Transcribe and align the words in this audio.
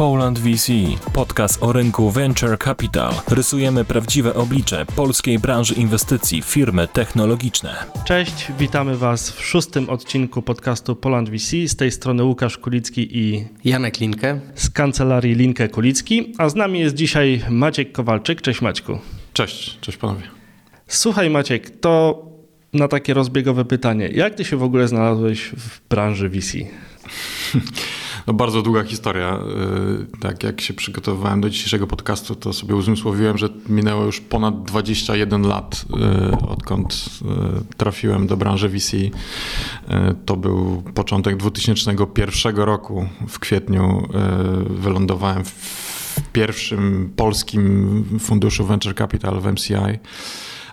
Poland 0.00 0.38
VC, 0.38 0.72
podcast 1.12 1.62
o 1.62 1.72
rynku 1.72 2.10
Venture 2.10 2.58
Capital. 2.58 3.12
Rysujemy 3.28 3.84
prawdziwe 3.84 4.34
oblicze 4.34 4.86
polskiej 4.96 5.38
branży 5.38 5.74
inwestycji 5.74 6.42
firmy 6.42 6.88
technologiczne. 6.88 7.76
Cześć, 8.04 8.52
witamy 8.58 8.96
Was 8.96 9.30
w 9.30 9.44
szóstym 9.44 9.90
odcinku 9.90 10.42
podcastu 10.42 10.96
Poland 10.96 11.30
VC. 11.30 11.68
Z 11.68 11.76
tej 11.76 11.90
strony 11.90 12.24
Łukasz 12.24 12.58
Kulicki 12.58 13.18
i 13.18 13.44
Janek 13.64 14.00
Linkę 14.00 14.40
z 14.54 14.70
kancelarii 14.70 15.34
Linkę 15.34 15.68
Kulicki, 15.68 16.34
a 16.38 16.48
z 16.48 16.54
nami 16.54 16.80
jest 16.80 16.94
dzisiaj 16.94 17.42
Maciek 17.50 17.92
Kowalczyk. 17.92 18.42
Cześć 18.42 18.60
Maćku. 18.60 18.98
Cześć, 19.32 19.78
cześć 19.80 19.98
panowie. 19.98 20.22
Słuchaj 20.86 21.30
Maciek, 21.30 21.80
to 21.80 22.22
na 22.72 22.88
takie 22.88 23.14
rozbiegowe 23.14 23.64
pytanie. 23.64 24.08
Jak 24.08 24.34
ty 24.34 24.44
się 24.44 24.56
w 24.56 24.62
ogóle 24.62 24.88
znalazłeś 24.88 25.40
w 25.56 25.88
branży 25.88 26.28
VC? 26.28 26.52
No 28.30 28.34
bardzo 28.34 28.62
długa 28.62 28.84
historia. 28.84 29.38
Y, 30.12 30.20
tak 30.20 30.42
jak 30.42 30.60
się 30.60 30.74
przygotowywałem 30.74 31.40
do 31.40 31.50
dzisiejszego 31.50 31.86
podcastu, 31.86 32.34
to 32.34 32.52
sobie 32.52 32.74
uzmysłowiłem, 32.74 33.38
że 33.38 33.48
minęło 33.68 34.04
już 34.04 34.20
ponad 34.20 34.64
21 34.64 35.42
lat, 35.42 35.84
y, 36.34 36.48
odkąd 36.48 36.94
y, 37.72 37.76
trafiłem 37.76 38.26
do 38.26 38.36
branży 38.36 38.68
VC. 38.68 38.96
To 40.26 40.36
był 40.36 40.82
początek 40.94 41.36
2001 41.36 42.56
roku. 42.56 43.08
W 43.28 43.38
kwietniu 43.38 44.08
wylądowałem 44.70 45.44
w 45.44 46.30
pierwszym 46.32 47.12
polskim 47.16 48.04
funduszu 48.20 48.66
Venture 48.66 48.94
Capital 48.94 49.40
w 49.40 49.46
MCI. 49.46 49.98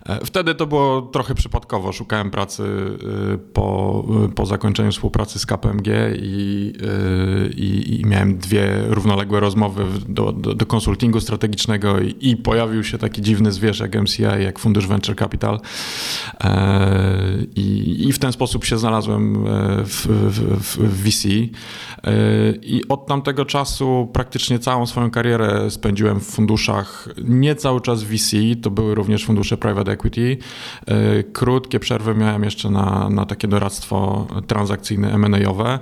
E, 0.08 0.26
wtedy 0.26 0.56
to 0.56 0.68
było 0.68 1.02
trochę 1.02 1.36
przypadkowo. 1.36 1.92
Szukałem 1.92 2.32
pracy 2.32 2.64
y, 2.64 3.38
po, 3.38 4.04
y, 4.26 4.30
po 4.30 4.46
zakończeniu 4.46 4.92
współpracy 4.92 5.40
z 5.40 5.46
KPMG 5.46 5.88
i, 6.16 6.74
i, 7.56 8.00
i 8.02 8.06
miałem 8.06 8.38
dwie 8.38 8.84
równoległe 8.88 9.40
rozmowy 9.40 9.86
do, 10.08 10.32
do, 10.32 10.54
do 10.54 10.66
konsultingu 10.66 11.20
strategicznego 11.20 12.00
i, 12.00 12.16
i, 12.22 12.38
pojawił 12.38 12.84
się 12.84 12.98
taki 12.98 13.22
dziwny 13.22 13.52
zwierz 13.52 13.80
jak 13.80 14.02
MCI, 14.02 14.24
jak 14.24 14.60
Fundusz 14.60 14.88
Venture 14.88 15.16
Capital. 15.16 15.60
E, 16.44 17.28
I, 17.56 18.14
w 18.14 18.20
ten 18.20 18.32
sposób 18.32 18.66
się 18.66 18.78
znalazłem 18.78 19.36
e, 19.36 19.40
w, 19.84 20.08
w, 20.08 20.78
w 20.78 21.04
VC. 21.04 21.28
I 22.62 22.82
od 22.90 23.08
tamtego 23.08 23.46
czasu 23.46 24.10
praktycznie 24.14 24.60
całą 24.60 24.86
swoją 24.86 25.12
karierę 25.12 25.72
spędziłem 25.72 26.20
w 26.20 26.24
funduszach, 26.24 27.10
nie 27.24 27.56
cały 27.56 27.82
czas 27.82 28.04
VC, 28.04 28.38
to 28.62 28.72
były 28.72 28.96
również 28.96 29.26
fundusze 29.26 29.58
private 29.58 29.97
equity. 29.98 30.38
E, 30.86 31.24
krótkie 31.24 31.80
przerwy 31.80 32.16
miałem 32.16 32.44
jeszcze 32.44 32.70
na, 32.70 33.10
na 33.10 33.26
takie 33.26 33.48
doradztwo 33.48 34.28
transakcyjne, 34.48 35.14
M&A-owe. 35.14 35.80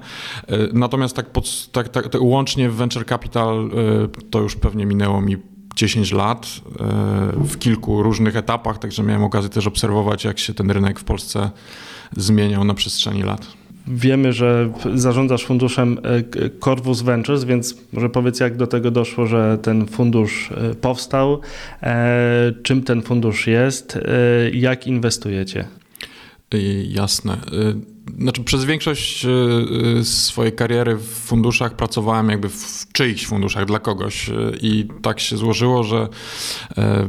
E, 0.48 0.58
natomiast 0.74 1.16
tak, 1.16 1.30
pod, 1.30 1.72
tak, 1.72 1.90
tak, 1.90 2.10
tak 2.10 2.22
łącznie 2.22 2.70
w 2.70 2.76
venture 2.76 3.06
capital 3.06 3.70
e, 3.74 4.30
to 4.30 4.40
już 4.40 4.56
pewnie 4.56 4.86
minęło 4.86 5.22
mi 5.22 5.38
10 5.76 6.12
lat 6.12 6.48
w 7.34 7.58
kilku 7.58 8.04
różnych 8.04 8.36
etapach, 8.36 8.78
także 8.78 9.04
miałem 9.04 9.24
okazję 9.24 9.50
też 9.50 9.68
obserwować, 9.68 10.24
jak 10.24 10.40
się 10.40 10.54
ten 10.54 10.72
rynek 10.72 11.00
w 11.00 11.04
Polsce 11.04 11.52
zmieniał 12.18 12.64
na 12.64 12.74
przestrzeni 12.74 13.24
lat. 13.24 13.65
Wiemy, 13.88 14.34
że 14.34 14.72
zarządzasz 14.94 15.46
funduszem 15.46 15.98
e, 16.04 16.50
Corvus 16.50 17.02
Ventures, 17.02 17.44
więc 17.44 17.78
może 17.94 18.10
powiedz, 18.10 18.40
jak 18.40 18.58
do 18.58 18.68
tego 18.68 18.92
doszło, 18.92 19.26
że 19.26 19.58
ten 19.62 19.88
fundusz 19.88 20.52
e, 20.52 20.76
powstał, 20.76 21.42
e, 21.84 22.54
czym 22.64 22.84
ten 22.84 23.02
fundusz 23.02 23.48
jest, 23.48 24.00
jak 24.54 24.88
inwestujecie? 24.88 25.66
Jasne. 26.88 27.38
Znaczy, 28.20 28.44
przez 28.44 28.66
większość 28.66 29.26
swojej 30.04 30.54
kariery 30.54 30.96
w 30.96 31.08
funduszach 31.08 31.76
pracowałem 31.76 32.30
jakby 32.30 32.50
w 32.50 32.86
czyichś 32.94 33.26
funduszach 33.26 33.66
dla 33.66 33.80
kogoś 33.80 34.32
i 34.62 34.88
tak 35.02 35.20
się 35.20 35.38
złożyło, 35.38 35.84
że 35.84 36.08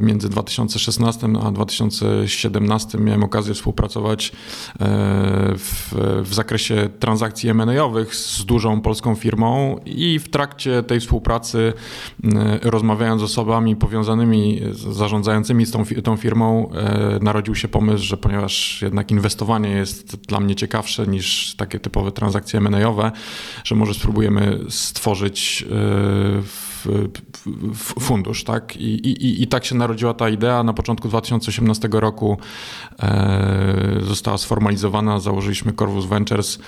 między 0.01 0.29
2016 0.29 1.29
a 1.43 1.51
2017 1.51 2.99
miałem 2.99 3.25
okazję 3.25 3.55
współpracować 3.55 4.33
w, 5.59 5.95
w 6.23 6.35
zakresie 6.35 6.89
transakcji 7.01 7.51
M&A-owych 7.51 8.15
z 8.15 8.45
dużą 8.45 8.81
polską 8.81 9.15
firmą 9.15 9.81
i 9.87 10.19
w 10.19 10.29
trakcie 10.29 10.83
tej 10.83 11.01
współpracy 11.01 11.73
rozmawiając 12.63 13.21
z 13.21 13.25
osobami 13.25 13.77
powiązanymi, 13.77 14.61
zarządzającymi 14.73 15.67
z 15.67 15.71
tą, 15.71 15.85
tą 16.05 16.17
firmą 16.17 16.71
narodził 17.21 17.55
się 17.55 17.69
pomysł, 17.69 18.05
że 18.05 18.17
ponieważ 18.17 18.83
jednak 18.83 19.11
inwestowanie 19.11 19.71
jest 19.71 20.17
dla 20.17 20.41
mnie 20.41 20.55
ciekawsze 20.87 21.07
niż 21.07 21.55
takie 21.57 21.81
typowe 21.81 22.13
transakcje 22.13 22.59
M&A-owe, 22.59 23.13
że 23.65 23.75
może 23.75 23.95
spróbujemy 23.95 24.59
stworzyć 24.69 25.65
e, 25.71 26.43
fundusz, 28.01 28.45
tak? 28.45 28.77
I, 28.77 29.09
i, 29.09 29.43
I 29.43 29.47
tak 29.47 29.65
się 29.65 29.75
narodziła 29.75 30.15
ta 30.15 30.29
idea. 30.29 30.63
Na 30.63 30.73
początku 30.73 31.09
2018 31.09 31.89
roku 31.93 32.39
e, 33.03 34.01
została 34.03 34.39
sformalizowana, 34.39 35.21
założyliśmy 35.21 35.73
Corvus 35.73 36.07
Ventures, 36.07 36.59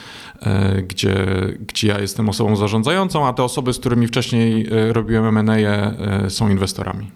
e, 0.42 0.82
gdzie, 0.82 1.16
gdzie 1.60 1.88
ja 1.88 2.00
jestem 2.00 2.28
osobą 2.28 2.56
zarządzającą, 2.56 3.26
a 3.26 3.32
te 3.32 3.42
osoby, 3.42 3.72
z 3.72 3.78
którymi 3.78 4.06
wcześniej 4.06 4.68
robiłem 4.92 5.38
M&A 5.38 6.28
są 6.30 6.48
inwestorami. 6.48 7.10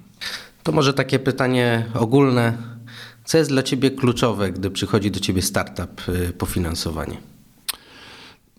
To 0.62 0.72
może 0.72 0.94
takie 0.94 1.18
pytanie 1.18 1.84
ogólne 1.94 2.71
co 3.32 3.38
jest 3.38 3.50
dla 3.50 3.62
Ciebie 3.62 3.90
kluczowe, 3.90 4.52
gdy 4.52 4.70
przychodzi 4.70 5.10
do 5.10 5.20
Ciebie 5.20 5.42
startup 5.42 6.08
y, 6.08 6.32
po 6.32 6.46
finansowanie? 6.46 7.16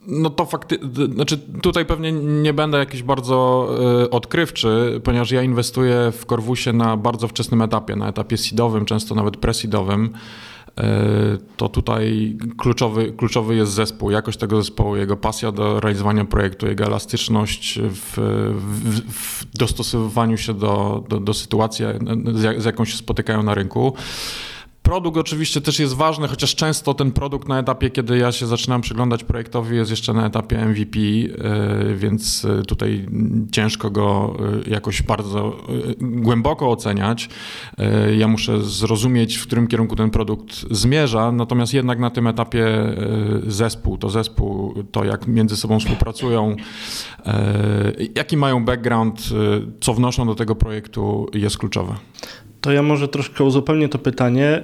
No 0.07 0.29
to 0.29 0.45
fakty, 0.45 0.79
znaczy 1.13 1.37
tutaj 1.37 1.85
pewnie 1.85 2.11
nie 2.11 2.53
będę 2.53 2.77
jakiś 2.77 3.03
bardzo 3.03 3.69
y, 4.03 4.09
odkrywczy, 4.09 5.01
ponieważ 5.03 5.31
ja 5.31 5.43
inwestuję 5.43 6.11
w 6.11 6.25
Korwusie 6.25 6.73
na 6.73 6.97
bardzo 6.97 7.27
wczesnym 7.27 7.61
etapie, 7.61 7.95
na 7.95 8.07
etapie 8.09 8.37
seedowym, 8.37 8.85
często 8.85 9.15
nawet 9.15 9.37
presidowym. 9.37 10.05
Y, 10.05 10.83
to 11.57 11.69
tutaj 11.69 12.37
kluczowy, 12.57 13.13
kluczowy 13.17 13.55
jest 13.55 13.71
zespół, 13.71 14.11
jakość 14.11 14.39
tego 14.39 14.61
zespołu, 14.61 14.95
jego 14.95 15.17
pasja 15.17 15.51
do 15.51 15.79
realizowania 15.79 16.25
projektu, 16.25 16.67
jego 16.67 16.85
elastyczność 16.85 17.79
w, 17.81 18.17
w, 18.55 19.11
w 19.11 19.57
dostosowywaniu 19.57 20.37
się 20.37 20.53
do, 20.53 21.03
do, 21.09 21.19
do 21.19 21.33
sytuacji, 21.33 21.85
z, 22.33 22.61
z 22.61 22.65
jaką 22.65 22.85
się 22.85 22.97
spotykają 22.97 23.43
na 23.43 23.53
rynku. 23.53 23.93
Produkt 24.93 25.17
oczywiście 25.17 25.61
też 25.61 25.79
jest 25.79 25.93
ważny, 25.93 26.27
chociaż 26.27 26.55
często 26.55 26.93
ten 26.93 27.11
produkt 27.11 27.47
na 27.47 27.59
etapie, 27.59 27.89
kiedy 27.89 28.17
ja 28.17 28.31
się 28.31 28.47
zaczynam 28.47 28.81
przyglądać 28.81 29.23
projektowi, 29.23 29.75
jest 29.75 29.91
jeszcze 29.91 30.13
na 30.13 30.27
etapie 30.27 30.65
MVP, 30.65 30.99
e, 30.99 31.95
więc 31.95 32.45
e, 32.45 32.63
tutaj 32.63 33.05
ciężko 33.51 33.91
go 33.91 34.35
e, 34.67 34.69
jakoś 34.69 35.01
bardzo 35.01 35.57
głęboko 36.01 36.71
oceniać. 36.71 37.29
Ja 38.17 38.27
muszę 38.27 38.61
zrozumieć, 38.61 39.35
w 39.35 39.47
którym 39.47 39.67
kierunku 39.67 39.95
ten 39.95 40.09
produkt 40.09 40.53
zmierza, 40.71 41.31
natomiast 41.31 41.73
jednak 41.73 41.99
na 41.99 42.09
tym 42.09 42.27
etapie 42.27 42.65
zespół, 43.47 43.97
to 43.97 44.09
zespół, 44.09 44.73
to 44.91 45.05
jak 45.05 45.27
między 45.27 45.57
sobą 45.57 45.79
współpracują, 45.79 46.55
jaki 48.15 48.37
mają 48.37 48.65
background, 48.65 49.29
co 49.81 49.93
wnoszą 49.93 50.27
do 50.27 50.35
tego 50.35 50.55
projektu, 50.55 51.29
jest 51.33 51.57
kluczowe. 51.57 51.95
To 52.63 52.71
ja 52.71 52.83
może 52.83 53.07
troszkę 53.07 53.43
uzupełnię 53.43 53.89
to 53.89 53.99
pytanie 53.99 54.63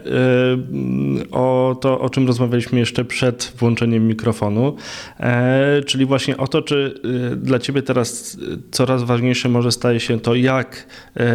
y, 1.22 1.32
o 1.32 1.78
to, 1.82 2.00
o 2.00 2.10
czym 2.10 2.28
rozmawialiśmy 2.28 2.80
jeszcze 2.80 3.06
przed 3.06 3.54
włączeniem 3.58 4.08
mikrofonu, 4.08 4.76
e, 5.20 5.82
czyli 5.86 6.06
właśnie 6.06 6.38
o 6.38 6.48
to, 6.48 6.62
czy 6.62 6.94
y, 7.34 7.36
dla 7.36 7.60
Ciebie 7.60 7.82
teraz 7.82 8.38
coraz 8.72 9.04
ważniejsze 9.04 9.50
może 9.50 9.72
staje 9.72 10.00
się 10.00 10.20
to, 10.20 10.36
jak 10.36 10.88
e, 11.16 11.26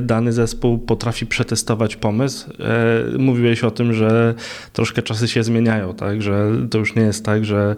dany 0.00 0.32
zespół 0.32 0.78
potrafi 0.78 1.26
przetestować 1.26 1.96
pomysł. 1.96 2.50
E, 2.50 3.18
mówiłeś 3.18 3.64
o 3.64 3.70
tym, 3.70 3.92
że 3.92 4.34
troszkę 4.72 5.02
czasy 5.02 5.28
się 5.28 5.42
zmieniają, 5.42 5.94
tak, 5.94 6.22
że 6.22 6.50
to 6.70 6.78
już 6.78 6.94
nie 6.94 7.02
jest 7.02 7.24
tak, 7.24 7.44
że 7.44 7.76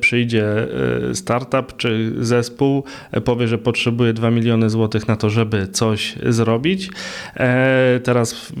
przyjdzie 0.00 0.44
startup 1.14 1.76
czy 1.76 2.12
zespół, 2.20 2.84
powie, 3.24 3.48
że 3.48 3.58
potrzebuje 3.58 4.12
2 4.12 4.30
miliony 4.30 4.70
złotych 4.70 5.08
na 5.08 5.16
to, 5.16 5.30
żeby 5.30 5.68
coś 5.68 6.14
zrobić. 6.26 6.86
E, 6.86 7.17
teraz 8.04 8.52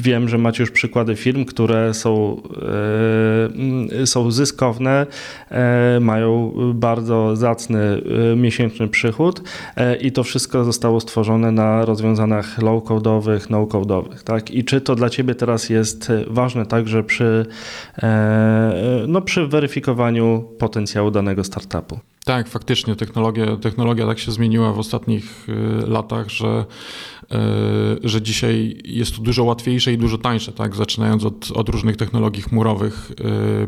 wiem, 0.00 0.28
że 0.28 0.38
macie 0.38 0.62
już 0.62 0.70
przykłady 0.70 1.16
firm, 1.16 1.44
które 1.44 1.94
są, 1.94 2.42
e, 4.02 4.06
są 4.06 4.30
zyskowne, 4.30 5.06
e, 5.50 6.00
mają 6.00 6.52
bardzo 6.74 7.36
zacny 7.36 8.02
miesięczny 8.36 8.88
przychód 8.88 9.42
i 10.00 10.12
to 10.12 10.24
wszystko 10.24 10.64
zostało 10.64 11.00
stworzone 11.00 11.52
na 11.52 11.84
rozwiązaniach 11.84 12.58
low-codowych, 12.58 13.50
no-codowych. 13.50 14.22
Tak? 14.22 14.50
I 14.50 14.64
czy 14.64 14.80
to 14.80 14.94
dla 14.94 15.10
Ciebie 15.10 15.34
teraz 15.34 15.70
jest 15.70 16.12
ważne 16.26 16.66
także 16.66 17.04
przy, 17.04 17.46
no, 19.08 19.20
przy 19.20 19.46
weryfikowaniu 19.46 20.44
potencjału 20.58 21.10
danego 21.10 21.44
startupu? 21.44 21.98
Tak, 22.24 22.48
faktycznie 22.48 22.96
technologia, 22.96 23.56
technologia 23.56 24.06
tak 24.06 24.18
się 24.18 24.32
zmieniła 24.32 24.72
w 24.72 24.78
ostatnich 24.78 25.46
latach, 25.86 26.28
że 26.28 26.64
że 28.04 28.22
dzisiaj 28.22 28.80
jest 28.84 29.16
to 29.16 29.22
dużo 29.22 29.44
łatwiejsze 29.44 29.92
i 29.92 29.98
dużo 29.98 30.18
tańsze, 30.18 30.52
tak? 30.52 30.74
zaczynając 30.74 31.24
od, 31.24 31.50
od 31.50 31.68
różnych 31.68 31.96
technologii 31.96 32.42
chmurowych 32.42 33.12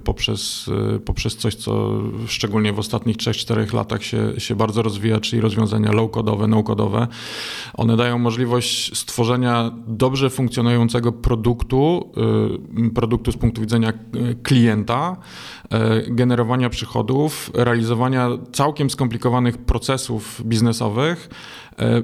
poprzez, 0.05 0.71
poprzez 1.05 1.37
coś, 1.37 1.55
co 1.55 2.03
szczególnie 2.27 2.73
w 2.73 2.79
ostatnich 2.79 3.17
3-4 3.17 3.75
latach 3.75 4.05
się, 4.05 4.33
się 4.39 4.55
bardzo 4.57 4.83
rozwija, 4.83 5.21
czyli 5.21 5.43
rozwiązania 5.43 5.91
low-codowe, 5.93 6.49
no-codowe. 6.49 7.07
One 7.75 7.97
dają 7.97 8.19
możliwość 8.19 8.99
stworzenia 8.99 9.71
dobrze 9.87 10.31
funkcjonującego 10.31 11.13
produktu, 11.13 12.13
produktu 12.95 13.33
z 13.33 13.37
punktu 13.37 13.61
widzenia 13.61 13.93
klienta, 14.43 15.17
generowania 16.09 16.71
przychodów, 16.71 17.51
realizowania 17.55 18.29
całkiem 18.53 18.91
skomplikowanych 18.91 19.59
procesów 19.59 20.43
biznesowych 20.45 21.31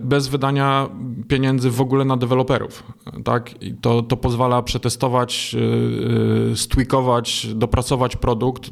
bez 0.01 0.29
wydania 0.29 0.89
pieniędzy 1.29 1.71
w 1.71 1.81
ogóle 1.81 2.05
na 2.05 2.17
deweloperów. 2.17 2.83
Tak? 3.25 3.63
I 3.63 3.75
to, 3.75 4.03
to 4.03 4.17
pozwala 4.17 4.63
przetestować, 4.63 5.57
e, 5.59 6.53
e, 6.53 6.57
stwikować, 6.57 7.47
dopracować 7.55 8.17
produkt, 8.17 8.71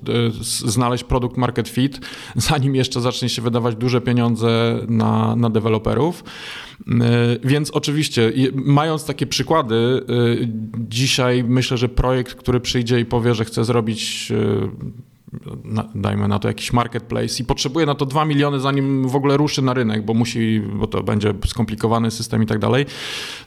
znaleźć 0.66 1.04
produkt 1.04 1.36
market 1.36 1.68
fit, 1.68 2.00
zanim 2.36 2.74
jeszcze 2.74 3.00
zacznie 3.00 3.28
się 3.28 3.42
wydawać 3.42 3.76
duże 3.76 4.00
pieniądze 4.00 4.80
na, 4.88 5.36
na 5.36 5.50
deweloperów. 5.50 6.24
Więc 7.44 7.70
oczywiście, 7.70 8.32
mając 8.54 9.04
takie 9.04 9.26
przykłady, 9.26 10.00
dzisiaj 10.78 11.44
myślę, 11.44 11.76
że 11.76 11.88
projekt, 11.88 12.34
który 12.34 12.60
przyjdzie 12.60 13.00
i 13.00 13.04
powie, 13.04 13.34
że 13.34 13.44
chce 13.44 13.64
zrobić 13.64 14.32
dajmy 15.94 16.28
na 16.28 16.38
to 16.38 16.48
jakiś 16.48 16.72
marketplace 16.72 17.42
i 17.42 17.46
potrzebuje 17.46 17.86
na 17.86 17.94
to 17.94 18.06
2 18.06 18.25
miliony, 18.25 18.60
zanim 18.60 19.08
w 19.08 19.16
ogóle 19.16 19.36
ruszy 19.36 19.62
na 19.62 19.75
rynek, 19.75 20.04
bo 20.04 20.14
musi, 20.14 20.62
bo 20.75 20.86
to 20.86 21.02
będzie 21.02 21.34
skomplikowany 21.46 22.10
system 22.10 22.42
i 22.42 22.46
tak 22.46 22.58
dalej. 22.58 22.86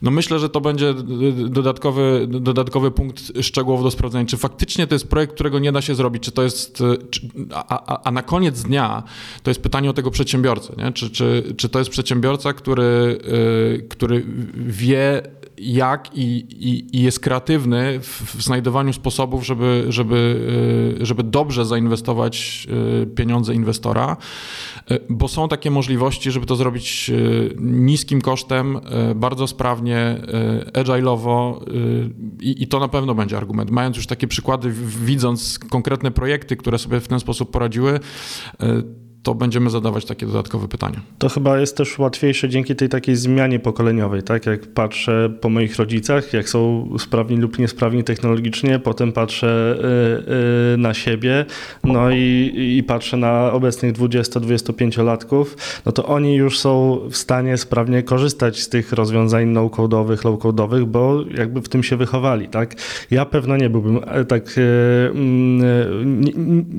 No 0.02 0.12
myślę, 0.12 0.40
że 0.40 0.50
to 0.50 0.62
będzie 0.62 0.94
dodatkowy, 1.34 2.28
dodatkowy 2.30 2.92
punkt 2.92 3.22
szczegółów 3.42 3.84
do 3.84 3.92
sprawdzenia, 3.92 4.26
czy 4.26 4.38
faktycznie 4.38 4.88
to 4.88 4.96
jest 4.96 5.08
projekt, 5.08 5.34
którego 5.34 5.60
nie 5.60 5.72
da 5.72 5.82
się 5.82 5.96
zrobić, 5.96 6.24
czy 6.24 6.32
to 6.32 6.44
jest, 6.44 6.84
czy, 7.10 7.22
a, 7.54 8.04
a, 8.04 8.12
na 8.12 8.22
koniec 8.22 8.62
dnia 8.64 9.04
to 9.44 9.50
jest 9.50 9.62
pytanie 9.62 9.90
o 9.90 9.94
tego 9.94 10.12
przedsiębiorcę, 10.12 10.74
nie? 10.78 10.92
Czy, 10.92 11.10
czy, 11.10 11.54
czy 11.58 11.70
to 11.70 11.80
jest 11.80 11.92
przedsiębiorca, 11.92 12.54
który, 12.54 13.20
yy, 13.78 13.88
który 13.90 14.26
wie, 14.56 15.22
jak 15.58 16.18
i, 16.18 16.22
i, 16.50 16.98
i, 16.98 17.04
jest 17.04 17.20
kreatywny 17.20 18.00
w, 18.00 18.36
w 18.36 18.42
znajdowaniu 18.42 18.94
sposobów, 18.94 19.46
żeby, 19.46 19.86
żeby, 19.90 20.16
y, 21.02 21.06
żeby 21.06 21.24
dobrze 21.24 21.66
zainwestować 21.66 22.68
y, 23.04 23.08
pieniądze 23.08 23.54
inwestora, 23.54 24.18
y, 24.92 25.00
bo 25.10 25.28
są 25.28 25.48
takie 25.48 25.72
możliwości, 25.72 26.32
żeby 26.32 26.46
to 26.46 26.56
zrobić 26.56 27.12
niskim 27.60 28.22
kosztem, 28.22 28.80
bardzo 29.16 29.48
sprawnie, 29.48 30.22
agile'owo 30.74 31.60
i, 32.42 32.64
i 32.64 32.68
to 32.68 32.80
na 32.80 32.88
pewno 32.88 33.16
będzie 33.16 33.38
argument. 33.38 33.72
Mając 33.72 33.98
już 33.98 34.08
takie 34.08 34.28
przykłady, 34.28 34.72
widząc 35.06 35.60
konkretne 35.60 36.12
projekty, 36.12 36.56
które 36.56 36.78
sobie 36.78 37.00
w 37.00 37.08
ten 37.08 37.20
sposób 37.20 37.52
poradziły, 37.52 38.00
to 39.24 39.36
będziemy 39.36 39.70
zadawać 39.70 40.06
takie 40.06 40.26
dodatkowe 40.26 40.68
pytania. 40.68 41.02
To 41.18 41.30
chyba 41.30 41.60
jest 41.60 41.78
też 41.78 42.00
łatwiejsze 42.00 42.50
dzięki 42.50 42.76
tej 42.76 42.90
takiej 42.90 43.16
zmianie 43.16 43.60
pokoleniowej, 43.60 44.24
tak? 44.24 44.46
Jak 44.46 44.68
patrzę 44.68 45.30
po 45.42 45.50
moich 45.50 45.76
rodzicach, 45.76 46.34
jak 46.34 46.50
są 46.50 46.90
sprawni 47.00 47.38
lub 47.38 47.60
niesprawni 47.60 48.04
technologicznie, 48.04 48.80
potem 48.80 49.12
patrzę 49.12 49.78
y, 50.72 50.74
y, 50.74 50.78
na 50.78 50.94
siebie, 50.94 51.46
no 51.84 52.12
i, 52.12 52.54
i 52.78 52.84
patrzę 52.84 53.18
na 53.18 53.52
obecnych 53.52 53.94
20-25-latków, 53.94 55.46
no 55.86 55.92
to 55.92 56.06
oni 56.06 56.36
już 56.36 56.60
są 56.60 57.00
w 57.12 57.18
stanie 57.18 57.58
sprawnie 57.58 58.04
korzystać 58.04 58.62
z 58.62 58.70
tych 58.70 58.94
rozwiązań 58.94 59.46
no-codowych, 59.46 60.24
low-codowych, 60.24 60.86
bo 60.86 61.24
jakby 61.38 61.62
w 61.62 61.70
tym 61.70 61.84
się 61.84 61.98
wychowali, 61.98 62.48
tak? 62.48 62.76
Ja 63.12 63.26
pewno 63.26 63.58
nie 63.58 63.70
byłbym 63.70 64.00
e, 64.06 64.26
tak, 64.26 64.58
y, 64.58 64.62
mm, 65.12 66.22
nie, 66.22 66.32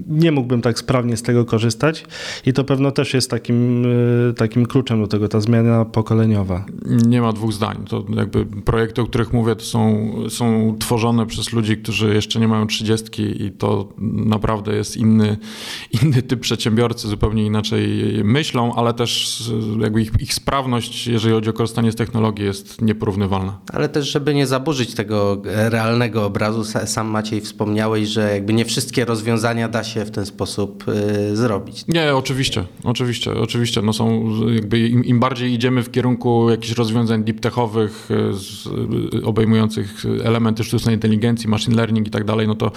nie 0.09 0.33
mógłbym 0.33 0.63
tak 0.63 0.79
sprawnie 0.79 1.17
z 1.17 1.23
tego 1.23 1.45
korzystać, 1.45 2.05
i 2.47 2.53
to 2.53 2.65
pewno 2.65 2.91
też 2.91 3.15
jest 3.15 3.31
takim, 3.31 3.85
y, 4.31 4.35
takim 4.35 4.67
kluczem 4.67 5.01
do 5.01 5.07
tego, 5.07 5.29
ta 5.29 5.41
zmiana 5.41 5.85
pokoleniowa. 5.85 6.65
Nie 7.07 7.21
ma 7.21 7.33
dwóch 7.33 7.53
zdań. 7.53 7.85
To 7.89 8.05
jakby 8.17 8.47
projekty, 8.47 9.03
o 9.03 9.07
których 9.07 9.33
mówię, 9.33 9.57
to 9.57 9.65
są, 9.65 10.11
są 10.29 10.77
tworzone 10.79 11.27
przez 11.27 11.53
ludzi, 11.53 11.77
którzy 11.77 12.15
jeszcze 12.15 12.41
nie 12.41 12.49
mają 12.49 12.67
trzydziestki 12.67 13.43
i 13.43 13.51
to 13.51 13.89
naprawdę 13.99 14.77
jest 14.77 14.97
inny, 14.97 15.37
inny 16.03 16.23
typ 16.23 16.41
przedsiębiorcy, 16.41 17.09
zupełnie 17.09 17.47
inaczej 17.47 17.89
myślą, 18.25 18.75
ale 18.75 18.95
też 18.95 19.43
jakby 19.81 20.03
ich, 20.03 20.13
ich 20.21 20.35
sprawność, 20.35 21.07
jeżeli 21.07 21.35
chodzi 21.35 21.51
o 21.51 21.53
korzystanie 21.53 21.93
z 21.93 21.97
technologii 21.97 22.45
jest 22.45 22.83
nieporównywalna. 22.83 23.59
Ale 23.73 23.89
też, 23.89 24.11
żeby 24.11 24.35
nie 24.35 24.47
zaburzyć 24.47 24.95
tego 24.95 25.43
realnego 25.45 26.25
obrazu, 26.25 26.65
sam 26.65 27.09
Maciej 27.09 27.41
wspomniałeś, 27.41 28.09
że 28.09 28.35
jakby 28.35 28.53
nie 28.53 28.65
wszystkie 28.65 29.05
rozwiązania 29.05 29.69
da 29.69 29.85
się 29.85 30.05
w 30.05 30.11
ten 30.11 30.27
sposób 30.27 30.85
y, 30.89 31.37
zrobić. 31.37 31.85
Nie, 31.89 32.15
oczywiście, 32.19 32.65
oczywiście, 32.85 33.33
oczywiście. 33.33 33.83
No 33.83 33.93
są 33.93 34.31
jakby 34.55 34.89
im, 34.89 35.05
im 35.05 35.21
bardziej 35.21 35.53
idziemy 35.53 35.83
w 35.83 35.91
kierunku 35.91 36.51
jakichś 36.51 36.75
rozwiązań 36.75 37.25
deep 37.25 37.41
techowych, 37.41 38.09
e, 38.11 39.19
e, 39.19 39.25
obejmujących 39.25 40.05
elementy 40.25 40.65
sztucznej 40.65 40.95
inteligencji, 40.95 41.49
machine 41.49 41.77
learning 41.77 42.07
i 42.07 42.11
tak 42.11 42.25
dalej, 42.25 42.47
no 42.47 42.55
to, 42.55 42.73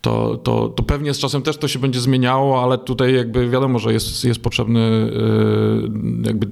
to, 0.00 0.36
to, 0.36 0.68
to 0.68 0.82
pewnie 0.82 1.14
z 1.14 1.18
czasem 1.18 1.42
też 1.42 1.56
to 1.56 1.68
się 1.68 1.78
będzie 1.78 2.00
zmieniało, 2.00 2.62
ale 2.62 2.78
tutaj 2.78 3.14
jakby 3.14 3.48
wiadomo, 3.48 3.78
że 3.78 3.92
jest, 3.92 4.24
jest 4.24 4.42
potrzebny 4.42 4.80
e, 4.80 6.26
jakby 6.26 6.46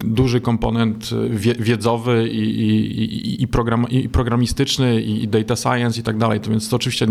duży 0.00 0.40
komponent 0.40 1.10
wiedzowy 1.58 2.28
i, 2.28 2.38
i, 2.38 3.42
i, 3.42 3.48
program, 3.48 3.88
i 3.90 4.08
programistyczny, 4.08 5.02
i 5.02 5.28
data 5.28 5.56
science 5.56 6.00
i 6.00 6.02
tak 6.02 6.18
dalej. 6.18 6.40
To 6.40 6.50
więc 6.50 6.68
to 6.68 6.76
oczywiście 6.76 7.06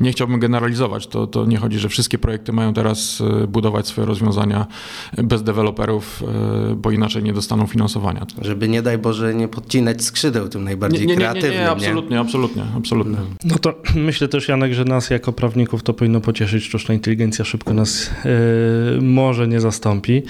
nie 0.00 0.12
chciałbym 0.12 0.40
generalizować. 0.40 1.06
To, 1.06 1.26
to 1.26 1.46
nie 1.46 1.56
chodzi, 1.56 1.78
że 1.78 1.88
wszystkie 1.88 2.18
projekty 2.18 2.52
mają 2.52 2.74
teraz 2.74 3.22
e, 3.42 3.46
budować 3.46 3.86
swoje 3.86 4.06
rozwiązania 4.06 4.66
bez 5.18 5.42
deweloperów, 5.42 6.22
e, 6.70 6.74
bo 6.74 6.90
inaczej 6.90 7.22
nie 7.22 7.32
dostaną 7.32 7.66
finansowania. 7.66 8.26
Żeby 8.42 8.68
nie 8.68 8.82
daj 8.82 8.98
Boże 8.98 9.34
nie 9.34 9.48
podcinać 9.48 10.04
skrzydeł 10.04 10.48
tym 10.48 10.64
najbardziej 10.64 11.00
nie, 11.00 11.06
nie, 11.06 11.12
nie, 11.12 11.16
kreatywnym. 11.16 11.52
Nie, 11.52 11.58
nie, 11.58 11.70
absolutnie, 11.70 12.20
absolutnie, 12.20 12.62
absolutnie. 12.76 13.16
No 13.44 13.58
to 13.58 13.74
myślę 13.94 14.28
też, 14.28 14.48
Janek, 14.48 14.72
że 14.72 14.84
nas 14.84 15.10
jako 15.10 15.32
prawników 15.32 15.82
to 15.82 15.94
powinno 15.94 16.20
pocieszyć. 16.20 16.64
Sztuczna 16.64 16.94
inteligencja 16.94 17.44
szybko 17.44 17.74
nas 17.74 18.10
e, 18.24 19.00
może 19.00 19.48
nie 19.48 19.60
zastąpi. 19.60 20.22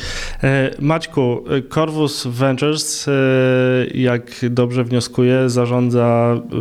Maćku, 0.81 1.44
Corvus 1.60 2.26
Ventures, 2.26 3.08
e, 3.08 3.12
jak 3.94 4.22
dobrze 4.50 4.84
wnioskuję, 4.84 5.50
zarządza 5.50 6.37
e, 6.37 6.56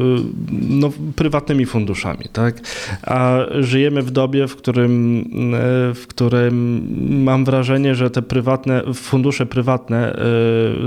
no, 0.51 0.91
prywatnymi 1.15 1.65
funduszami, 1.65 2.25
tak? 2.33 2.59
A 3.03 3.38
żyjemy 3.59 4.01
w 4.01 4.11
dobie, 4.11 4.47
w 4.47 4.55
którym, 4.55 5.21
e, 5.55 5.93
w 5.93 6.05
którym 6.07 6.88
mam 7.24 7.45
wrażenie, 7.45 7.95
że 7.95 8.10
te 8.10 8.21
prywatne, 8.21 8.83
fundusze 8.93 9.45
prywatne 9.45 10.15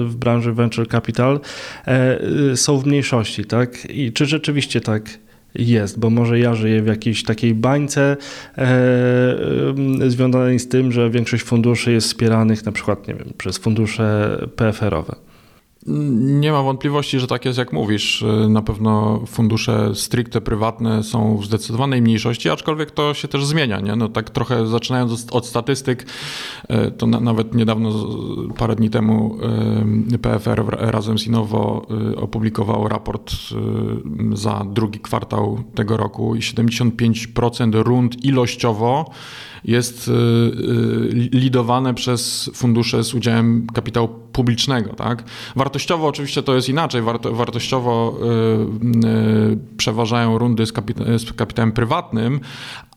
w 0.05 0.15
branży 0.19 0.53
venture 0.53 0.89
capital 0.89 1.41
są 2.55 2.79
w 2.79 2.87
mniejszości, 2.87 3.45
tak? 3.45 3.91
I 3.91 4.13
czy 4.13 4.27
rzeczywiście 4.27 4.81
tak 4.81 5.03
jest, 5.55 5.99
bo 5.99 6.11
może 6.11 6.39
ja 6.39 6.55
żyję 6.55 6.83
w 6.83 6.87
jakiejś 6.87 7.25
takiej 7.25 7.55
bańce 7.55 8.17
e, 8.59 9.37
związanej 10.07 10.59
z 10.59 10.69
tym, 10.69 10.93
że 10.93 11.11
większość 11.11 11.43
funduszy 11.43 11.93
jest 11.93 12.07
wspieranych 12.07 12.65
na 12.65 12.73
przykład, 12.73 13.09
nie 13.09 13.15
wiem, 13.15 13.33
przez 13.39 13.59
fundusze 13.59 14.39
PFR-owe. 14.57 15.34
Nie 15.87 16.53
ma 16.53 16.63
wątpliwości, 16.63 17.19
że 17.21 17.27
tak 17.27 17.45
jest 17.45 17.59
jak 17.59 17.73
mówisz. 17.73 18.25
Na 18.49 18.63
pewno 18.63 19.23
fundusze 19.27 19.95
stricte 19.95 20.41
prywatne 20.41 21.03
są 21.03 21.37
w 21.37 21.45
zdecydowanej 21.45 22.03
mniejszości, 22.03 22.51
aczkolwiek 22.51 22.91
to 22.91 23.15
się 23.15 23.29
też 23.29 23.45
zmienia. 23.45 23.81
Nie? 23.81 23.97
No 23.97 24.09
tak 24.09 24.31
trochę 24.31 24.67
zaczynając 24.67 25.27
od 25.31 25.47
statystyk, 25.47 26.07
e, 26.69 26.91
to 26.91 27.07
na, 27.07 27.21
nawet 27.21 27.55
niedawno, 27.55 27.93
parę 28.59 28.77
dni 28.77 28.91
temu 28.91 29.39
e, 30.13 30.19
PFR 30.19 30.65
razem 30.79 31.19
z 31.19 31.27
Innovo 31.27 31.87
e, 32.13 32.17
opublikował 32.17 32.89
raport 32.89 33.33
za 34.33 34.65
drugi 34.71 35.01
kwartał 35.01 35.65
tego 35.75 35.97
roku 35.97 36.37
i 36.37 36.41
75% 36.41 37.83
rund 37.83 38.25
ilościowo 38.25 39.11
jest 39.65 40.11
lidowane 41.33 41.95
przez 41.95 42.51
fundusze 42.55 43.05
z 43.05 43.15
udziałem 43.15 43.67
kapitału 43.75 44.09
publicznego. 44.33 44.95
Tak? 44.95 45.25
Wartościowo 45.75 46.09
oczywiście 46.09 46.43
to 46.43 46.55
jest 46.55 46.69
inaczej. 46.69 47.03
wartościowo 47.33 48.17
y, 49.03 49.09
y, 49.09 49.77
przeważają 49.77 50.39
rundy 50.39 50.67
z, 50.67 50.73
kapita 50.73 51.05
z 51.19 51.33
kapitałem 51.33 51.73
prywatnym, 51.73 52.41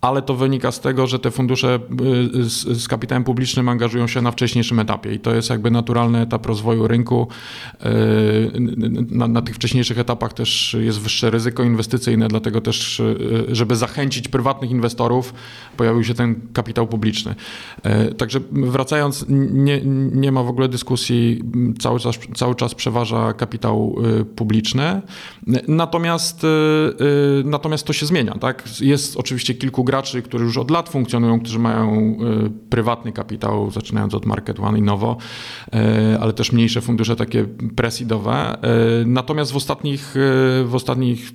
ale 0.01 0.21
to 0.21 0.35
wynika 0.35 0.71
z 0.71 0.79
tego, 0.79 1.07
że 1.07 1.19
te 1.19 1.31
fundusze 1.31 1.79
z, 2.33 2.81
z 2.81 2.87
kapitałem 2.87 3.23
publicznym 3.23 3.69
angażują 3.69 4.07
się 4.07 4.21
na 4.21 4.31
wcześniejszym 4.31 4.79
etapie 4.79 5.13
i 5.13 5.19
to 5.19 5.35
jest 5.35 5.49
jakby 5.49 5.71
naturalny 5.71 6.21
etap 6.21 6.45
rozwoju 6.45 6.87
rynku. 6.87 7.27
Na, 9.09 9.27
na 9.27 9.41
tych 9.41 9.55
wcześniejszych 9.55 9.99
etapach 9.99 10.33
też 10.33 10.77
jest 10.79 10.99
wyższe 10.99 11.29
ryzyko 11.29 11.63
inwestycyjne, 11.63 12.27
dlatego 12.27 12.61
też, 12.61 13.01
żeby 13.51 13.75
zachęcić 13.75 14.27
prywatnych 14.27 14.71
inwestorów, 14.71 15.33
pojawił 15.77 16.03
się 16.03 16.13
ten 16.13 16.41
kapitał 16.53 16.87
publiczny. 16.87 17.35
Także 18.17 18.39
wracając, 18.51 19.25
nie, 19.29 19.81
nie 20.11 20.31
ma 20.31 20.43
w 20.43 20.49
ogóle 20.49 20.67
dyskusji, 20.67 21.43
cały 21.79 21.99
czas, 21.99 22.19
cały 22.35 22.55
czas 22.55 22.75
przeważa 22.75 23.33
kapitał 23.33 23.95
publiczny. 24.35 25.01
Natomiast, 25.67 26.45
natomiast 27.43 27.87
to 27.87 27.93
się 27.93 28.05
zmienia. 28.05 28.33
Tak? 28.33 28.63
Jest 28.81 29.17
oczywiście 29.17 29.53
kilku 29.53 29.83
graczy, 29.88 30.22
którzy 30.22 30.46
już 30.46 30.58
od 30.58 30.72
lat 30.72 30.89
funkcjonują, 30.89 31.39
którzy 31.39 31.60
mają 31.60 32.17
prywatny 32.70 33.12
kapitał, 33.12 33.72
zaczynając 33.72 34.13
od 34.13 34.25
Market 34.25 34.60
One 34.60 34.79
i 34.79 34.82
Nowo, 34.82 35.17
ale 36.20 36.34
też 36.34 36.51
mniejsze 36.51 36.82
fundusze 36.82 37.15
takie 37.15 37.46
presidowe. 37.75 38.58
Natomiast 39.06 39.51
w 39.51 39.56
ostatnich, 39.56 40.15
w 40.65 40.72
ostatnich 40.74 41.32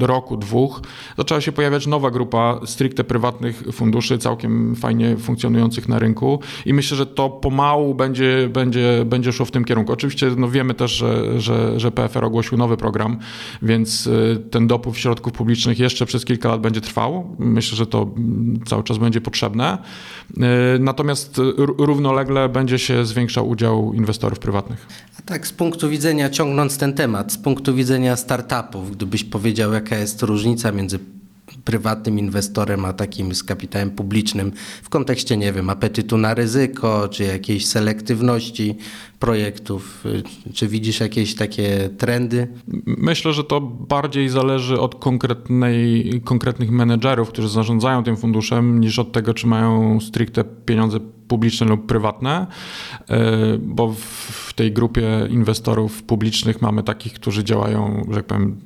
roku, 0.00 0.36
dwóch 0.36 0.82
zaczęła 1.18 1.40
się 1.40 1.52
pojawiać 1.52 1.86
nowa 1.86 2.10
grupa 2.10 2.60
stricte 2.64 3.04
prywatnych 3.04 3.62
funduszy, 3.72 4.18
całkiem 4.18 4.76
fajnie 4.76 5.16
funkcjonujących 5.16 5.88
na 5.88 5.98
rynku 5.98 6.40
i 6.66 6.74
myślę, 6.74 6.96
że 6.96 7.06
to 7.06 7.30
pomału 7.30 7.94
będzie, 7.94 8.48
będzie, 8.52 9.04
będzie 9.06 9.32
szło 9.32 9.46
w 9.46 9.50
tym 9.50 9.64
kierunku. 9.64 9.92
Oczywiście 9.92 10.30
no 10.36 10.48
wiemy 10.48 10.74
też, 10.74 10.92
że, 10.92 11.40
że, 11.40 11.80
że 11.80 11.90
PFR 11.90 12.24
ogłosił 12.24 12.58
nowy 12.58 12.76
program, 12.76 13.18
więc 13.62 14.08
ten 14.50 14.66
dopływ 14.66 14.98
środków 14.98 15.32
publicznych 15.32 15.78
jeszcze 15.78 16.06
przez 16.06 16.24
kilka 16.24 16.48
lat 16.48 16.60
będzie 16.60 16.80
trwał. 16.80 17.35
Myślę, 17.38 17.76
że 17.76 17.86
to 17.86 18.10
cały 18.66 18.84
czas 18.84 18.98
będzie 18.98 19.20
potrzebne. 19.20 19.78
Natomiast 20.80 21.40
równolegle 21.78 22.48
będzie 22.48 22.78
się 22.78 23.04
zwiększał 23.04 23.48
udział 23.48 23.92
inwestorów 23.94 24.38
prywatnych. 24.38 24.86
A 25.18 25.22
tak, 25.22 25.46
z 25.46 25.52
punktu 25.52 25.88
widzenia, 25.88 26.30
ciągnąc 26.30 26.78
ten 26.78 26.94
temat, 26.94 27.32
z 27.32 27.38
punktu 27.38 27.74
widzenia 27.74 28.16
startupów, 28.16 28.96
gdybyś 28.96 29.24
powiedział, 29.24 29.72
jaka 29.72 29.96
jest 29.96 30.22
różnica 30.22 30.72
między 30.72 30.98
prywatnym 31.66 32.18
inwestorem, 32.18 32.84
a 32.84 32.92
takim 32.92 33.34
z 33.34 33.44
kapitałem 33.44 33.90
publicznym 33.90 34.52
w 34.82 34.88
kontekście, 34.88 35.36
nie 35.36 35.52
wiem, 35.52 35.70
apetytu 35.70 36.18
na 36.18 36.34
ryzyko, 36.34 37.08
czy 37.08 37.24
jakiejś 37.24 37.66
selektywności 37.66 38.76
projektów? 39.18 40.04
Czy 40.54 40.68
widzisz 40.68 41.00
jakieś 41.00 41.34
takie 41.34 41.90
trendy? 41.98 42.48
Myślę, 42.86 43.32
że 43.32 43.44
to 43.44 43.60
bardziej 43.60 44.28
zależy 44.28 44.80
od 44.80 44.94
konkretnej, 44.94 46.20
konkretnych 46.24 46.70
menedżerów, 46.70 47.28
którzy 47.28 47.48
zarządzają 47.48 48.04
tym 48.04 48.16
funduszem, 48.16 48.80
niż 48.80 48.98
od 48.98 49.12
tego, 49.12 49.34
czy 49.34 49.46
mają 49.46 50.00
stricte 50.00 50.44
pieniądze 50.44 51.00
publiczne 51.28 51.66
lub 51.66 51.86
prywatne, 51.86 52.46
bo 53.60 53.92
w 53.92 54.52
tej 54.54 54.72
grupie 54.72 55.08
inwestorów 55.30 56.02
publicznych 56.02 56.62
mamy 56.62 56.82
takich, 56.82 57.12
którzy 57.12 57.44
działają, 57.44 58.06
że 58.10 58.16
tak 58.16 58.26
powiem, 58.26 58.60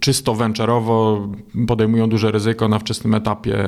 czysto 0.00 0.34
venture'owo, 0.34 1.28
podejmują 1.66 2.08
duże 2.08 2.30
ryzyko 2.30 2.68
na 2.68 2.78
wczesnym 2.78 3.14
etapie 3.14 3.66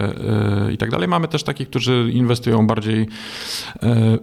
i 0.73 0.77
tak 0.77 0.91
dalej. 0.91 1.09
Mamy 1.09 1.29
też 1.29 1.43
takich, 1.43 1.71
którzy 1.71 2.11
inwestują 2.13 2.67
bardziej, 2.67 3.07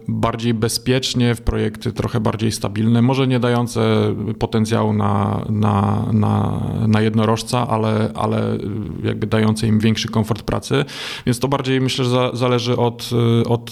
bardziej 0.08 0.54
bezpiecznie 0.54 1.36
w 1.36 1.42
projekty 1.42 1.92
trochę 1.94 2.20
bardziej 2.20 2.52
stabilne, 2.52 3.02
może 3.02 3.28
nie 3.28 3.40
dające 3.40 4.16
potencjału 4.40 4.94
na, 4.94 5.46
na, 5.50 6.06
na, 6.14 6.62
na 6.88 7.02
jednorożca, 7.02 7.68
ale, 7.68 8.12
ale 8.16 8.58
jakby 9.04 9.28
dające 9.28 9.68
im 9.68 9.80
większy 9.80 10.08
komfort 10.08 10.42
pracy. 10.42 10.86
Więc 11.26 11.40
to 11.40 11.48
bardziej 11.48 11.82
myślę, 11.82 12.06
że 12.06 12.30
zależy 12.34 12.78
od, 12.78 13.10
od 13.48 13.65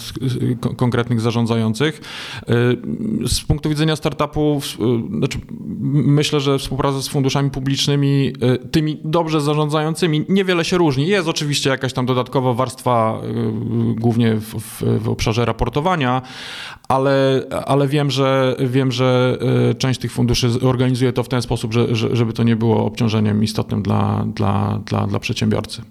konkretnych 0.77 1.21
zarządzających. 1.21 2.01
Z 3.27 3.41
punktu 3.41 3.69
widzenia 3.69 3.95
startupów, 3.95 4.77
znaczy 5.17 5.39
myślę, 5.93 6.39
że 6.39 6.59
współpraca 6.59 7.01
z 7.01 7.07
funduszami 7.07 7.49
publicznymi, 7.49 8.33
tymi 8.71 8.99
dobrze 9.03 9.41
zarządzającymi, 9.41 10.25
niewiele 10.29 10.65
się 10.65 10.77
różni. 10.77 11.07
Jest 11.07 11.27
oczywiście 11.27 11.69
jakaś 11.69 11.93
tam 11.93 12.05
dodatkowa 12.05 12.53
warstwa, 12.53 13.21
głównie 13.95 14.35
w, 14.35 14.59
w, 14.59 15.03
w 15.03 15.09
obszarze 15.09 15.45
raportowania, 15.45 16.21
ale, 16.87 17.43
ale 17.65 17.87
wiem, 17.87 18.11
że, 18.11 18.55
wiem, 18.59 18.91
że 18.91 19.37
część 19.77 19.99
tych 19.99 20.11
funduszy 20.11 20.49
organizuje 20.61 21.13
to 21.13 21.23
w 21.23 21.29
ten 21.29 21.41
sposób, 21.41 21.73
że, 21.73 21.95
żeby 22.15 22.33
to 22.33 22.43
nie 22.43 22.55
było 22.55 22.85
obciążeniem 22.85 23.43
istotnym 23.43 23.81
dla, 23.81 24.25
dla, 24.35 24.79
dla, 24.85 25.07
dla 25.07 25.19
przedsiębiorcy. 25.19 25.81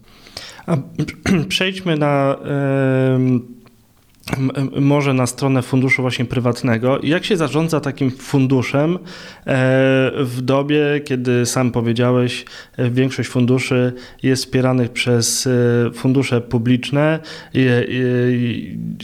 A 0.66 0.76
przejdźmy 1.48 1.96
na. 1.96 2.36
Yy 3.24 3.61
może 4.80 5.14
na 5.14 5.26
stronę 5.26 5.62
funduszu 5.62 6.02
właśnie 6.02 6.24
prywatnego. 6.24 6.98
Jak 7.02 7.24
się 7.24 7.36
zarządza 7.36 7.80
takim 7.80 8.10
funduszem 8.10 8.98
w 10.16 10.38
dobie, 10.42 11.00
kiedy 11.04 11.46
sam 11.46 11.70
powiedziałeś, 11.70 12.44
większość 12.78 13.28
funduszy 13.28 13.92
jest 14.22 14.44
wspieranych 14.44 14.90
przez 14.90 15.48
fundusze 15.94 16.40
publiczne, 16.40 17.18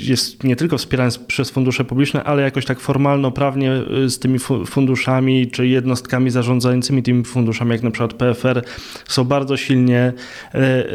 jest 0.00 0.44
nie 0.44 0.56
tylko 0.56 0.78
wspierany 0.78 1.10
przez 1.26 1.50
fundusze 1.50 1.84
publiczne, 1.84 2.24
ale 2.24 2.42
jakoś 2.42 2.64
tak 2.64 2.80
formalno-prawnie 2.80 3.72
z 4.06 4.18
tymi 4.18 4.38
funduszami 4.66 5.50
czy 5.50 5.66
jednostkami 5.66 6.30
zarządzającymi 6.30 7.02
tymi 7.02 7.24
funduszami, 7.24 7.70
jak 7.70 7.82
na 7.82 7.90
przykład 7.90 8.14
PFR, 8.14 8.62
są 9.08 9.24
bardzo 9.24 9.56
silnie 9.56 10.12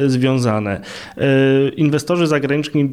związane. 0.07 0.81
Inwestorzy 1.75 2.27
zagraniczni 2.27 2.89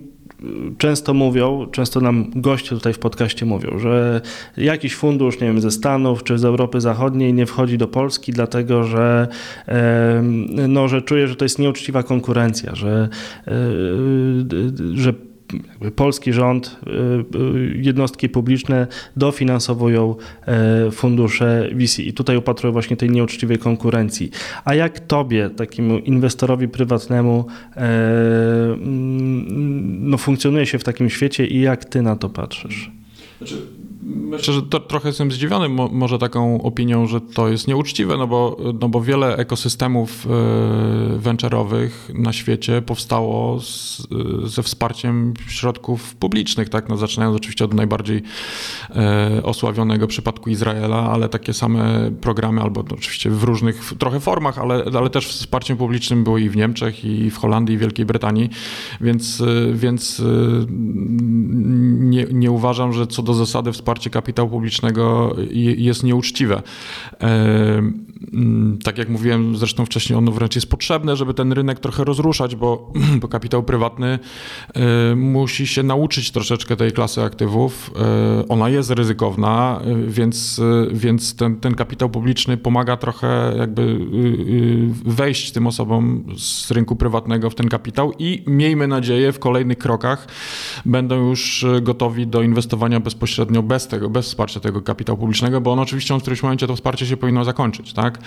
często 0.79 1.15
mówią, 1.15 1.67
często 1.73 2.01
nam 2.01 2.31
goście 2.35 2.69
tutaj 2.69 2.93
w 2.93 2.99
podcaście 2.99 3.47
mówią, 3.47 3.79
że 3.79 4.21
jakiś 4.57 4.95
fundusz, 4.95 5.41
nie 5.41 5.47
wiem, 5.47 5.61
ze 5.61 5.71
Stanów 5.71 6.25
czy 6.25 6.39
z 6.39 6.45
Europy 6.45 6.81
Zachodniej 6.81 7.35
nie 7.35 7.47
wchodzi 7.47 7.79
do 7.79 7.89
Polski, 7.89 8.33
dlatego 8.33 8.85
że, 8.85 9.29
no, 10.69 10.89
że 10.89 11.03
czuje, 11.03 11.29
że 11.29 11.37
to 11.37 11.45
jest 11.45 11.59
nieuczciwa 11.59 12.03
konkurencja, 12.03 12.75
że, 12.75 13.09
że 14.95 15.13
polski 15.97 16.33
rząd, 16.33 16.80
jednostki 17.75 18.28
publiczne 18.28 18.87
dofinansowują 19.16 20.14
fundusze 20.92 21.69
VC 21.75 21.99
i 21.99 22.12
tutaj 22.12 22.37
upatrują 22.37 22.73
właśnie 22.73 22.97
tej 22.97 23.11
nieuczciwej 23.11 23.59
konkurencji. 23.59 24.30
A 24.64 24.75
jak 24.75 25.00
tobie, 25.00 25.50
takiemu 25.50 25.99
inwestorowi 25.99 26.69
prywatnemu, 26.69 27.45
no, 30.00 30.19
funkcjonuje 30.19 30.66
się 30.66 30.78
w 30.78 30.85
takim 30.85 31.11
świecie 31.11 31.47
i 31.47 31.61
jak 31.61 31.85
ty 31.85 32.02
na 32.02 32.16
to 32.16 32.28
patrzysz? 32.28 32.90
Znaczy 33.38 33.57
Myślę, 34.17 34.55
że 34.55 34.62
to, 34.62 34.81
trochę 34.81 35.09
jestem 35.09 35.33
zdziwiony 35.33 35.69
mo, 35.69 35.88
może 35.93 36.19
taką 36.19 36.62
opinią, 36.62 37.07
że 37.07 37.21
to 37.21 37.49
jest 37.49 37.69
nieuczciwe, 37.69 38.17
no 38.17 38.26
bo, 38.26 38.57
no 38.81 38.88
bo 38.88 39.00
wiele 39.00 39.37
ekosystemów 39.37 40.26
e, 40.26 40.31
venture'owych 41.19 41.90
na 42.14 42.33
świecie 42.33 42.83
powstało 42.83 43.61
z, 43.61 44.07
ze 44.45 44.62
wsparciem 44.62 45.35
środków 45.49 46.14
publicznych, 46.14 46.69
tak? 46.69 46.88
No, 46.88 46.97
zaczynając 46.97 47.37
oczywiście 47.37 47.64
od 47.64 47.75
najbardziej 47.75 48.23
e, 48.90 49.43
osławionego 49.43 50.07
przypadku 50.07 50.50
Izraela, 50.50 51.11
ale 51.11 51.29
takie 51.29 51.52
same 51.52 52.11
programy, 52.21 52.61
albo 52.61 52.83
no, 52.83 52.97
oczywiście 52.97 53.31
w 53.31 53.43
różnych 53.43 53.93
trochę 53.99 54.21
formach, 54.21 54.59
ale, 54.59 54.85
ale 54.99 55.11
też 55.11 55.29
wsparciem 55.29 55.76
publicznym 55.76 56.25
było 56.25 56.38
i 56.38 56.49
w 56.49 56.57
Niemczech, 56.57 57.05
i 57.05 57.31
w 57.31 57.38
Holandii, 57.38 57.75
i 57.75 57.79
w 57.79 57.81
Wielkiej 57.81 58.07
Brytanii, 58.07 58.50
więc, 59.00 59.40
e, 59.40 59.45
więc 59.75 60.21
e, 60.21 60.25
nie, 62.00 62.26
nie 62.33 62.50
uważam, 62.50 62.93
że 62.93 63.07
co 63.07 63.23
do 63.23 63.35
zasady 63.35 63.73
wsparcia 63.73 64.00
wsparcie 64.00 64.11
kapitału 64.11 64.50
publicznego 64.50 65.37
jest 65.76 66.02
nieuczciwe. 66.02 66.62
Tak 68.85 68.99
jak 68.99 69.09
mówiłem 69.09 69.57
zresztą 69.57 69.87
wcześniej, 69.87 70.19
ono 70.19 70.33
wręcz 70.33 70.55
jest 70.55 70.71
potrzebne, 70.71 71.17
żeby 71.17 71.35
ten 71.35 71.53
rynek 71.53 71.81
trochę 71.81 72.05
rozruszać, 72.05 72.57
bo, 72.57 72.93
bo 73.21 73.29
kapitał 73.29 73.63
prywatny 73.63 74.19
e, 74.75 75.15
musi 75.17 75.67
się 75.67 75.83
nauczyć 75.83 76.31
troszeczkę 76.31 76.77
tej 76.77 76.93
klasy 76.93 77.23
aktywów. 77.23 77.91
E, 77.97 78.49
ona 78.49 78.69
jest 78.69 78.91
ryzykowna, 78.91 79.81
e, 79.85 79.97
więc, 80.07 80.61
więc 80.93 81.37
ten, 81.37 81.57
ten 81.57 81.75
kapitał 81.75 82.11
publiczny 82.11 82.57
pomaga 82.57 82.97
trochę 82.97 83.55
jakby 83.59 83.99
wejść 85.05 85.53
tym 85.53 85.67
osobom 85.67 86.25
z 86.37 86.71
rynku 86.71 86.97
prywatnego 86.97 87.51
w 87.51 87.55
ten 87.55 87.69
kapitał 87.69 88.13
i 88.19 88.45
miejmy 88.47 88.89
nadzieję 88.89 89.33
w 89.33 89.39
kolejnych 89.39 89.79
krokach 89.79 90.27
będą 90.87 91.29
już 91.29 91.67
gotowi 91.83 92.27
do 92.27 92.43
inwestowania 92.43 93.01
bezpośrednio 93.01 93.63
bez 93.63 93.89
tego, 93.89 94.11
bez 94.11 94.27
wsparcia 94.27 94.61
tego 94.61 94.83
kapitału 94.83 95.19
publicznego, 95.19 95.61
bo 95.61 95.73
on 95.73 95.79
oczywiście 95.79 96.15
w 96.19 96.21
którymś 96.21 96.43
momencie 96.43 96.67
to 96.67 96.77
wsparcie 96.77 97.07
się 97.07 97.17
powinno 97.17 97.45
zakończyć, 97.45 97.93
tak? 97.93 98.19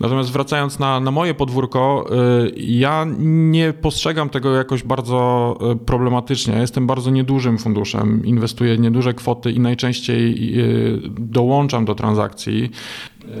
Natomiast 0.00 0.32
wracając 0.32 0.78
na, 0.78 1.00
na 1.00 1.10
moje 1.10 1.34
podwórko, 1.34 2.06
y, 2.46 2.52
ja 2.56 3.06
nie 3.18 3.72
postrzegam 3.72 4.28
tego 4.28 4.54
jakoś 4.54 4.82
bardzo 4.82 5.58
y, 5.72 5.76
problematycznie. 5.76 6.54
Ja 6.54 6.60
jestem 6.60 6.86
bardzo 6.86 7.10
niedużym 7.10 7.58
funduszem, 7.58 8.26
inwestuję 8.26 8.78
nieduże 8.78 9.14
kwoty 9.14 9.52
i 9.52 9.60
najczęściej 9.60 10.58
y, 10.58 11.00
dołączam 11.18 11.84
do 11.84 11.94
transakcji 11.94 12.70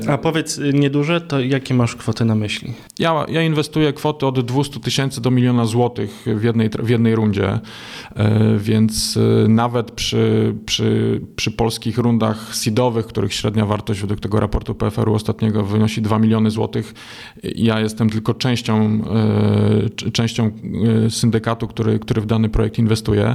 A 0.08 0.18
powiedz 0.18 0.58
y, 0.58 0.72
nieduże, 0.72 1.20
to 1.20 1.40
jakie 1.40 1.74
masz 1.74 1.96
kwoty 1.96 2.24
na 2.24 2.34
myśli? 2.34 2.72
Ja, 2.98 3.26
ja 3.28 3.42
inwestuję 3.42 3.92
kwoty 3.92 4.26
od 4.26 4.46
200 4.46 4.80
tysięcy 4.80 5.20
do 5.20 5.30
miliona 5.30 5.64
złotych 5.64 6.26
w 6.36 6.44
jednej, 6.44 6.70
w 6.82 6.88
jednej 6.88 7.14
rundzie, 7.14 7.60
e, 8.16 8.58
więc 8.58 9.16
e, 9.44 9.48
nawet 9.48 9.90
przy, 9.90 10.54
przy, 10.66 11.20
przy 11.36 11.50
polskich 11.50 11.98
rundach 11.98 12.56
seedowych, 12.56 13.06
których 13.06 13.34
średnia 13.34 13.66
wartość 13.66 14.00
według 14.00 14.20
tego 14.20 14.40
raportu 14.40 14.74
PFR-u 14.74 15.14
ostatniego 15.14 15.64
wynosi 15.64 16.02
2 16.02 16.18
miliony 16.18 16.50
złotych, 16.50 16.94
ja 17.42 17.80
jestem 17.80 18.10
tylko 18.10 18.34
częścią, 18.34 19.02
e, 20.06 20.10
częścią 20.10 20.50
syndykatu, 21.08 21.68
który, 21.68 21.98
który 21.98 22.20
w 22.20 22.26
dany 22.26 22.48
projekt 22.48 22.78
inwestuje, 22.78 23.34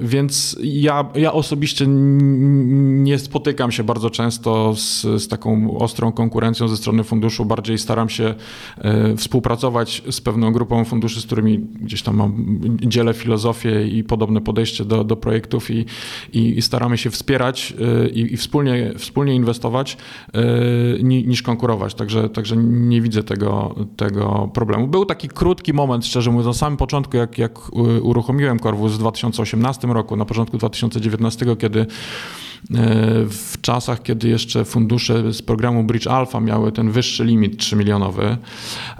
więc 0.00 0.56
ja, 0.62 1.08
ja 1.14 1.32
osobiście 1.32 1.84
nie 1.86 3.18
spotykam 3.18 3.72
się 3.72 3.84
bardzo 3.84 4.10
często 4.10 4.74
z, 4.76 5.06
z 5.24 5.28
taką 5.28 5.78
ostrą 5.78 6.12
konkurencją 6.12 6.68
ze 6.68 6.76
strony 6.76 7.04
funduszu. 7.04 7.44
Bardziej 7.44 7.78
staram 7.78 8.08
się 8.08 8.34
e, 8.78 9.16
współpracować 9.16 10.02
z 10.10 10.20
pewną 10.20 10.52
grupą 10.52 10.84
funduszy, 10.84 11.20
z 11.20 11.26
którymi 11.26 11.58
gdzieś 11.58 12.02
tam 12.02 12.16
mam, 12.16 12.60
dzielę 12.80 13.14
filozofię 13.14 13.88
i 13.88 14.04
podobne 14.04 14.40
podejście 14.40 14.84
do, 14.84 15.04
do 15.04 15.16
projektów 15.16 15.70
i, 15.70 15.84
i, 16.32 16.62
staramy 16.62 16.98
się 16.98 17.10
wspierać 17.10 17.74
e, 18.04 18.08
i, 18.08 18.34
i, 18.34 18.36
wspólnie, 18.36 18.92
wspólnie 18.98 19.34
inwestować 19.34 19.96
e, 20.32 21.02
niż 21.02 21.42
konkurować. 21.42 21.94
Także, 21.94 22.28
także 22.28 22.56
nie 22.56 23.00
widzę 23.00 23.22
tego, 23.22 23.74
tego 23.96 24.50
problemu. 24.54 24.88
Był 24.88 25.04
taki 25.04 25.28
krótki 25.28 25.72
moment, 25.72 26.06
szczerze 26.06 26.30
mówiąc, 26.30 26.46
na 26.46 26.52
samym 26.52 26.76
początku, 26.76 27.16
jak, 27.16 27.38
jak 27.38 27.74
uruchomiłem 28.02 28.58
Corvus 28.58 28.92
w 28.92 28.98
2018 28.98 29.88
roku, 29.88 30.16
na 30.16 30.24
początku 30.24 30.58
2019, 30.58 31.46
kiedy 31.58 31.86
w 33.28 33.60
czasach, 33.60 34.02
kiedy 34.02 34.28
jeszcze 34.28 34.64
fundusze 34.64 35.32
z 35.32 35.42
programu 35.42 35.84
Bridge 35.84 36.06
Alpha 36.06 36.40
miały 36.40 36.72
ten 36.72 36.90
wyższy 36.90 37.24
limit 37.24 37.56
3 37.56 37.76
milionowy. 37.76 38.36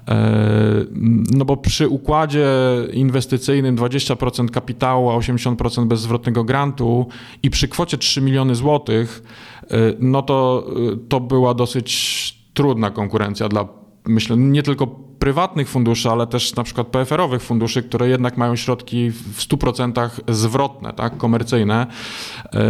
E, 0.09 0.85
no 1.31 1.45
bo 1.45 1.57
przy 1.57 1.89
układzie 1.89 2.49
inwestycyjnym 2.93 3.77
20% 3.77 4.51
kapitału, 4.51 5.11
a 5.11 5.17
80% 5.19 5.87
bezzwrotnego 5.87 6.45
grantu 6.45 7.07
i 7.43 7.51
przy 7.51 7.69
kwocie 7.69 7.99
3 7.99 8.21
miliony 8.21 8.55
złotych, 8.55 9.23
e, 9.63 9.77
no 10.01 10.23
to, 10.23 10.67
to 11.09 11.21
była 11.21 11.55
dosyć 11.55 12.45
trudna 12.55 12.91
konkurencja 12.91 13.49
dla 13.49 13.69
myślę, 14.07 14.37
nie 14.37 14.63
tylko 14.63 15.04
prywatnych 15.19 15.69
funduszy, 15.69 16.11
ale 16.11 16.27
też 16.27 16.57
na 16.57 16.63
przykład 16.63 16.87
PFR-owych 16.87 17.43
funduszy, 17.43 17.83
które 17.83 18.09
jednak 18.09 18.37
mają 18.37 18.57
środki 18.57 19.11
w 19.11 19.39
100% 19.39 20.11
zwrotne, 20.29 20.93
tak, 20.93 21.17
komercyjne. 21.17 21.87
Yy, 22.45 22.61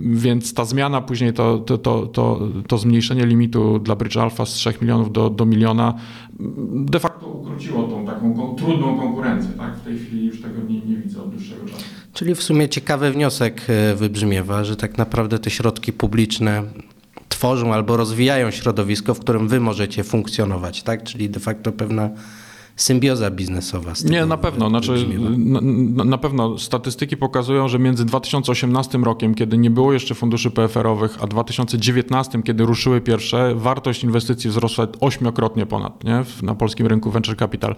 więc 0.00 0.54
ta 0.54 0.64
zmiana 0.64 1.00
później, 1.00 1.32
to, 1.32 1.58
to, 1.58 1.78
to, 2.06 2.48
to, 2.68 2.78
zmniejszenie 2.78 3.26
limitu 3.26 3.78
dla 3.78 3.96
Bridge 3.96 4.16
Alpha 4.16 4.46
z 4.46 4.52
3 4.52 4.74
milionów 4.80 5.12
do, 5.12 5.30
do 5.30 5.46
miliona 5.46 5.94
de 6.74 7.00
facto 7.00 7.26
ukróciło 7.26 7.82
tą 7.82 8.06
taką 8.06 8.54
trudną 8.58 8.98
konkurencję. 8.98 9.50
Tak? 9.58 9.76
W 9.76 9.84
tej 9.84 9.98
chwili 9.98 10.26
już 10.26 10.42
tego 10.42 10.60
nie, 10.68 10.80
nie 10.80 10.96
widzę 10.96 11.22
od 11.22 11.30
dłuższego 11.30 11.66
czasu. 11.66 11.84
Czyli 12.12 12.34
w 12.34 12.42
sumie 12.42 12.68
ciekawy 12.68 13.12
wniosek 13.12 13.62
e, 13.68 13.94
wybrzmiewa, 13.94 14.64
że 14.64 14.76
tak 14.76 14.98
naprawdę 14.98 15.38
te 15.38 15.50
środki 15.50 15.92
publiczne 15.92 16.62
tworzą 17.34 17.74
albo 17.74 17.96
rozwijają 17.96 18.50
środowisko, 18.50 19.14
w 19.14 19.20
którym 19.20 19.48
wy 19.48 19.60
możecie 19.60 20.04
funkcjonować, 20.04 20.82
tak? 20.82 21.02
Czyli 21.02 21.30
de 21.30 21.40
facto 21.40 21.72
pewna 21.72 22.10
symbioza 22.76 23.30
biznesowa. 23.30 23.92
Nie, 24.04 24.26
na 24.26 24.36
pewno. 24.36 24.68
Znaczy, 24.68 25.06
na, 25.36 26.04
na, 26.04 26.18
pewno 26.18 26.58
statystyki 26.58 27.16
pokazują, 27.16 27.68
że 27.68 27.78
między 27.78 28.04
2018 28.04 28.98
rokiem, 28.98 29.34
kiedy 29.34 29.58
nie 29.58 29.70
było 29.70 29.92
jeszcze 29.92 30.14
funduszy 30.14 30.50
PFR-owych, 30.50 31.18
a 31.22 31.26
2019, 31.26 32.42
kiedy 32.42 32.66
ruszyły 32.66 33.00
pierwsze, 33.00 33.54
wartość 33.54 34.04
inwestycji 34.04 34.50
wzrosła 34.50 34.86
ośmiokrotnie 35.00 35.66
ponad 35.66 36.04
nie? 36.04 36.24
na 36.42 36.54
polskim 36.54 36.86
rynku 36.86 37.10
venture 37.10 37.36
capital. 37.36 37.76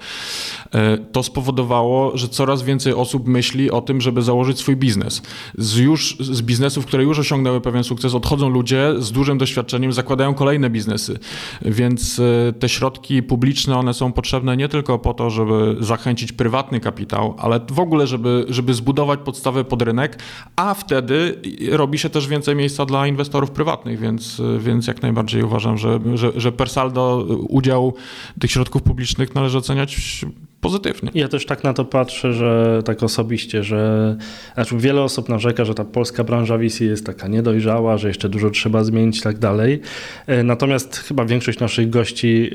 E, 0.75 0.99
to 0.99 1.23
spowodowało, 1.23 2.17
że 2.17 2.29
coraz 2.29 2.63
więcej 2.63 2.93
osób 2.93 3.29
myśli 3.29 3.71
o 3.71 3.81
tym, 3.81 4.01
żeby 4.01 4.23
założyć 4.23 4.59
swój 4.59 4.77
biznes. 4.77 5.23
Z, 5.59 5.77
już, 5.77 6.17
z 6.21 6.43
biznesów, 6.43 6.87
które 6.87 7.03
już 7.03 7.19
osiągnęły 7.19 7.61
pewien 7.61 7.85
sukces, 7.85 8.15
odchodzą 8.15 8.49
ludzie 8.49 8.95
z 8.99 9.13
dużym 9.13 9.39
doświadczeniem, 9.39 9.93
zakładają 9.93 10.35
kolejne 10.35 10.71
biznesy. 10.71 11.19
Więc 11.63 12.19
e, 12.19 12.53
te 12.53 12.69
środki 12.69 13.23
publiczne, 13.23 13.79
one 13.79 13.95
są 13.95 14.13
potrzebne 14.13 14.57
nie 14.57 14.69
tylko 14.69 14.86
tylko 14.87 14.99
po 14.99 15.15
to, 15.15 15.31
żeby 15.31 15.77
zachęcić 15.81 16.33
prywatny 16.33 16.81
kapitał, 16.81 17.35
ale 17.39 17.61
w 17.71 17.81
ogóle, 17.81 18.07
żeby, 18.07 18.47
żeby 18.49 18.75
zbudować 18.75 19.21
podstawę 19.25 19.65
pod 19.65 19.83
rynek, 19.83 20.19
a 20.57 20.75
wtedy 20.75 21.43
robi 21.71 21.99
się 21.99 22.11
też 22.11 22.29
więcej 22.29 22.57
miejsca 22.57 22.87
dla 22.87 23.07
inwestorów 23.07 23.51
prywatnych, 23.51 23.99
więc, 23.99 24.43
więc 24.59 24.87
jak 24.87 25.03
najbardziej 25.03 25.43
uważam, 25.43 25.79
że, 25.79 26.01
że, 26.15 26.33
że 26.37 26.53
per 26.53 26.71
saldo 26.71 27.27
udział 27.49 27.95
tych 28.41 28.51
środków 28.51 28.83
publicznych 28.83 29.35
należy 29.35 29.59
oceniać 29.59 30.25
pozytywnie. 30.67 31.11
Ja 31.15 31.29
też 31.29 31.47
tak 31.47 31.65
na 31.65 31.73
to 31.73 31.85
patrzę, 31.85 32.33
że 32.33 32.83
tak 32.85 33.03
osobiście, 33.03 33.63
że 33.63 34.17
znaczy 34.55 34.77
wiele 34.79 35.03
osób 35.03 35.29
narzeka, 35.29 35.65
że 35.65 35.75
ta 35.75 35.85
polska 35.85 36.25
branża 36.25 36.59
VC 36.59 36.81
jest 36.81 37.07
taka 37.07 37.29
niedojrzała, 37.29 37.99
że 37.99 38.09
jeszcze 38.09 38.29
dużo 38.29 38.51
trzeba 38.51 38.85
zmienić 38.85 39.19
i 39.19 39.23
tak 39.23 39.39
dalej. 39.39 39.81
E, 40.27 40.43
natomiast 40.43 40.97
chyba 40.97 41.25
większość 41.25 41.59
naszych 41.59 41.91
gości 41.91 42.51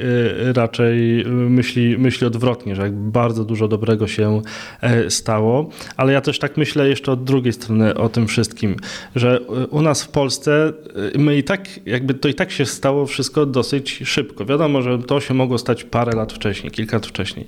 e, 0.49 0.53
raczej 0.53 1.25
myśli, 1.25 1.97
myśli 1.97 2.27
odwrotnie, 2.27 2.75
że 2.75 2.81
jak 2.81 2.93
bardzo 2.93 3.45
dużo 3.45 3.67
dobrego 3.67 4.07
się 4.07 4.41
e, 4.81 5.09
stało, 5.09 5.69
ale 5.97 6.13
ja 6.13 6.21
też 6.21 6.39
tak 6.39 6.57
myślę 6.57 6.89
jeszcze 6.89 7.11
od 7.11 7.23
drugiej 7.23 7.53
strony 7.53 7.95
o 7.95 8.09
tym 8.09 8.27
wszystkim, 8.27 8.75
że 9.15 9.39
u 9.69 9.81
nas 9.81 10.03
w 10.03 10.07
Polsce 10.07 10.73
my 11.17 11.37
i 11.37 11.43
tak, 11.43 11.69
jakby 11.85 12.13
to 12.13 12.27
i 12.27 12.33
tak 12.33 12.51
się 12.51 12.65
stało 12.65 13.05
wszystko 13.05 13.45
dosyć 13.45 14.01
szybko. 14.05 14.45
Wiadomo, 14.45 14.81
że 14.81 14.99
to 14.99 15.19
się 15.19 15.33
mogło 15.33 15.57
stać 15.57 15.83
parę 15.83 16.15
lat 16.15 16.33
wcześniej, 16.33 16.71
kilka 16.71 16.97
lat 16.97 17.07
wcześniej. 17.07 17.47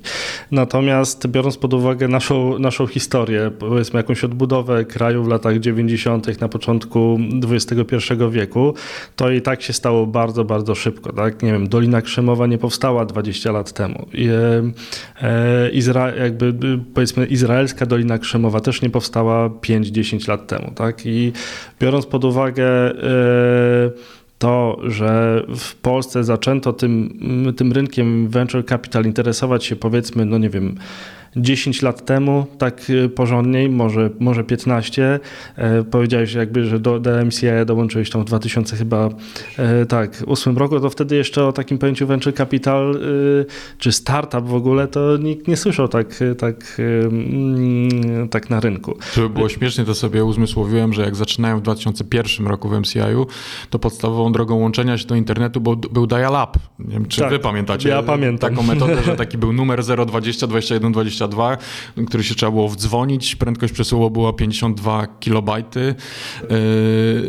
Natomiast 0.54 1.26
biorąc 1.26 1.56
pod 1.56 1.74
uwagę 1.74 2.08
naszą, 2.08 2.58
naszą 2.58 2.86
historię, 2.86 3.50
powiedzmy 3.58 3.96
jakąś 3.96 4.24
odbudowę 4.24 4.84
kraju 4.84 5.24
w 5.24 5.28
latach 5.28 5.58
90., 5.58 6.40
na 6.40 6.48
początku 6.48 7.18
XXI 7.50 7.96
wieku, 8.30 8.74
to 9.16 9.30
i 9.30 9.42
tak 9.42 9.62
się 9.62 9.72
stało 9.72 10.06
bardzo, 10.06 10.44
bardzo 10.44 10.74
szybko. 10.74 11.12
Tak? 11.12 11.42
Nie 11.42 11.52
wiem, 11.52 11.68
Dolina 11.68 12.02
Krzemowa 12.02 12.46
nie 12.46 12.58
powstała 12.58 13.04
20 13.04 13.52
lat 13.52 13.72
temu. 13.72 14.06
I, 14.12 14.28
e, 15.22 15.70
Izra 15.70 16.14
jakby 16.14 16.54
powiedzmy 16.94 17.26
izraelska 17.26 17.86
Dolina 17.86 18.18
Krzemowa 18.18 18.60
też 18.60 18.82
nie 18.82 18.90
powstała 18.90 19.48
5-10 19.48 20.28
lat 20.28 20.46
temu. 20.46 20.72
Tak? 20.74 21.06
I 21.06 21.32
biorąc 21.80 22.06
pod 22.06 22.24
uwagę 22.24 22.66
e, 22.66 24.23
to, 24.38 24.78
że 24.82 25.42
w 25.56 25.74
Polsce 25.74 26.24
zaczęto 26.24 26.72
tym, 26.72 27.18
tym 27.56 27.72
rynkiem 27.72 28.28
venture 28.28 28.64
capital 28.64 29.04
interesować 29.04 29.64
się 29.64 29.76
powiedzmy, 29.76 30.24
no 30.24 30.38
nie 30.38 30.50
wiem, 30.50 30.74
10 31.36 31.82
lat 31.82 32.04
temu, 32.04 32.46
tak 32.58 32.90
y, 32.90 33.08
porządniej, 33.08 33.68
może, 33.68 34.10
może 34.20 34.44
15. 34.44 35.20
E, 35.56 35.84
powiedziałeś 35.84 36.34
jakby, 36.34 36.64
że 36.64 36.80
do, 36.80 37.00
do 37.00 37.24
MCA 37.24 37.64
dołączyłeś 37.64 38.10
tam 38.10 38.22
w 38.22 38.24
2000 38.24 38.76
chyba, 38.76 39.08
e, 39.58 39.86
tak, 39.86 40.22
8 40.26 40.58
roku, 40.58 40.80
to 40.80 40.90
wtedy 40.90 41.16
jeszcze 41.16 41.46
o 41.46 41.52
takim 41.52 41.78
pojęciu 41.78 42.06
venture 42.06 42.34
capital 42.34 42.96
y, 42.96 43.46
czy 43.78 43.92
startup 43.92 44.46
w 44.46 44.54
ogóle, 44.54 44.88
to 44.88 45.16
nikt 45.16 45.48
nie 45.48 45.56
słyszał 45.56 45.88
tak, 45.88 46.24
tak, 46.38 46.76
mm, 46.78 48.28
tak 48.28 48.50
na 48.50 48.60
rynku. 48.60 48.98
Żeby 49.14 49.28
było 49.28 49.48
śmiesznie, 49.48 49.84
to 49.84 49.94
sobie 49.94 50.24
uzmysłowiłem, 50.24 50.92
że 50.92 51.02
jak 51.02 51.16
zaczynałem 51.16 51.58
w 51.58 51.62
2001 51.62 52.46
roku 52.46 52.68
w 52.68 52.80
MCI-u, 52.80 53.26
to 53.70 53.78
podstawową 53.78 54.32
drogą 54.32 54.54
łączenia 54.54 54.98
się 54.98 55.06
do 55.06 55.14
internetu 55.14 55.60
był, 55.60 55.76
był 55.76 56.06
dial-up. 56.06 56.58
Nie 56.78 56.94
wiem, 56.94 57.06
czy 57.06 57.20
tak, 57.20 57.30
wy 57.30 57.38
pamiętacie 57.38 57.88
ja 57.88 58.02
pamiętam. 58.02 58.50
taką 58.50 58.62
metodę, 58.62 59.02
że 59.02 59.16
taki 59.24 59.38
był 59.38 59.52
numer 59.52 59.80
020 60.06 60.46
21 60.46 60.92
20 60.92 61.23
22, 61.28 62.06
który 62.06 62.24
się 62.24 62.34
trzeba 62.34 62.52
było 62.52 62.68
wdzwonić. 62.68 63.36
Prędkość 63.36 63.72
przesyłowa 63.72 64.10
była 64.10 64.32
52 64.32 65.06
kilobajty. 65.20 65.94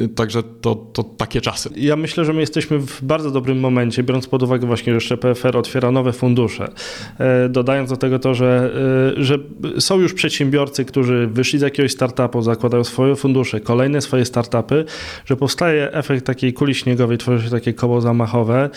Yy, 0.01 0.07
także 0.07 0.43
to, 0.43 0.75
to 0.75 1.03
takie 1.03 1.41
czasy. 1.41 1.69
Ja 1.75 1.95
myślę, 1.95 2.25
że 2.25 2.33
my 2.33 2.39
jesteśmy 2.39 2.79
w 2.79 3.03
bardzo 3.03 3.31
dobrym 3.31 3.59
momencie, 3.59 4.03
biorąc 4.03 4.27
pod 4.27 4.43
uwagę 4.43 4.67
właśnie, 4.67 4.93
że 4.93 4.95
jeszcze 4.95 5.17
PFR 5.17 5.57
otwiera 5.57 5.91
nowe 5.91 6.13
fundusze. 6.13 6.71
Yy, 7.19 7.49
dodając 7.49 7.89
do 7.89 7.97
tego 7.97 8.19
to, 8.19 8.33
że, 8.33 8.71
yy, 9.17 9.23
że 9.23 9.37
są 9.79 9.99
już 9.99 10.13
przedsiębiorcy, 10.13 10.85
którzy 10.85 11.27
wyszli 11.27 11.59
z 11.59 11.61
jakiegoś 11.61 11.91
startupu, 11.91 12.41
zakładają 12.41 12.83
swoje 12.83 13.15
fundusze, 13.15 13.59
kolejne 13.59 14.01
swoje 14.01 14.25
startupy, 14.25 14.85
że 15.25 15.35
powstaje 15.35 15.91
efekt 15.91 16.25
takiej 16.25 16.53
kuli 16.53 16.75
śniegowej, 16.75 17.17
tworzy 17.17 17.45
się 17.45 17.51
takie 17.51 17.73
koło 17.73 18.01
zamachowe 18.01 18.69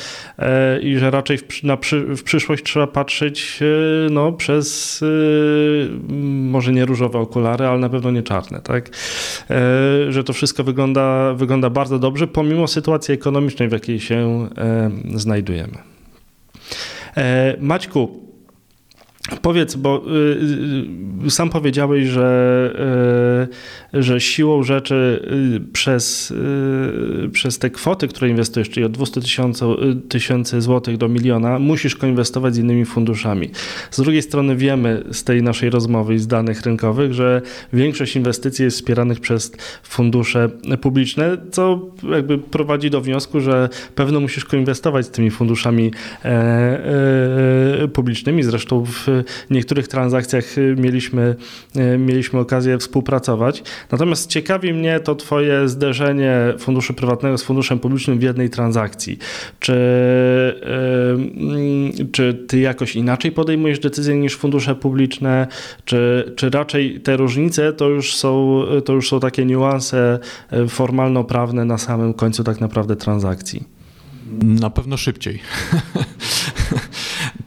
i 0.83 0.99
że 0.99 1.11
raczej 1.11 1.39
w, 1.39 1.63
na, 1.63 1.79
w 2.17 2.23
przyszłość 2.23 2.65
trzeba 2.65 2.87
patrzeć 2.87 3.61
no, 4.11 4.33
przez 4.33 5.05
może 6.51 6.73
nie 6.73 6.85
różowe 6.85 7.19
okulary, 7.19 7.67
ale 7.67 7.79
na 7.79 7.89
pewno 7.89 8.11
nie 8.11 8.23
czarne, 8.23 8.61
tak? 8.61 8.91
E, 9.51 10.13
że 10.13 10.25
to 10.25 10.33
wszystko 10.33 10.65
wygląda, 10.65 11.35
wygląda 11.35 11.71
bardzo 11.71 11.99
dobrze, 11.99 12.27
pomimo 12.27 12.67
sytuacji 12.67 13.15
ekonomicznej, 13.15 13.69
w 13.69 13.73
jakiej 13.73 14.01
się 14.01 14.49
e, 14.59 14.91
znajdujemy. 15.15 15.79
E, 17.17 17.57
Maćku, 17.61 18.28
Powiedz, 19.43 19.75
bo 19.75 20.03
y, 21.23 21.27
y, 21.27 21.31
sam 21.31 21.51
powiedziałeś, 21.51 22.07
że, 22.07 23.49
y, 23.95 24.03
że 24.03 24.21
siłą 24.21 24.63
rzeczy 24.63 25.23
y, 25.57 25.73
przez, 25.73 26.31
y, 26.31 27.29
przez 27.33 27.59
te 27.59 27.71
kwoty, 27.71 28.09
które 28.09 28.29
inwestujesz, 28.29 28.71
czyli 28.71 28.87
od 28.87 28.93
200 28.93 29.21
tysięcy 30.09 30.61
złotych 30.61 30.97
do 30.97 31.09
miliona, 31.09 31.59
musisz 31.59 31.97
koinwestować 31.97 32.55
z 32.55 32.59
innymi 32.59 32.85
funduszami. 32.85 33.51
Z 33.91 34.01
drugiej 34.01 34.23
strony 34.23 34.57
wiemy 34.57 35.05
z 35.13 35.25
tej 35.25 35.43
naszej 35.43 35.71
rozmowy 35.71 36.15
i 36.15 36.19
z 36.19 36.27
danych 36.27 36.63
rynkowych, 36.63 37.15
że 37.15 37.43
większość 37.73 38.17
inwestycji 38.17 38.65
jest 38.65 38.77
wspieranych 38.77 39.21
przez 39.21 39.53
fundusze 39.83 40.49
publiczne, 40.81 41.37
co 41.51 41.87
jakby 42.11 42.39
prowadzi 42.39 42.91
do 42.91 43.01
wniosku, 43.01 43.41
że 43.41 43.69
pewno 43.95 44.21
musisz 44.21 44.45
koinwestować 44.45 45.07
z 45.07 45.11
tymi 45.11 45.31
funduszami 45.31 45.91
e, 46.25 46.29
e, 47.83 47.89
publicznymi. 47.89 48.43
Zresztą 48.43 48.85
w 48.85 49.18
niektórych 49.51 49.89
transakcjach 49.89 50.59
y, 50.59 50.77
mieliśmy, 50.79 51.37
y, 51.77 51.99
mieliśmy 51.99 52.41
okazję 52.41 52.79
współpracować. 52.79 53.63
Natomiast 53.93 54.31
ciekawi 54.31 54.73
mnie 54.73 55.01
to 55.01 55.15
Twoje 55.15 55.69
zderzenie 55.69 56.55
funduszu 56.59 56.95
prywatnego 56.95 57.39
z 57.39 57.43
funduszem 57.43 57.79
publicznym 57.79 58.19
w 58.19 58.23
jednej 58.23 58.51
transakcji. 58.51 59.19
Czy, 59.61 59.75
y, 62.01 62.07
czy 62.13 62.45
Ty 62.49 62.59
jakoś 62.59 62.97
inaczej 62.97 63.33
podejmujesz 63.33 63.79
decyzje 63.79 64.17
niż 64.17 64.37
fundusze 64.37 64.75
publiczne, 64.75 65.47
czy, 65.85 66.33
czy 66.37 66.51
raczej 66.51 67.01
te 67.01 67.17
różnice 67.17 67.73
to 67.73 67.89
już 67.89 68.17
są, 68.17 68.63
to 68.85 68.93
już 68.93 69.09
są 69.09 69.21
takie 69.21 69.45
niuanse 69.45 70.19
formalno-prawne 70.69 71.65
na 71.65 71.79
samym 71.79 72.15
końcu 72.15 72.45
tak 72.45 72.61
naprawdę 72.61 72.97
transakcji? 72.97 73.63
Na 74.43 74.71
pewno 74.71 74.97
szybciej. 74.97 75.41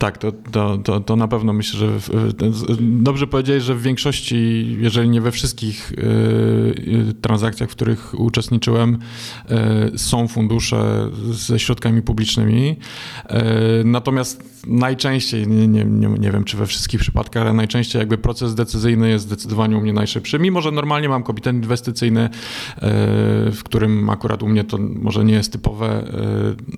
Tak, 0.02 0.18
to, 0.18 0.32
to, 0.32 0.78
to, 0.78 1.00
to, 1.00 1.16
na 1.16 1.28
pewno 1.28 1.52
myślę, 1.52 1.78
że 1.78 1.98
w, 1.98 2.32
dobrze 2.80 3.26
powiedziałeś, 3.26 3.62
że 3.62 3.74
w 3.74 3.82
większości, 3.82 4.66
jeżeli 4.80 5.08
nie 5.08 5.20
we 5.20 5.30
wszystkich 5.30 5.92
y, 5.92 7.14
transakcjach, 7.20 7.70
w 7.70 7.72
których 7.72 8.20
uczestniczyłem, 8.20 8.98
y, 9.94 9.98
są 9.98 10.28
fundusze 10.28 11.10
ze 11.30 11.58
środkami 11.58 12.02
publicznymi. 12.02 12.70
Y, 12.70 13.84
natomiast 13.84 14.52
najczęściej, 14.66 15.48
nie, 15.48 15.68
nie, 15.68 15.84
nie, 15.84 16.08
nie, 16.08 16.32
wiem 16.32 16.44
czy 16.44 16.56
we 16.56 16.66
wszystkich 16.66 17.00
przypadkach, 17.00 17.42
ale 17.42 17.52
najczęściej 17.52 18.00
jakby 18.00 18.18
proces 18.18 18.54
decyzyjny 18.54 19.08
jest 19.08 19.24
zdecydowanie 19.24 19.76
u 19.76 19.80
mnie 19.80 19.92
najszybszy. 19.92 20.38
Mimo, 20.38 20.60
że 20.60 20.70
normalnie 20.70 21.08
mam 21.08 21.22
komitet 21.22 21.56
inwestycyjny, 21.56 22.28
w 23.52 23.60
którym 23.64 24.10
akurat 24.10 24.42
u 24.42 24.48
mnie 24.48 24.64
to 24.64 24.78
może 24.78 25.24
nie 25.24 25.34
jest 25.34 25.52
typowe, 25.52 26.04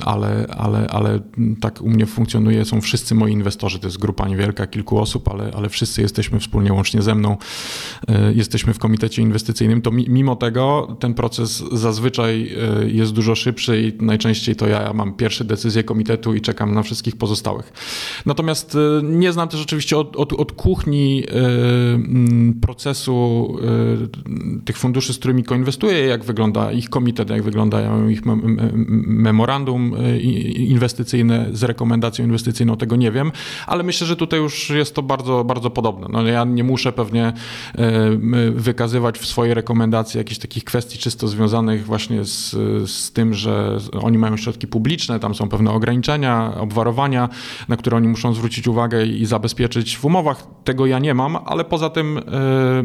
ale, 0.00 0.46
ale, 0.58 0.88
ale 0.88 1.20
tak 1.60 1.80
u 1.82 1.90
mnie 1.90 2.06
funkcjonuje, 2.06 2.64
są 2.64 2.80
wszyscy 2.80 3.13
wszyscy 3.14 3.24
moi 3.24 3.32
inwestorzy, 3.32 3.78
to 3.78 3.86
jest 3.86 3.98
grupa 3.98 4.28
niewielka, 4.28 4.66
kilku 4.66 4.98
osób, 4.98 5.28
ale, 5.28 5.50
ale 5.56 5.68
wszyscy 5.68 6.02
jesteśmy 6.02 6.40
wspólnie, 6.40 6.72
łącznie 6.72 7.02
ze 7.02 7.14
mną, 7.14 7.36
e, 8.08 8.32
jesteśmy 8.32 8.74
w 8.74 8.78
komitecie 8.78 9.22
inwestycyjnym, 9.22 9.82
to 9.82 9.90
mimo 9.90 10.36
tego 10.36 10.96
ten 11.00 11.14
proces 11.14 11.64
zazwyczaj 11.72 12.52
e, 12.82 12.88
jest 12.88 13.12
dużo 13.12 13.34
szybszy 13.34 13.82
i 13.82 14.04
najczęściej 14.04 14.56
to 14.56 14.66
ja 14.66 14.92
mam 14.92 15.14
pierwsze 15.14 15.44
decyzje 15.44 15.84
komitetu 15.84 16.34
i 16.34 16.40
czekam 16.40 16.74
na 16.74 16.82
wszystkich 16.82 17.16
pozostałych. 17.16 17.72
Natomiast 18.26 18.74
e, 18.74 19.02
nie 19.02 19.32
znam 19.32 19.48
też 19.48 19.62
oczywiście 19.62 19.98
od, 19.98 20.16
od, 20.16 20.32
od 20.32 20.52
kuchni 20.52 21.24
procesu 22.60 23.56
tych 24.64 24.78
funduszy, 24.78 25.12
z 25.12 25.18
którymi 25.18 25.44
koinwestuję, 25.44 25.98
jak 25.98 26.24
wygląda 26.24 26.72
ich 26.72 26.90
komitet, 26.90 27.30
jak 27.30 27.42
wyglądają 27.42 28.08
ich 28.08 28.22
memorandum 29.06 29.96
inwestycyjne 30.56 31.48
z 31.52 31.62
rekomendacją 31.62 32.24
inwestycyjną, 32.24 32.76
tego 32.76 32.96
nie 32.96 33.03
wiem, 33.10 33.32
ale 33.66 33.82
myślę, 33.82 34.06
że 34.06 34.16
tutaj 34.16 34.40
już 34.40 34.70
jest 34.70 34.94
to 34.94 35.02
bardzo, 35.02 35.44
bardzo 35.44 35.70
podobne. 35.70 36.06
No, 36.10 36.22
ja 36.22 36.44
nie 36.44 36.64
muszę 36.64 36.92
pewnie 36.92 37.26
e, 37.26 37.32
wykazywać 38.50 39.18
w 39.18 39.26
swojej 39.26 39.54
rekomendacji 39.54 40.18
jakichś 40.18 40.40
takich 40.40 40.64
kwestii 40.64 40.98
czysto 40.98 41.28
związanych 41.28 41.84
właśnie 41.86 42.24
z, 42.24 42.50
z 42.90 43.12
tym, 43.12 43.34
że 43.34 43.78
oni 44.02 44.18
mają 44.18 44.36
środki 44.36 44.66
publiczne, 44.66 45.20
tam 45.20 45.34
są 45.34 45.48
pewne 45.48 45.70
ograniczenia, 45.70 46.52
obwarowania, 46.60 47.28
na 47.68 47.76
które 47.76 47.96
oni 47.96 48.08
muszą 48.08 48.34
zwrócić 48.34 48.68
uwagę 48.68 49.06
i 49.06 49.26
zabezpieczyć 49.26 49.96
w 49.96 50.04
umowach. 50.04 50.46
Tego 50.64 50.86
ja 50.86 50.98
nie 50.98 51.14
mam, 51.14 51.36
ale 51.44 51.64
poza 51.64 51.90
tym 51.90 52.18
e, 52.18 52.22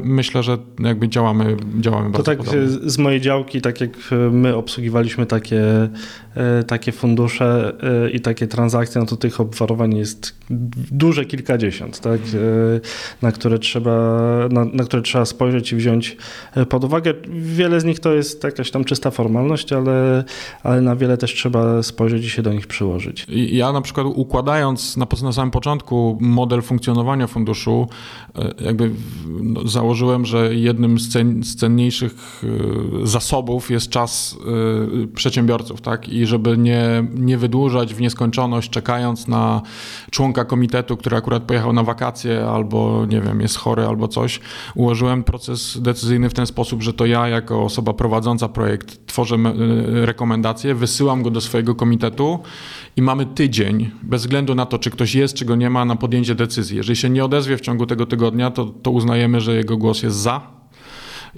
myślę, 0.04 0.44
że 0.44 0.58
jakby 0.80 1.10
działamy, 1.10 1.58
działamy 1.80 2.10
bardzo 2.10 2.24
To 2.24 2.24
tak 2.24 2.38
podobnie. 2.38 2.90
z 2.90 2.98
mojej 2.98 3.22
działki, 3.22 3.62
tak 3.62 3.82
jak 3.82 3.92
my 4.32 4.56
obsługiwaliśmy 4.56 5.26
takie, 5.26 5.62
takie 6.68 6.92
fundusze 6.92 7.74
i 8.14 8.20
takie 8.20 8.48
transakcje, 8.48 9.02
no 9.02 9.08
to 9.08 9.18
tych 9.18 9.40
obwarowań 9.40 9.96
jest 9.96 10.36
duże 10.92 11.26
kilkadziesiąt, 11.26 12.00
tak, 12.00 12.20
e, 12.20 12.80
na, 13.22 13.32
które 13.32 13.60
trzeba, 13.60 13.92
na, 14.52 14.66
na, 14.66 14.84
które 14.84 15.02
trzeba 15.02 15.26
spojrzeć 15.26 15.72
i 15.72 15.76
wziąć 15.76 16.18
e, 16.56 16.66
pod 16.66 16.84
uwagę. 16.84 17.14
Wiele 17.30 17.82
z 17.82 17.86
nich 17.86 18.00
to 18.00 18.14
jest 18.14 18.44
jakaś 18.44 18.72
tam 18.72 18.84
czysta 18.84 19.12
formalność, 19.12 19.74
ale, 19.74 20.24
ale 20.64 20.82
na 20.82 20.96
wiele 20.96 21.18
też 21.18 21.34
trzeba 21.34 21.84
spojrzeć 21.84 22.26
i 22.26 22.30
się 22.30 22.42
do 22.42 22.54
nich 22.54 22.68
przyłożyć. 22.68 23.26
Ja 23.30 23.72
na 23.72 23.82
przykład 23.82 24.08
układając 24.16 24.98
na, 24.98 25.08
na 25.24 25.32
samym 25.32 25.52
początku 25.52 26.18
model 26.22 26.62
funkcjonowania 26.62 27.28
funduszu, 27.28 27.88
e, 28.36 28.54
jakby 28.66 28.92
no, 29.42 29.68
założyłem, 29.68 30.26
że 30.26 30.56
jednym 30.56 31.00
z, 31.00 31.10
cen, 31.10 31.44
z 31.44 31.56
cenniejszych 31.56 32.44
zasobów 33.04 33.72
jest 33.72 33.90
czas 33.90 34.38
przedsiębiorców, 35.16 35.82
tak, 35.82 36.10
i 36.10 36.26
żeby 36.30 36.58
nie, 36.58 37.08
nie 37.16 37.38
wydłużać 37.38 37.94
w 37.94 38.02
nieskończoność, 38.02 38.70
czekając 38.70 39.28
na 39.28 39.62
członka 40.12 40.46
komitetu, 40.46 40.98
który 40.98 41.18
akurat 41.18 41.44
pojechał 41.44 41.74
na 41.74 41.84
wakacje 41.84 42.46
albo, 42.46 43.06
nie 43.06 43.22
wiem, 43.22 43.42
jest 43.42 43.58
chory 43.58 43.86
albo 43.86 44.08
coś, 44.08 44.40
ułożyłem 44.76 45.24
proces 45.24 45.82
decyzyjny 45.82 46.30
w 46.30 46.34
ten 46.34 46.46
sposób, 46.46 46.82
że 46.84 46.94
to 46.94 47.06
ja 47.06 47.28
jako 47.28 47.64
osoba 47.64 47.94
prowadząca 47.94 48.50
projekt 48.50 49.08
tworzę 49.08 49.36
e, 49.36 50.06
rekomendacje, 50.06 50.76
wysyłam 50.76 51.24
go 51.24 51.30
do 51.30 51.42
swojego 51.42 51.76
komitetu 51.76 52.40
i 52.96 53.02
mamy 53.02 53.26
tydzień, 53.26 53.92
bez 54.04 54.22
względu 54.22 54.56
na 54.56 54.66
to, 54.66 54.80
czy 54.80 54.90
ktoś 54.90 55.16
jest, 55.16 55.36
czy 55.36 55.46
go 55.46 55.56
nie 55.56 55.70
ma, 55.70 55.86
na 55.86 55.96
podjęcie 55.96 56.36
decyzji. 56.36 56.78
Jeżeli 56.78 56.96
się 56.96 57.10
nie 57.10 57.26
odezwie 57.26 57.58
w 57.58 57.62
ciągu 57.62 57.86
tego 57.86 58.06
tygodnia, 58.06 58.52
to, 58.52 58.66
to 58.66 58.92
uznajemy, 58.92 59.42
że 59.42 59.56
jego 59.56 59.78
głos 59.78 60.04
jest 60.04 60.18
za, 60.18 60.59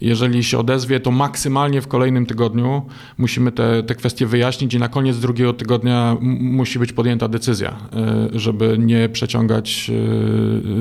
jeżeli 0.02 0.44
się 0.44 0.58
odezwie, 0.58 1.00
to 1.00 1.12
maksymalnie 1.12 1.82
w 1.82 1.88
kolejnym 1.88 2.26
tygodniu 2.26 2.86
musimy 3.18 3.52
te, 3.52 3.84
te 3.84 3.96
kwestie 3.96 4.26
wyjaśnić 4.26 4.74
i 4.74 4.80
na 4.80 4.88
koniec 4.88 5.20
drugiego 5.20 5.54
tygodnia 5.54 6.18
musi 6.22 6.80
być 6.80 6.94
podjęta 6.94 7.28
decyzja, 7.28 7.70
e, 7.70 8.40
żeby 8.40 8.78
nie 8.80 9.10
przeciągać 9.10 9.92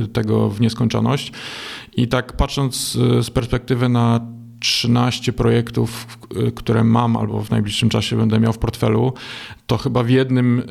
e, 0.05 0.09
tego 0.09 0.51
w 0.51 0.61
nieskończoność. 0.61 1.33
I 1.97 2.09
tak 2.09 2.37
patrząc 2.37 2.99
e, 3.19 3.23
z 3.23 3.31
perspektywy 3.31 3.89
na 3.89 4.21
13 4.61 5.33
projektów, 5.33 6.19
które 6.55 6.85
mam 6.85 7.17
albo 7.17 7.41
w 7.43 7.51
najbliższym 7.51 7.89
czasie 7.89 8.17
będę 8.17 8.41
miał 8.41 8.53
w 8.53 8.59
portfelu, 8.59 9.13
to 9.67 9.79
chyba 9.79 10.03
w 10.03 10.09
jednym, 10.11 10.63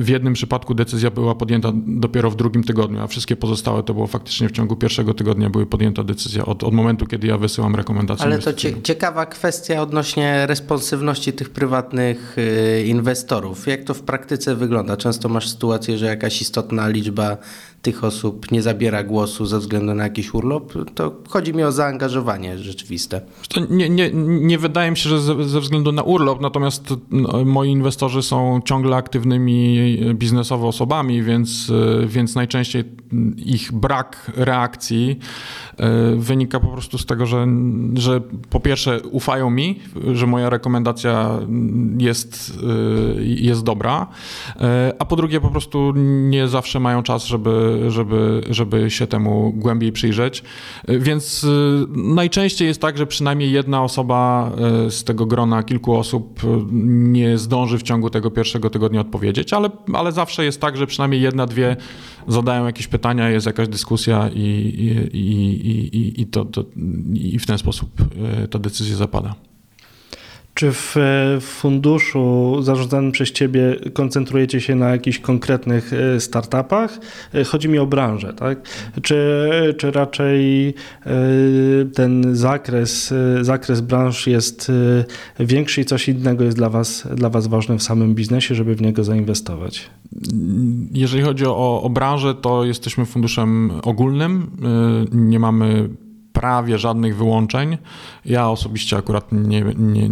w 0.00 0.08
jednym 0.08 0.32
przypadku 0.32 0.74
decyzja 0.74 1.10
była 1.10 1.34
podjęta 1.34 1.72
dopiero 1.74 2.30
w 2.30 2.36
drugim 2.36 2.64
tygodniu, 2.64 3.00
a 3.00 3.06
wszystkie 3.06 3.36
pozostałe 3.36 3.82
to 3.82 3.94
było 3.94 4.06
faktycznie 4.06 4.48
w 4.48 4.52
ciągu 4.52 4.76
pierwszego 4.76 5.14
tygodnia 5.14 5.50
były 5.50 5.66
podjęta 5.66 6.04
decyzja 6.04 6.44
od, 6.44 6.64
od 6.64 6.74
momentu, 6.74 7.06
kiedy 7.06 7.26
ja 7.26 7.38
wysyłam 7.38 7.74
rekomendacje. 7.74 8.24
Ale 8.24 8.38
to 8.38 8.52
ciekawa 8.82 9.26
kwestia 9.26 9.82
odnośnie 9.82 10.46
responsywności 10.46 11.32
tych 11.32 11.50
prywatnych 11.50 12.36
y, 12.38 12.84
inwestorów. 12.86 13.66
Jak 13.66 13.84
to 13.84 13.94
w 13.94 14.02
praktyce 14.02 14.56
wygląda? 14.56 14.96
Często 14.96 15.28
masz 15.28 15.48
sytuację, 15.48 15.98
że 15.98 16.06
jakaś 16.06 16.42
istotna 16.42 16.88
liczba 16.88 17.36
tych 17.82 18.04
osób 18.04 18.50
nie 18.50 18.62
zabiera 18.62 19.04
głosu 19.04 19.46
ze 19.46 19.58
względu 19.58 19.94
na 19.94 20.04
jakiś 20.04 20.34
urlop, 20.34 20.72
to 20.94 21.14
chodzi 21.28 21.54
mi 21.54 21.62
o 21.62 21.72
zaangażowanie 21.72 22.58
rzeczywiste. 22.58 23.20
Nie, 23.70 23.88
nie, 23.88 24.10
nie 24.24 24.58
wydaje 24.58 24.90
mi 24.90 24.96
się, 24.96 25.08
że 25.08 25.20
ze, 25.20 25.44
ze 25.44 25.60
względu 25.60 25.92
na 25.92 26.02
urlop, 26.02 26.40
natomiast 26.40 26.94
no, 27.10 27.44
moi 27.44 27.70
inwestorzy 27.70 28.22
są 28.22 28.60
ciągle 28.64 28.96
aktywnymi 28.96 29.98
biznesowo 30.14 30.68
osobami, 30.68 31.22
więc, 31.22 31.72
więc 32.06 32.34
najczęściej 32.34 32.84
ich 33.36 33.72
brak 33.72 34.32
reakcji 34.36 35.18
e, 35.76 36.16
wynika 36.16 36.60
po 36.60 36.68
prostu 36.68 36.98
z 36.98 37.06
tego, 37.06 37.26
że, 37.26 37.46
że 37.94 38.20
po 38.50 38.60
pierwsze 38.60 39.00
ufają 39.00 39.50
mi, 39.50 39.80
że 40.12 40.26
moja 40.26 40.50
rekomendacja 40.50 41.38
jest, 41.98 42.58
e, 43.18 43.22
jest 43.24 43.62
dobra, 43.62 44.06
e, 44.60 44.94
a 44.98 45.04
po 45.04 45.16
drugie 45.16 45.40
po 45.40 45.48
prostu 45.48 45.92
nie 46.28 46.48
zawsze 46.48 46.80
mają 46.80 47.02
czas, 47.02 47.24
żeby 47.24 47.71
żeby, 47.88 48.40
żeby 48.50 48.90
się 48.90 49.06
temu 49.06 49.52
głębiej 49.56 49.92
przyjrzeć. 49.92 50.42
Więc 50.88 51.44
y, 51.44 51.86
najczęściej 51.88 52.68
jest 52.68 52.80
tak, 52.80 52.98
że 52.98 53.06
przynajmniej 53.06 53.52
jedna 53.52 53.82
osoba 53.82 54.52
y, 54.86 54.90
z 54.90 55.04
tego 55.04 55.26
grona 55.26 55.62
kilku 55.62 55.94
osób 55.94 56.40
nie 56.72 57.38
zdąży 57.38 57.78
w 57.78 57.82
ciągu 57.82 58.10
tego 58.10 58.30
pierwszego 58.30 58.70
tygodnia 58.70 59.00
odpowiedzieć, 59.00 59.52
ale, 59.52 59.70
ale 59.92 60.12
zawsze 60.12 60.44
jest 60.44 60.60
tak, 60.60 60.76
że 60.76 60.86
przynajmniej 60.86 61.22
jedna, 61.22 61.46
dwie 61.46 61.76
zadają 62.28 62.66
jakieś 62.66 62.86
pytania, 62.86 63.28
jest 63.28 63.46
jakaś 63.46 63.68
dyskusja 63.68 64.30
i, 64.34 64.40
i, 64.40 65.18
i, 65.18 65.96
i, 65.96 66.20
i, 66.20 66.26
to, 66.26 66.44
to, 66.44 66.64
i 67.14 67.38
w 67.38 67.46
ten 67.46 67.58
sposób 67.58 67.90
ta 68.50 68.58
decyzja 68.58 68.96
zapada. 68.96 69.34
Czy 70.54 70.70
w 70.72 70.96
funduszu 71.40 72.56
zarządzanym 72.62 73.12
przez 73.12 73.32
Ciebie 73.32 73.76
koncentrujecie 73.92 74.60
się 74.60 74.74
na 74.74 74.90
jakichś 74.90 75.18
konkretnych 75.18 75.92
startupach? 76.18 76.98
Chodzi 77.46 77.68
mi 77.68 77.78
o 77.78 77.86
branżę, 77.86 78.34
tak? 78.34 78.58
Czy, 79.02 79.40
czy 79.78 79.90
raczej 79.90 80.74
ten 81.94 82.36
zakres, 82.36 83.14
zakres 83.40 83.80
branż 83.80 84.26
jest 84.26 84.72
większy 85.40 85.80
i 85.80 85.84
coś 85.84 86.08
innego 86.08 86.44
jest 86.44 86.56
dla 86.56 86.70
was, 86.70 87.08
dla 87.14 87.30
was 87.30 87.46
ważne 87.46 87.78
w 87.78 87.82
samym 87.82 88.14
biznesie, 88.14 88.54
żeby 88.54 88.74
w 88.74 88.82
niego 88.82 89.04
zainwestować? 89.04 89.90
Jeżeli 90.92 91.22
chodzi 91.22 91.46
o, 91.46 91.82
o 91.82 91.90
branżę, 91.90 92.34
to 92.34 92.64
jesteśmy 92.64 93.06
funduszem 93.06 93.70
ogólnym. 93.82 94.50
Nie 95.12 95.38
mamy 95.38 95.88
prawie 96.32 96.78
żadnych 96.78 97.16
wyłączeń. 97.16 97.78
Ja 98.24 98.48
osobiście 98.48 98.96
akurat 98.96 99.32
nie, 99.32 99.64
nie, 99.76 100.08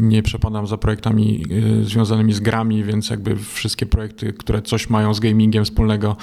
nie 0.00 0.22
przepadam 0.22 0.66
za 0.66 0.78
projektami 0.78 1.44
y, 1.80 1.84
związanymi 1.84 2.32
z 2.32 2.40
grami, 2.40 2.84
więc 2.84 3.10
jakby 3.10 3.36
wszystkie 3.36 3.86
projekty, 3.86 4.32
które 4.32 4.62
coś 4.62 4.90
mają 4.90 5.14
z 5.14 5.20
gamingiem 5.20 5.64
wspólnego, 5.64 6.16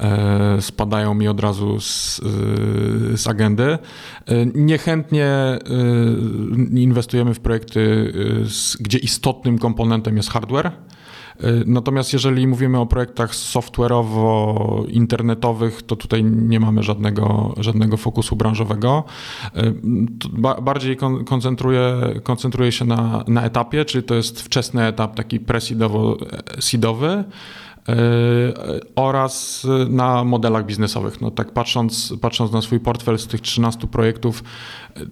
e, 0.00 0.60
spadają 0.60 1.14
mi 1.14 1.28
od 1.28 1.40
razu 1.40 1.80
z, 1.80 2.18
y, 2.18 3.16
z 3.16 3.26
agendy. 3.26 3.64
E, 3.64 3.78
niechętnie 4.54 5.58
y, 6.74 6.80
inwestujemy 6.80 7.34
w 7.34 7.40
projekty, 7.40 8.12
gdzie 8.80 8.98
istotnym 8.98 9.58
komponentem 9.58 10.16
jest 10.16 10.30
hardware. 10.30 10.72
Y, 11.44 11.64
natomiast 11.66 12.12
jeżeli 12.12 12.46
mówimy 12.46 12.80
o 12.80 12.86
projektach 12.86 13.34
software'owo-internetowych, 13.34 15.82
to 15.82 15.96
tutaj 15.96 16.24
nie 16.24 16.60
mamy 16.60 16.82
żadnego, 16.82 17.54
żadnego 17.58 17.96
fokusu 17.96 18.36
branżowego. 18.36 19.04
Y, 19.56 19.74
bardziej 20.62 20.96
koncentruje, 21.26 21.96
koncentruje 22.22 22.72
się 22.72 22.84
na, 22.84 23.24
na 23.28 23.42
etapie, 23.42 23.84
czyli 23.84 24.04
to 24.04 24.14
jest 24.14 24.42
wczesny 24.42 24.86
etap 24.86 25.14
taki 25.14 25.40
pre-seedowy, 25.40 27.24
oraz 28.96 29.66
na 29.88 30.24
modelach 30.24 30.66
biznesowych. 30.66 31.20
No 31.20 31.30
tak 31.30 31.52
patrząc, 31.52 32.14
patrząc 32.20 32.52
na 32.52 32.62
swój 32.62 32.80
portfel 32.80 33.18
z 33.18 33.26
tych 33.26 33.40
13 33.40 33.86
projektów, 33.86 34.42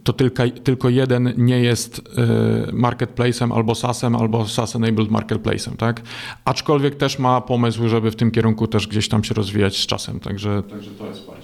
to 0.05 0.13
tylko, 0.13 0.43
tylko 0.65 0.89
jeden 0.89 1.33
nie 1.37 1.61
jest 1.61 2.01
e, 2.19 2.73
marketplacem 2.73 3.53
albo 3.53 3.75
SaaSem, 3.75 4.17
albo 4.17 4.45
SaaS-enabled 4.45 5.11
marketplacem, 5.11 5.77
tak? 5.77 6.03
Aczkolwiek 6.45 6.97
też 6.97 7.19
ma 7.19 7.41
pomysł, 7.41 7.89
żeby 7.89 8.11
w 8.11 8.17
tym 8.17 8.31
kierunku 8.31 8.67
też 8.67 8.89
gdzieś 8.89 9.09
tam 9.09 9.25
się 9.25 9.35
rozwijać 9.35 9.77
z 9.77 9.87
czasem, 9.87 10.21
także, 10.21 10.63
także 10.63 10.91
to 10.91 11.07
jest 11.07 11.27
bardziej 11.27 11.44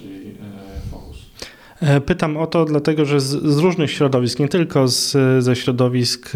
pytam 2.05 2.37
o 2.37 2.47
to, 2.47 2.65
dlatego 2.65 3.05
że 3.05 3.19
z, 3.19 3.25
z 3.43 3.57
różnych 3.57 3.91
środowisk, 3.91 4.39
nie 4.39 4.47
tylko 4.47 4.87
z, 4.87 5.17
ze 5.43 5.55
środowisk 5.55 6.31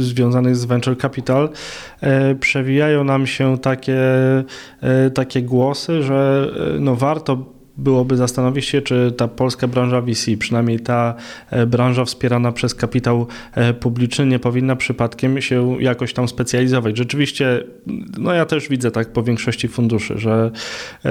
związanych 0.00 0.56
z 0.56 0.64
venture 0.64 0.98
capital, 0.98 1.48
przewijają 2.40 3.04
nam 3.04 3.26
się 3.26 3.58
takie, 3.58 3.98
takie 5.14 5.42
głosy, 5.42 6.02
że 6.02 6.50
no 6.80 6.96
warto 6.96 7.59
byłoby 7.80 8.16
zastanowić 8.16 8.64
się, 8.64 8.82
czy 8.82 9.12
ta 9.16 9.28
polska 9.28 9.68
branża 9.68 10.00
VC, 10.00 10.36
przynajmniej 10.38 10.80
ta 10.80 11.14
e, 11.50 11.66
branża 11.66 12.04
wspierana 12.04 12.52
przez 12.52 12.74
kapitał 12.74 13.26
e, 13.54 13.74
publiczny, 13.74 14.26
nie 14.26 14.38
powinna 14.38 14.76
przypadkiem 14.76 15.40
się 15.40 15.76
jakoś 15.80 16.12
tam 16.12 16.28
specjalizować. 16.28 16.96
Rzeczywiście, 16.96 17.64
no 18.18 18.32
ja 18.32 18.46
też 18.46 18.68
widzę 18.68 18.90
tak 18.90 19.12
po 19.12 19.22
większości 19.22 19.68
funduszy, 19.68 20.18
że, 20.18 20.50
e, 21.04 21.10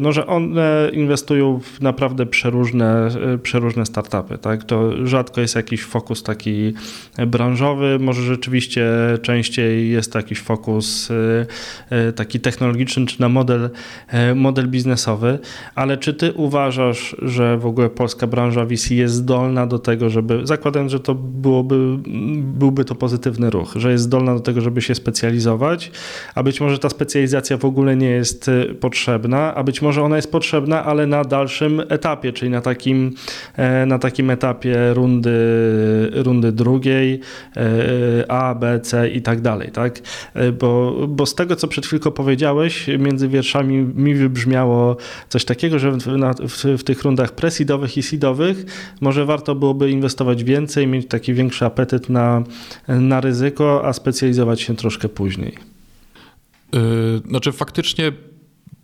no, 0.00 0.12
że 0.12 0.26
one 0.26 0.90
inwestują 0.92 1.60
w 1.60 1.80
naprawdę 1.80 2.26
przeróżne, 2.26 3.08
przeróżne 3.42 3.86
startupy. 3.86 4.38
Tak? 4.38 4.64
To 4.64 5.06
rzadko 5.06 5.40
jest 5.40 5.54
jakiś 5.54 5.82
fokus 5.84 6.22
taki 6.22 6.72
branżowy, 7.26 7.98
może 8.00 8.22
rzeczywiście 8.22 8.86
częściej 9.22 9.90
jest 9.90 10.14
jakiś 10.14 10.40
fokus 10.40 11.08
taki 12.16 12.40
technologiczny, 12.40 13.06
czy 13.06 13.20
na 13.20 13.28
model, 13.28 13.70
model 14.34 14.68
biznesowy, 14.68 15.38
ale 15.74 15.89
ale 15.90 15.98
czy 15.98 16.14
ty 16.14 16.32
uważasz, 16.32 17.16
że 17.22 17.58
w 17.58 17.66
ogóle 17.66 17.90
polska 17.90 18.26
branża 18.26 18.64
VC 18.64 18.90
jest 18.90 19.14
zdolna 19.14 19.66
do 19.66 19.78
tego, 19.78 20.10
żeby, 20.10 20.40
zakładając, 20.44 20.92
że 20.92 21.00
to 21.00 21.14
byłoby, 21.14 21.98
byłby 22.42 22.84
to 22.84 22.94
pozytywny 22.94 23.50
ruch, 23.50 23.72
że 23.76 23.92
jest 23.92 24.04
zdolna 24.04 24.34
do 24.34 24.40
tego, 24.40 24.60
żeby 24.60 24.82
się 24.82 24.94
specjalizować, 24.94 25.90
a 26.34 26.42
być 26.42 26.60
może 26.60 26.78
ta 26.78 26.88
specjalizacja 26.88 27.56
w 27.56 27.64
ogóle 27.64 27.96
nie 27.96 28.10
jest 28.10 28.48
y, 28.48 28.74
potrzebna, 28.80 29.54
a 29.54 29.62
być 29.62 29.82
może 29.82 30.02
ona 30.02 30.16
jest 30.16 30.32
potrzebna, 30.32 30.84
ale 30.84 31.06
na 31.06 31.24
dalszym 31.24 31.82
etapie, 31.88 32.32
czyli 32.32 32.50
na 32.50 32.60
takim, 32.60 33.14
e, 33.56 33.86
na 33.86 33.98
takim 33.98 34.30
etapie 34.30 34.94
rundy, 34.94 35.30
rundy 36.12 36.52
drugiej, 36.52 37.20
e, 37.56 38.30
A, 38.30 38.54
B, 38.54 38.80
C 38.80 39.08
i 39.08 39.22
tak 39.22 39.40
dalej, 39.40 39.70
tak? 39.70 39.98
E, 40.34 40.52
bo, 40.52 40.96
bo 41.08 41.26
z 41.26 41.34
tego, 41.34 41.56
co 41.56 41.68
przed 41.68 41.86
chwilką 41.86 42.10
powiedziałeś, 42.10 42.86
między 42.98 43.28
wierszami 43.28 43.76
mi 43.78 44.14
wybrzmiało 44.14 44.96
coś 45.28 45.44
takiego, 45.44 45.78
że 45.80 45.90
w, 45.90 45.98
w, 46.48 46.64
w 46.78 46.84
tych 46.84 47.02
rundach 47.02 47.32
presidowych 47.32 47.96
i 47.96 48.02
seedowych 48.02 48.64
może 49.00 49.24
warto 49.24 49.54
byłoby 49.54 49.90
inwestować 49.90 50.44
więcej, 50.44 50.86
mieć 50.86 51.08
taki 51.08 51.34
większy 51.34 51.64
apetyt 51.64 52.08
na, 52.08 52.42
na 52.88 53.20
ryzyko, 53.20 53.86
a 53.86 53.92
specjalizować 53.92 54.60
się 54.60 54.76
troszkę 54.76 55.08
później. 55.08 55.54
Yy, 56.72 56.80
znaczy 57.28 57.52
faktycznie 57.52 58.12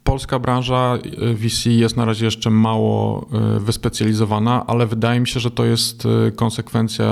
polska 0.06 0.38
branża 0.38 0.98
y, 1.30 1.34
VC 1.34 1.66
jest 1.66 1.96
na 1.96 2.04
razie 2.04 2.24
jeszcze 2.24 2.50
mało 2.50 3.26
y, 3.56 3.60
wyspecjalizowana, 3.60 4.66
ale 4.66 4.86
wydaje 4.86 5.20
mi 5.20 5.28
się, 5.28 5.40
że 5.40 5.50
to 5.50 5.64
jest 5.64 6.06
y, 6.06 6.32
konsekwencja 6.32 7.06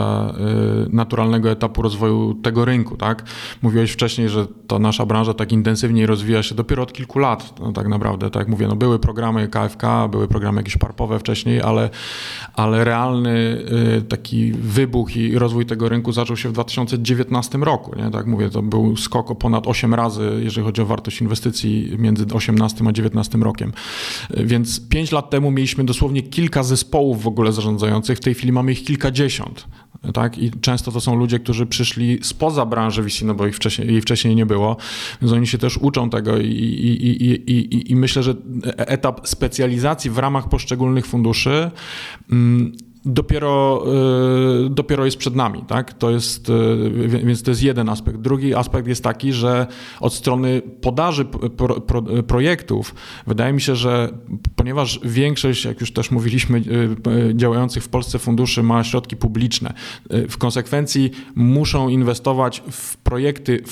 naturalnego 0.92 1.50
etapu 1.50 1.82
rozwoju 1.82 2.34
tego 2.34 2.64
rynku. 2.64 2.96
Tak? 2.96 3.24
Mówiłeś 3.62 3.92
wcześniej, 3.92 4.28
że 4.28 4.46
ta 4.66 4.78
nasza 4.78 5.06
branża 5.06 5.34
tak 5.34 5.52
intensywnie 5.52 6.06
rozwija 6.06 6.42
się 6.42 6.54
dopiero 6.54 6.82
od 6.82 6.92
kilku 6.92 7.18
lat, 7.18 7.54
no, 7.60 7.72
tak 7.72 7.88
naprawdę. 7.88 8.30
Tak 8.30 8.40
jak 8.40 8.48
mówię, 8.48 8.68
no 8.68 8.76
były 8.76 8.98
programy 8.98 9.48
KFK, 9.48 10.08
były 10.10 10.28
programy 10.28 10.60
jakieś 10.60 10.76
parpowe 10.76 11.18
wcześniej, 11.18 11.60
ale, 11.62 11.90
ale 12.54 12.84
realny 12.84 13.64
taki 14.08 14.52
wybuch 14.52 15.16
i 15.16 15.38
rozwój 15.38 15.66
tego 15.66 15.88
rynku 15.88 16.12
zaczął 16.12 16.36
się 16.36 16.48
w 16.48 16.52
2019 16.52 17.58
roku. 17.58 17.96
Nie? 17.96 18.10
Tak 18.10 18.26
mówię, 18.26 18.50
to 18.50 18.62
był 18.62 18.96
skok 18.96 19.30
o 19.30 19.34
ponad 19.34 19.66
8 19.66 19.94
razy, 19.94 20.40
jeżeli 20.42 20.66
chodzi 20.66 20.82
o 20.82 20.86
wartość 20.86 21.20
inwestycji 21.20 21.96
między 21.98 22.24
18 22.32 22.83
2019 22.92 23.38
rokiem. 23.38 23.72
Więc 24.30 24.88
5 24.88 25.12
lat 25.12 25.30
temu 25.30 25.50
mieliśmy 25.50 25.84
dosłownie 25.84 26.22
kilka 26.22 26.62
zespołów 26.62 27.22
w 27.22 27.26
ogóle 27.26 27.52
zarządzających, 27.52 28.18
w 28.18 28.20
tej 28.20 28.34
chwili 28.34 28.52
mamy 28.52 28.72
ich 28.72 28.84
kilkadziesiąt. 28.84 29.66
Tak? 30.14 30.38
I 30.38 30.50
często 30.60 30.92
to 30.92 31.00
są 31.00 31.16
ludzie, 31.16 31.38
którzy 31.38 31.66
przyszli 31.66 32.18
spoza 32.22 32.66
branży 32.66 33.02
VC, 33.02 33.24
no 33.24 33.34
bo 33.34 33.46
ich 33.46 33.56
wcześniej, 33.56 33.88
jej 33.88 34.00
wcześniej 34.00 34.36
nie 34.36 34.46
było, 34.46 34.76
więc 35.22 35.32
oni 35.32 35.46
się 35.46 35.58
też 35.58 35.78
uczą 35.78 36.10
tego 36.10 36.38
i, 36.38 36.46
i, 36.46 37.24
i, 37.24 37.50
i, 37.50 37.92
i 37.92 37.96
myślę, 37.96 38.22
że 38.22 38.34
etap 38.76 39.28
specjalizacji 39.28 40.10
w 40.10 40.18
ramach 40.18 40.48
poszczególnych 40.48 41.06
funduszy 41.06 41.70
mm, 42.30 42.72
dopiero, 43.04 43.84
y, 44.66 44.70
dopiero 44.70 45.04
jest 45.04 45.16
przed 45.16 45.34
nami, 45.34 45.64
tak? 45.68 45.92
To 45.92 46.10
jest, 46.10 46.50
y, 46.50 47.08
więc 47.08 47.42
to 47.42 47.50
jest 47.50 47.62
jeden 47.62 47.88
aspekt. 47.88 48.18
Drugi 48.18 48.54
aspekt 48.54 48.88
jest 48.88 49.04
taki, 49.04 49.32
że 49.32 49.66
od 50.00 50.14
strony 50.14 50.62
podaży 50.80 51.24
pro, 51.24 51.80
pro, 51.80 52.02
projektów 52.02 52.94
wydaje 53.26 53.52
mi 53.52 53.60
się, 53.60 53.76
że 53.76 54.08
ponieważ 54.56 55.00
większość, 55.04 55.64
jak 55.64 55.80
już 55.80 55.92
też 55.92 56.10
mówiliśmy, 56.10 56.58
y, 56.58 57.34
działających 57.34 57.84
w 57.84 57.88
Polsce 57.88 58.18
funduszy 58.18 58.62
ma 58.62 58.84
środki 58.84 59.16
publiczne, 59.16 59.74
w 60.28 60.38
konsekwencji 60.38 61.10
muszą 61.34 61.88
inwestować 61.88 62.62
w 62.70 62.96
projekty 62.96 63.62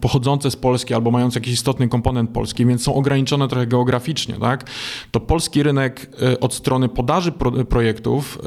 pochodzące 0.00 0.50
z 0.50 0.56
Polski 0.56 0.94
albo 0.94 1.10
mające 1.10 1.38
jakiś 1.38 1.52
istotny 1.54 1.88
komponent 1.88 2.30
polski, 2.30 2.66
więc 2.66 2.82
są 2.82 2.94
ograniczone 2.94 3.48
trochę 3.48 3.66
geograficznie, 3.66 4.34
tak? 4.34 4.70
To 5.10 5.20
polski 5.20 5.62
rynek 5.62 6.10
od 6.40 6.54
strony 6.54 6.88
podaży 6.88 7.32
pro, 7.32 7.50
projektów 7.50 8.38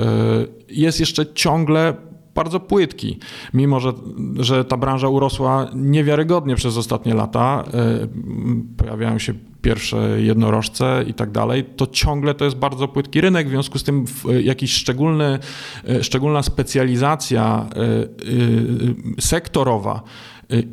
jest 0.70 1.00
jeszcze 1.00 1.34
ciągle 1.34 1.94
bardzo 2.36 2.60
płytki. 2.60 3.20
Mimo, 3.54 3.80
że, 3.80 3.94
że 4.40 4.66
ta 4.66 4.78
branża 4.78 5.08
urosła 5.08 5.68
niewiarygodnie 5.76 6.56
przez 6.56 6.78
ostatnie 6.78 7.14
lata, 7.14 7.64
e, 7.74 8.08
pojawiają 8.78 9.20
się 9.20 9.34
pierwsze 9.62 10.22
jednorożce 10.22 11.06
i 11.08 11.14
tak 11.14 11.32
dalej, 11.32 11.64
to 11.64 11.88
ciągle 11.88 12.34
to 12.34 12.46
jest 12.46 12.58
bardzo 12.58 12.88
płytki 12.88 13.22
rynek, 13.22 13.48
w 13.48 13.50
związku 13.50 13.80
z 13.80 13.84
tym 13.84 14.06
jakiś 14.42 14.74
szczególny, 14.74 15.40
e, 15.88 16.04
szczególna 16.04 16.44
specjalizacja 16.44 17.66
e, 17.76 19.22
sektorowa 19.22 20.04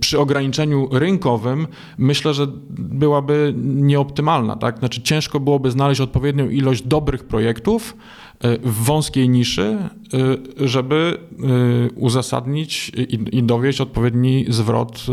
przy 0.01 0.19
ograniczeniu 0.19 0.89
rynkowym 0.93 1.67
myślę, 1.99 2.35
że 2.35 2.47
byłaby 2.79 3.55
nieoptymalna. 3.57 4.57
Tak? 4.57 4.79
Znaczy 4.79 5.03
ciężko 5.03 5.41
byłoby 5.41 5.71
znaleźć 5.71 6.01
odpowiednią 6.01 6.49
ilość 6.49 6.83
dobrych 6.83 7.25
projektów, 7.25 7.97
w 8.63 8.85
wąskiej 8.85 9.29
niszy, 9.29 9.79
żeby 10.57 11.19
y, 11.89 11.91
uzasadnić 11.95 12.93
i, 13.33 13.43
dowieść 13.43 13.81
odpowiedni 13.81 14.45
zwrot 14.49 15.07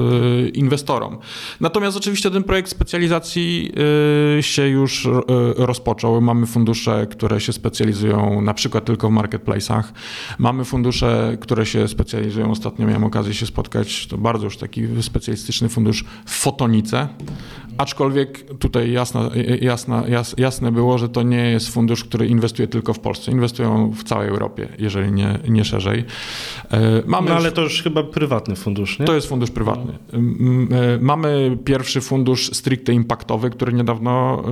y, 0.45 0.49
inwestorom. 0.49 1.17
Natomiast 1.60 1.97
oczywiście 1.97 2.32
ten 2.32 2.43
projekt 2.43 2.69
specjalizacji 2.69 3.71
się 4.41 4.67
już 4.67 5.08
rozpoczął. 5.58 6.21
Mamy 6.21 6.45
fundusze, 6.45 7.08
które 7.08 7.41
się 7.41 7.53
specjalizują 7.53 8.41
na 8.41 8.53
przykład 8.53 8.86
tylko 8.86 9.10
w 9.10 9.13
marketplace'ach. 9.13 9.84
Mamy 10.39 10.65
fundusze, 10.65 11.38
które 11.41 11.65
się 11.65 11.88
specjalizują, 11.88 12.51
ostatnio 12.51 12.88
miałem 12.88 13.03
okazję 13.03 13.34
się 13.34 13.45
spotkać, 13.45 14.08
to 14.08 14.17
bardzo 14.17 14.45
już 14.45 14.58
taki 14.58 14.82
specjalistyczny 15.01 15.69
fundusz 15.69 16.06
w 16.25 16.32
fotonice. 16.32 17.08
Aczkolwiek 17.77 18.58
tutaj 18.58 18.91
jasne, 18.91 19.29
jasne, 19.62 20.03
jasne 20.38 20.71
było, 20.71 20.97
że 20.97 21.10
to 21.10 21.23
nie 21.23 21.51
jest 21.51 21.69
fundusz, 21.69 22.03
który 22.03 22.27
inwestuje 22.27 22.67
tylko 22.67 22.93
w 22.93 22.99
Polsce. 22.99 23.32
Inwestują 23.32 23.91
w 23.91 24.03
całej 24.03 24.29
Europie, 24.29 24.69
jeżeli 24.84 25.12
nie, 25.12 25.39
nie 25.48 25.65
szerzej. 25.65 26.06
E, 26.72 27.04
mamy 27.06 27.30
no 27.30 27.36
ale 27.36 27.46
już, 27.46 27.54
to 27.54 27.62
już 27.62 27.84
chyba 27.84 28.04
prywatny 28.04 28.56
fundusz, 28.56 29.00
nie? 29.00 29.06
To 29.06 29.15
jest 29.15 29.28
fundusz 29.28 29.52
prywatny. 29.52 29.93
E, 30.13 30.98
mamy 31.02 31.58
pierwszy 31.65 32.02
fundusz 32.02 32.52
stricte 32.54 32.93
impaktowy, 32.93 33.50
który 33.50 33.74
niedawno, 33.74 34.43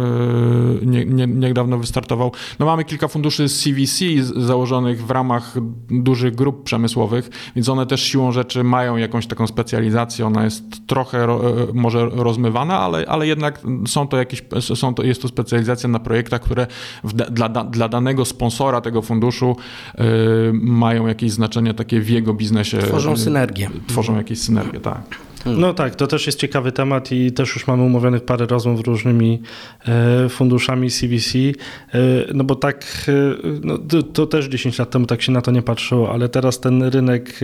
e, 0.82 0.86
nie, 0.86 1.06
nie, 1.06 1.28
niedawno 1.28 1.78
wystartował. 1.78 2.32
No 2.60 2.66
mamy 2.66 2.84
kilka 2.86 3.08
funduszy 3.08 3.50
z 3.50 3.64
CVC 3.64 4.06
założonych 4.36 5.06
w 5.06 5.12
ramach 5.12 5.54
dużych 5.90 6.36
grup 6.36 6.64
przemysłowych, 6.64 7.30
więc 7.56 7.70
one 7.70 7.86
też 7.86 8.04
siłą 8.04 8.32
rzeczy 8.32 8.64
mają 8.64 8.98
jakąś 8.98 9.28
taką 9.28 9.48
specjalizację. 9.48 10.26
Ona 10.26 10.44
jest 10.44 10.88
trochę 10.88 11.28
może 11.74 12.10
rozmywana, 12.10 12.80
ale, 12.80 13.06
ale 13.08 13.28
jednak 13.28 13.62
są 13.88 14.08
to 14.08 14.18
jakieś, 14.18 14.44
są 14.76 14.94
to, 14.94 15.04
jest 15.04 15.22
to 15.22 15.28
specjalizacja 15.28 15.90
na 15.90 16.00
projektach, 16.00 16.42
które 16.42 16.68
w, 17.04 17.14
dla, 17.14 17.50
dla 17.50 17.90
danego 17.90 18.26
sponsora 18.26 18.82
tego 18.82 19.02
funduszu 19.02 19.56
mają 20.54 21.08
jakieś 21.08 21.32
znaczenie 21.32 21.74
takie 21.74 22.02
w 22.02 22.10
jego 22.10 22.34
biznesie. 22.34 22.78
Tworzą 22.78 23.18
synergię. 23.18 23.70
Tworzą 23.88 24.18
jakieś 24.18 24.40
synergie, 24.40 24.80
tak. 24.80 25.02
No 25.46 25.74
tak, 25.74 25.96
to 25.96 26.08
też 26.08 26.26
jest 26.26 26.40
ciekawy 26.40 26.72
temat 26.72 27.12
i 27.12 27.32
też 27.32 27.56
już 27.56 27.68
mamy 27.68 27.84
umówionych 27.84 28.24
parę 28.24 28.46
rozmów 28.46 28.80
z 28.80 28.88
różnymi 28.88 29.42
e, 29.88 30.30
funduszami 30.30 30.90
CVC, 30.90 31.38
e, 31.38 31.54
no 32.34 32.44
bo 32.44 32.56
tak, 32.56 32.86
e, 33.08 33.12
no 33.64 33.78
to, 34.14 34.26
też 34.26 34.46
10 34.46 34.80
lat 34.80 34.90
temu 34.90 35.06
tak 35.06 35.22
się 35.22 35.32
na 35.32 35.42
to 35.42 35.52
nie 35.52 35.62
patrzyło, 35.62 36.14
ale 36.14 36.30
teraz 36.30 36.60
ten 36.60 36.84
rynek, 36.84 37.40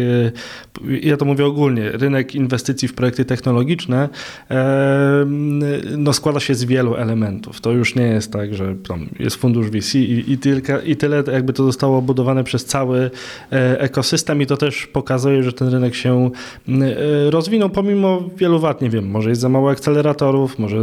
ja 1.01 1.17
to 1.17 1.25
mówię 1.25 1.45
ogólnie, 1.45 1.91
rynek 1.91 2.35
inwestycji 2.35 2.87
w 2.87 2.93
projekty 2.93 3.25
technologiczne 3.25 4.09
no 5.97 6.13
składa 6.13 6.39
się 6.39 6.55
z 6.55 6.63
wielu 6.63 6.95
elementów. 6.95 7.61
To 7.61 7.71
już 7.71 7.95
nie 7.95 8.07
jest 8.07 8.31
tak, 8.31 8.53
że 8.53 8.75
jest 9.19 9.35
fundusz 9.35 9.67
VC 9.69 9.95
i, 9.95 10.31
i, 10.31 10.37
tylko, 10.37 10.81
i 10.81 10.95
tyle 10.95 11.23
jakby 11.31 11.53
to 11.53 11.63
zostało 11.63 11.97
obudowane 11.97 12.43
przez 12.43 12.65
cały 12.65 13.11
ekosystem 13.77 14.41
i 14.41 14.45
to 14.45 14.57
też 14.57 14.87
pokazuje, 14.87 15.43
że 15.43 15.53
ten 15.53 15.67
rynek 15.67 15.95
się 15.95 16.29
rozwinął, 17.29 17.69
pomimo 17.69 17.86
wielu 18.37 18.59
wad, 18.59 18.81
nie 18.81 18.89
wiem, 18.89 19.09
może 19.09 19.29
jest 19.29 19.41
za 19.41 19.49
mało 19.49 19.69
akceleratorów, 19.69 20.59
może, 20.59 20.77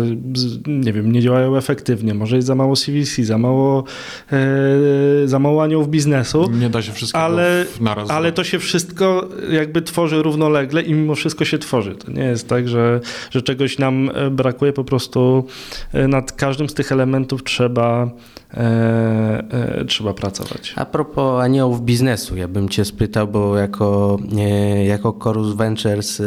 nie 0.66 0.92
wiem, 0.92 1.12
nie 1.12 1.20
działają 1.20 1.56
efektywnie, 1.56 2.14
może 2.14 2.36
jest 2.36 2.46
za 2.46 2.54
mało 2.54 2.76
CVC, 2.76 3.24
za 3.24 3.38
mało, 3.38 3.84
e, 4.32 5.28
za 5.28 5.38
mało 5.38 5.62
aniołów 5.62 5.88
biznesu. 5.88 6.50
Nie 6.50 6.70
da 6.70 6.82
się 6.82 6.92
wszystkiego 6.92 7.24
ale, 7.24 7.66
naraz. 7.80 8.10
Ale 8.10 8.32
to 8.32 8.44
się 8.44 8.58
wszystko 8.58 9.28
jakby 9.50 9.82
tworzy 9.82 10.22
równolegle 10.22 10.82
i 10.82 10.94
mimo 10.94 11.14
wszystko 11.14 11.44
się 11.44 11.58
tworzy. 11.58 11.94
To 11.94 12.12
nie 12.12 12.24
jest 12.24 12.48
tak, 12.48 12.68
że, 12.68 13.00
że 13.30 13.42
czegoś 13.42 13.78
nam 13.78 14.10
e, 14.14 14.30
brakuje, 14.30 14.72
po 14.72 14.84
prostu 14.84 15.44
e, 15.92 16.08
nad 16.08 16.32
każdym 16.32 16.68
z 16.68 16.74
tych 16.74 16.92
elementów 16.92 17.44
trzeba 17.44 18.10
E, 18.56 19.44
e, 19.80 19.84
trzeba 19.84 20.14
pracować. 20.14 20.72
A 20.76 20.84
propos 20.84 21.42
aniołów 21.42 21.84
biznesu, 21.84 22.36
ja 22.36 22.48
bym 22.48 22.68
cię 22.68 22.84
spytał, 22.84 23.28
bo 23.28 23.56
jako, 23.56 24.18
e, 24.38 24.84
jako 24.84 25.12
Chorus 25.20 25.54
Ventures 25.54 26.22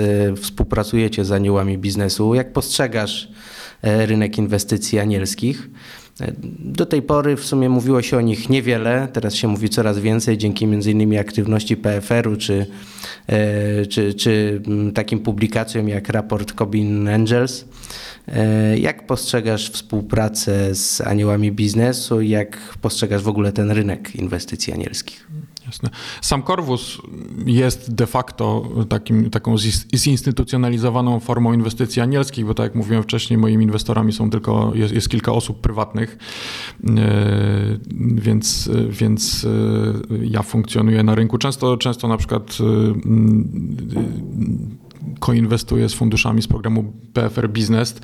współpracujecie 0.67 1.25
z 1.25 1.31
aniołami 1.31 1.77
biznesu. 1.77 2.35
Jak 2.35 2.53
postrzegasz 2.53 3.29
rynek 3.83 4.37
inwestycji 4.37 4.99
anielskich? 4.99 5.69
Do 6.59 6.85
tej 6.85 7.01
pory 7.01 7.35
w 7.35 7.45
sumie 7.45 7.69
mówiło 7.69 8.01
się 8.01 8.17
o 8.17 8.21
nich 8.21 8.49
niewiele, 8.49 9.07
teraz 9.13 9.35
się 9.35 9.47
mówi 9.47 9.69
coraz 9.69 9.99
więcej 9.99 10.37
dzięki 10.37 10.65
m.in. 10.65 11.19
aktywności 11.19 11.77
PFR-u 11.77 12.37
czy, 12.37 12.65
czy, 13.89 14.13
czy 14.13 14.61
takim 14.93 15.19
publikacjom 15.19 15.89
jak 15.89 16.09
raport 16.09 16.53
Cobin 16.53 17.07
Angels. 17.07 17.65
E, 18.27 18.77
jak 18.77 19.07
postrzegasz 19.07 19.71
współpracę 19.71 20.75
z 20.75 21.01
aniołami 21.01 21.51
biznesu? 21.51 22.21
Jak 22.21 22.77
postrzegasz 22.81 23.23
w 23.23 23.27
ogóle 23.27 23.51
ten 23.51 23.71
rynek 23.71 24.15
inwestycji 24.15 24.73
anielskich? 24.73 25.27
Jasne. 25.67 25.89
Sam 26.21 26.43
Corvus 26.43 27.01
jest 27.45 27.95
de 27.95 28.07
facto 28.07 28.69
takim, 28.89 29.29
taką 29.29 29.55
zinstytucjonalizowaną 29.95 31.19
formą 31.19 31.53
inwestycji 31.53 32.01
anielskich, 32.01 32.45
bo 32.45 32.53
tak 32.53 32.63
jak 32.63 32.75
mówiłem 32.75 33.03
wcześniej, 33.03 33.37
moimi 33.37 33.63
inwestorami 33.65 34.13
są 34.13 34.29
tylko, 34.29 34.71
jest, 34.75 34.93
jest 34.93 35.09
kilka 35.09 35.31
osób 35.31 35.61
prywatnych, 35.61 36.17
e, 36.83 36.97
więc, 38.15 38.69
więc 38.89 39.45
e, 39.45 40.25
ja 40.25 40.43
funkcjonuję 40.43 41.03
na 41.03 41.15
rynku. 41.15 41.37
Często, 41.37 41.77
często 41.77 42.07
na 42.07 42.17
przykład 42.17 42.57
koinwestuję 45.19 45.89
z 45.89 45.93
funduszami 45.93 46.41
z 46.41 46.47
programu 46.47 46.93
PFR 47.13 47.49
Business, 47.49 47.95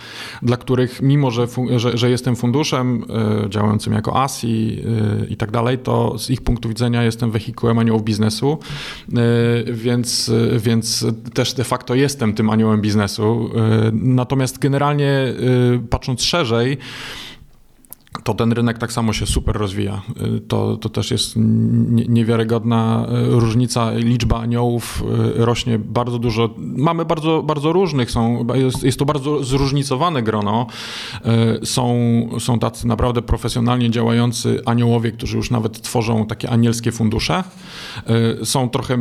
dla 0.42 0.58
których 0.58 1.02
mimo, 1.02 1.32
że, 1.32 1.48
że, 1.76 1.98
że 1.98 2.10
jestem 2.10 2.36
funduszem 2.36 3.04
y, 3.46 3.50
działającym 3.50 3.94
jako 3.94 4.24
ASI 4.24 4.80
y, 5.24 5.28
i 5.28 5.38
tak 5.38 5.52
dalej, 5.52 5.78
to 5.78 6.20
z 6.20 6.30
ich 6.30 6.42
punktu 6.42 6.70
widzenia 6.70 7.04
jestem 7.04 7.32
wehikułem 7.32 7.80
aniołów 7.80 8.04
biznesu, 8.04 8.58
y, 9.10 9.74
więc, 9.74 10.32
więc 10.58 11.06
też 11.34 11.54
de 11.54 11.64
facto 11.64 11.96
jestem 11.96 12.34
tym 12.34 12.50
aniołem 12.50 12.82
biznesu. 12.82 13.50
Natomiast 13.94 14.60
generalnie 14.60 15.34
patrząc 15.90 16.24
szerzej, 16.24 16.78
to 18.24 18.34
ten 18.34 18.52
rynek 18.52 18.78
tak 18.78 18.94
samo 18.94 19.14
się 19.14 19.26
super 19.26 19.56
rozwija. 19.56 20.02
Y, 20.38 20.42
to, 20.42 20.78
to 20.78 20.90
też 20.90 21.12
jest 21.12 21.34
niewiarygodna 22.08 23.08
y, 23.36 23.40
różnica. 23.40 23.92
Liczba 23.92 24.40
aniołów 24.40 25.04
y, 25.36 25.46
rośnie 25.46 25.80
bardzo 25.80 26.20
dużo. 26.20 26.50
Mamy 26.58 27.06
bardzo, 27.06 27.44
bardzo 27.44 27.74
różnych, 27.74 28.12
są, 28.12 28.48
jest, 28.54 28.84
jest 28.84 29.00
to 29.00 29.06
bardzo 29.06 29.44
zróżnicowane 29.44 30.24
grono. 30.24 30.68
Są, 31.64 31.96
są 32.40 32.60
tacy 32.60 32.88
naprawdę 32.88 33.22
profesjonalnie 33.22 33.92
działający 33.92 34.62
aniołowie, 34.66 35.12
którzy 35.12 35.38
już 35.38 35.52
nawet 35.52 35.82
tworzą 35.82 36.26
takie 36.26 36.50
anielskie 36.50 36.92
fundusze. 36.92 37.44
Są 38.44 38.70
trochę 38.70 38.98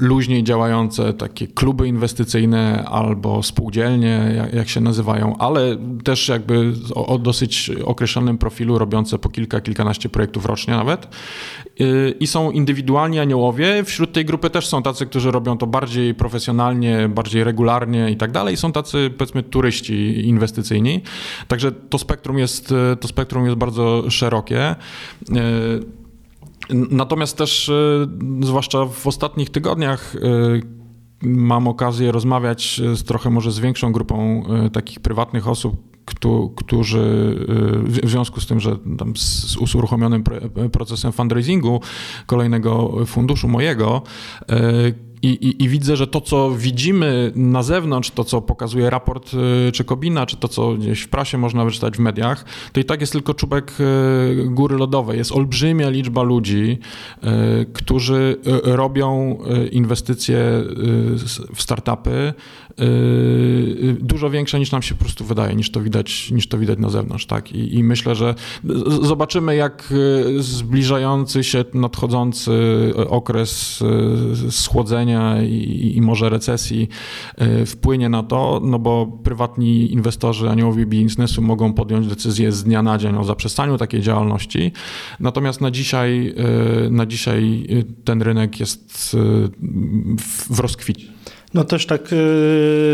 luźniej 0.00 0.44
działające 0.44 1.12
takie 1.12 1.46
kluby 1.46 1.88
inwestycyjne 1.88 2.84
albo 2.88 3.42
spółdzielnie, 3.42 4.34
jak, 4.36 4.54
jak 4.54 4.68
się 4.68 4.80
nazywają, 4.80 5.36
ale 5.38 5.76
też 6.04 6.28
jakby 6.28 6.72
o, 6.94 7.06
o 7.06 7.18
dosyć 7.18 7.70
określonym 7.84 8.38
profilu, 8.40 8.78
robiące 8.78 9.18
po 9.18 9.28
kilka, 9.28 9.60
kilkanaście 9.60 10.08
projektów 10.08 10.46
rocznie 10.46 10.74
nawet. 10.74 11.08
Y, 11.80 12.14
I 12.20 12.26
są 12.26 12.50
indywidualni 12.50 13.18
aniołowie. 13.18 13.84
Wśród 13.84 14.12
tej 14.12 14.24
grupy 14.24 14.50
też 14.50 14.66
są 14.66 14.82
tacy, 14.82 15.06
którzy 15.06 15.30
robią 15.30 15.58
to 15.58 15.66
bardziej 15.66 16.14
profesjonalnie, 16.14 17.08
bardziej 17.08 17.44
regularnie 17.44 18.10
i 18.10 18.16
tak 18.16 18.32
dalej. 18.32 18.56
Są 18.56 18.72
tacy, 18.72 19.10
powiedzmy, 19.18 19.42
turyści 19.42 20.28
inwestycyjni. 20.28 21.02
Także 21.48 21.72
to 21.72 21.98
spektrum 21.98 22.38
jest, 22.38 22.74
to 23.00 23.08
spektrum 23.08 23.44
jest 23.44 23.56
bardzo 23.56 24.10
szerokie. 24.10 24.70
Y, 24.70 24.74
natomiast 26.90 27.36
też, 27.36 27.68
y, 27.68 28.08
zwłaszcza 28.42 28.86
w 28.86 29.06
ostatnich 29.06 29.50
tygodniach, 29.50 30.16
mam 31.22 31.68
okazję 31.68 32.12
rozmawiać 32.12 32.80
z 32.94 33.04
trochę 33.04 33.30
może 33.30 33.52
z 33.52 33.58
większą 33.58 33.92
grupą 33.92 34.42
takich 34.72 35.00
prywatnych 35.00 35.48
osób, 35.48 35.89
którzy 36.56 36.98
y, 37.98 38.06
w 38.06 38.10
związku 38.10 38.40
z 38.40 38.46
tym, 38.46 38.60
że 38.60 38.76
z 39.66 39.74
uruchomionym 39.74 40.24
procesem 40.72 41.12
fundraisingu 41.12 41.80
kolejnego 42.26 42.96
funduszu 43.06 43.48
mojego, 43.48 44.02
y, 44.50 45.10
i, 45.22 45.28
i, 45.28 45.64
I, 45.64 45.68
widzę, 45.68 45.96
że 45.96 46.06
to, 46.06 46.20
co 46.20 46.50
widzimy 46.50 47.32
na 47.34 47.62
zewnątrz, 47.62 48.10
to, 48.10 48.24
co 48.24 48.42
pokazuje 48.42 48.90
raport 48.90 49.30
y, 49.68 49.72
czy 49.72 49.84
Kobina, 49.84 50.26
czy 50.26 50.36
to, 50.36 50.48
co 50.48 50.74
gdzieś 50.74 51.02
w 51.02 51.08
prasie 51.08 51.38
można 51.38 51.64
wyczytać 51.64 51.96
w 51.96 52.00
mediach, 52.00 52.44
to 52.72 52.80
i 52.80 52.84
tak 52.84 53.00
jest 53.00 53.12
tylko 53.12 53.34
czubek 53.34 53.72
góry 54.46 54.76
lodowej. 54.76 55.18
Jest 55.18 55.32
olbrzymia 55.32 55.90
liczba 55.90 56.22
ludzi, 56.22 56.78
którzy 57.72 58.36
robią 58.64 59.38
inwestycje 59.72 60.38
w 61.54 61.62
startupy, 61.62 62.34
dużo 64.00 64.30
większe 64.30 64.58
niż 64.58 64.72
nam 64.72 64.82
się 64.82 64.94
po 64.94 65.04
prostu 65.04 65.24
wydaje, 65.24 65.56
niż 65.56 65.70
to 65.70 65.80
widać, 65.80 66.30
niż 66.30 66.48
to 66.48 66.58
widać 66.58 66.78
na 66.78 66.88
zewnątrz. 66.88 67.26
Tak? 67.26 67.52
I, 67.52 67.74
I 67.74 67.84
myślę, 67.84 68.14
że 68.14 68.34
zobaczymy, 69.02 69.56
jak 69.56 69.94
zbliżający 70.38 71.44
się, 71.44 71.64
nadchodzący 71.74 72.52
okres 73.08 73.80
schłodzenia, 74.50 75.42
i, 75.42 75.92
i 75.96 76.00
może 76.00 76.28
recesji 76.28 76.88
wpłynie 77.66 78.08
na 78.08 78.22
to, 78.22 78.60
no 78.64 78.78
bo 78.78 79.06
prywatni 79.24 79.92
inwestorzy 79.92 80.50
aniołowi 80.50 80.86
biznesu 80.86 81.42
mogą 81.42 81.72
podjąć 81.72 82.06
decyzję 82.06 82.52
z 82.52 82.64
dnia 82.64 82.82
na 82.82 82.98
dzień 82.98 83.16
o 83.16 83.24
zaprzestaniu 83.24 83.78
takiej 83.78 84.00
działalności. 84.00 84.72
Natomiast 85.20 85.60
na 85.60 85.70
dzisiaj, 85.70 86.34
na 86.90 87.06
dzisiaj 87.06 87.66
ten 88.04 88.22
rynek 88.22 88.60
jest 88.60 89.16
w 90.50 90.60
rozkwicie. 90.60 91.19
No 91.54 91.64
też 91.64 91.86
tak, 91.86 92.02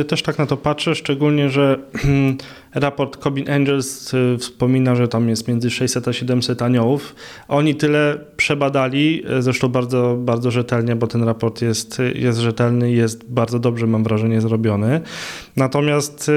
też 0.09 0.23
tak 0.23 0.39
na 0.39 0.47
to 0.47 0.57
patrzę, 0.57 0.95
szczególnie, 0.95 1.51
że 1.51 1.79
raport 2.77 3.17
Cobin 3.17 3.51
Angels 3.51 4.15
y, 4.15 4.39
wspomina, 4.39 4.95
że 4.95 5.09
tam 5.09 5.29
jest 5.29 5.49
między 5.49 5.71
600 5.71 6.09
a 6.09 6.13
700 6.13 6.63
aniołów. 6.63 7.15
Oni 7.49 7.75
tyle 7.75 8.19
przebadali, 8.37 9.23
y, 9.39 9.43
zresztą 9.43 9.69
bardzo, 9.69 10.17
bardzo 10.21 10.51
rzetelnie, 10.51 10.97
bo 10.97 11.07
ten 11.07 11.23
raport 11.23 11.63
jest, 11.63 12.03
jest 12.15 12.39
rzetelny 12.39 12.93
i 12.93 12.97
jest 12.97 13.31
bardzo 13.31 13.59
dobrze, 13.59 13.87
mam 13.87 14.05
wrażenie, 14.05 14.41
zrobiony. 14.41 15.01
Natomiast 15.57 16.29
y, 16.29 16.33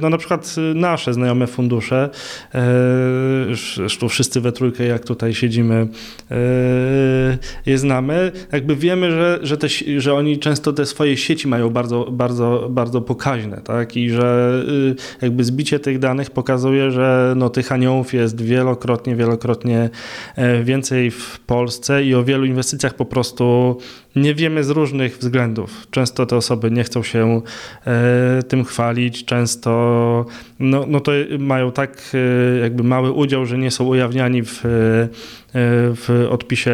no 0.00 0.10
na 0.10 0.18
przykład 0.18 0.56
nasze 0.74 1.14
znajome 1.14 1.46
fundusze, 1.46 2.10
zresztą 3.76 4.08
wszyscy 4.08 4.40
we 4.40 4.52
trójkę, 4.52 4.84
jak 4.84 5.04
tutaj 5.04 5.34
siedzimy, 5.34 5.88
je 7.66 7.78
znamy, 7.78 8.32
jakby 8.52 8.76
wiemy, 8.76 9.10
że, 9.10 9.38
że, 9.42 9.56
te, 9.56 9.68
że 9.98 10.14
oni 10.14 10.38
często 10.38 10.72
te 10.72 10.86
swoje 10.86 11.16
sieci 11.16 11.48
mają 11.48 11.70
bardzo, 11.70 12.08
bardzo, 12.10 12.68
bardzo 12.70 13.00
pokaźne, 13.00 13.60
tak? 13.64 13.96
I 13.96 14.10
że 14.10 14.62
jakby 15.22 15.44
zbicie 15.44 15.77
tych 15.78 15.98
danych 15.98 16.30
pokazuje, 16.30 16.90
że 16.90 17.34
no, 17.36 17.50
tych 17.50 17.72
aniołów 17.72 18.14
jest 18.14 18.42
wielokrotnie, 18.42 19.16
wielokrotnie 19.16 19.90
e, 20.36 20.64
więcej 20.64 21.10
w 21.10 21.40
Polsce 21.46 22.04
i 22.04 22.14
o 22.14 22.24
wielu 22.24 22.44
inwestycjach 22.44 22.94
po 22.94 23.04
prostu 23.04 23.78
nie 24.16 24.34
wiemy 24.34 24.64
z 24.64 24.70
różnych 24.70 25.18
względów. 25.18 25.86
Często 25.90 26.26
te 26.26 26.36
osoby 26.36 26.70
nie 26.70 26.84
chcą 26.84 27.02
się 27.02 27.40
e, 27.86 28.42
tym 28.42 28.64
chwalić, 28.64 29.24
często 29.24 30.26
no, 30.60 30.84
no 30.88 31.00
to 31.00 31.12
mają 31.38 31.72
tak 31.72 32.02
e, 32.14 32.58
jakby 32.58 32.82
mały 32.82 33.12
udział, 33.12 33.46
że 33.46 33.58
nie 33.58 33.70
są 33.70 33.84
ujawniani 33.84 34.42
w, 34.42 34.60
w 35.94 36.26
odpisie 36.30 36.72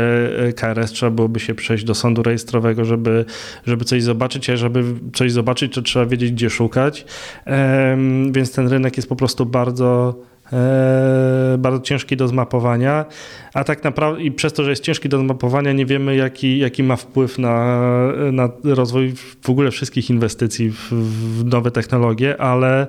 KRS. 0.56 0.92
Trzeba 0.92 1.10
byłoby 1.10 1.40
się 1.40 1.54
przejść 1.54 1.84
do 1.84 1.94
sądu 1.94 2.22
rejestrowego, 2.22 2.84
żeby, 2.84 3.24
żeby 3.66 3.84
coś 3.84 4.02
zobaczyć, 4.02 4.50
a 4.50 4.56
żeby 4.56 4.84
coś 5.12 5.32
zobaczyć, 5.32 5.74
to 5.74 5.82
trzeba 5.82 6.06
wiedzieć, 6.06 6.32
gdzie 6.32 6.50
szukać. 6.50 7.04
Więc 8.30 8.52
ten 8.52 8.68
rynek 8.68 8.96
jest 8.96 9.08
po 9.08 9.16
prostu 9.16 9.46
bardzo 9.46 10.14
e, 10.18 10.33
bardzo 11.58 11.80
ciężki 11.80 12.16
do 12.16 12.28
zmapowania, 12.28 13.04
a 13.54 13.64
tak 13.64 13.84
naprawdę 13.84 14.22
i 14.22 14.32
przez 14.32 14.52
to, 14.52 14.64
że 14.64 14.70
jest 14.70 14.82
ciężki 14.82 15.08
do 15.08 15.18
zmapowania, 15.18 15.72
nie 15.72 15.86
wiemy 15.86 16.16
jaki, 16.16 16.58
jaki 16.58 16.82
ma 16.82 16.96
wpływ 16.96 17.38
na, 17.38 17.78
na 18.32 18.48
rozwój 18.64 19.14
w 19.42 19.50
ogóle 19.50 19.70
wszystkich 19.70 20.10
inwestycji 20.10 20.70
w, 20.70 20.92
w 21.38 21.44
nowe 21.44 21.70
technologie, 21.70 22.40
ale, 22.40 22.86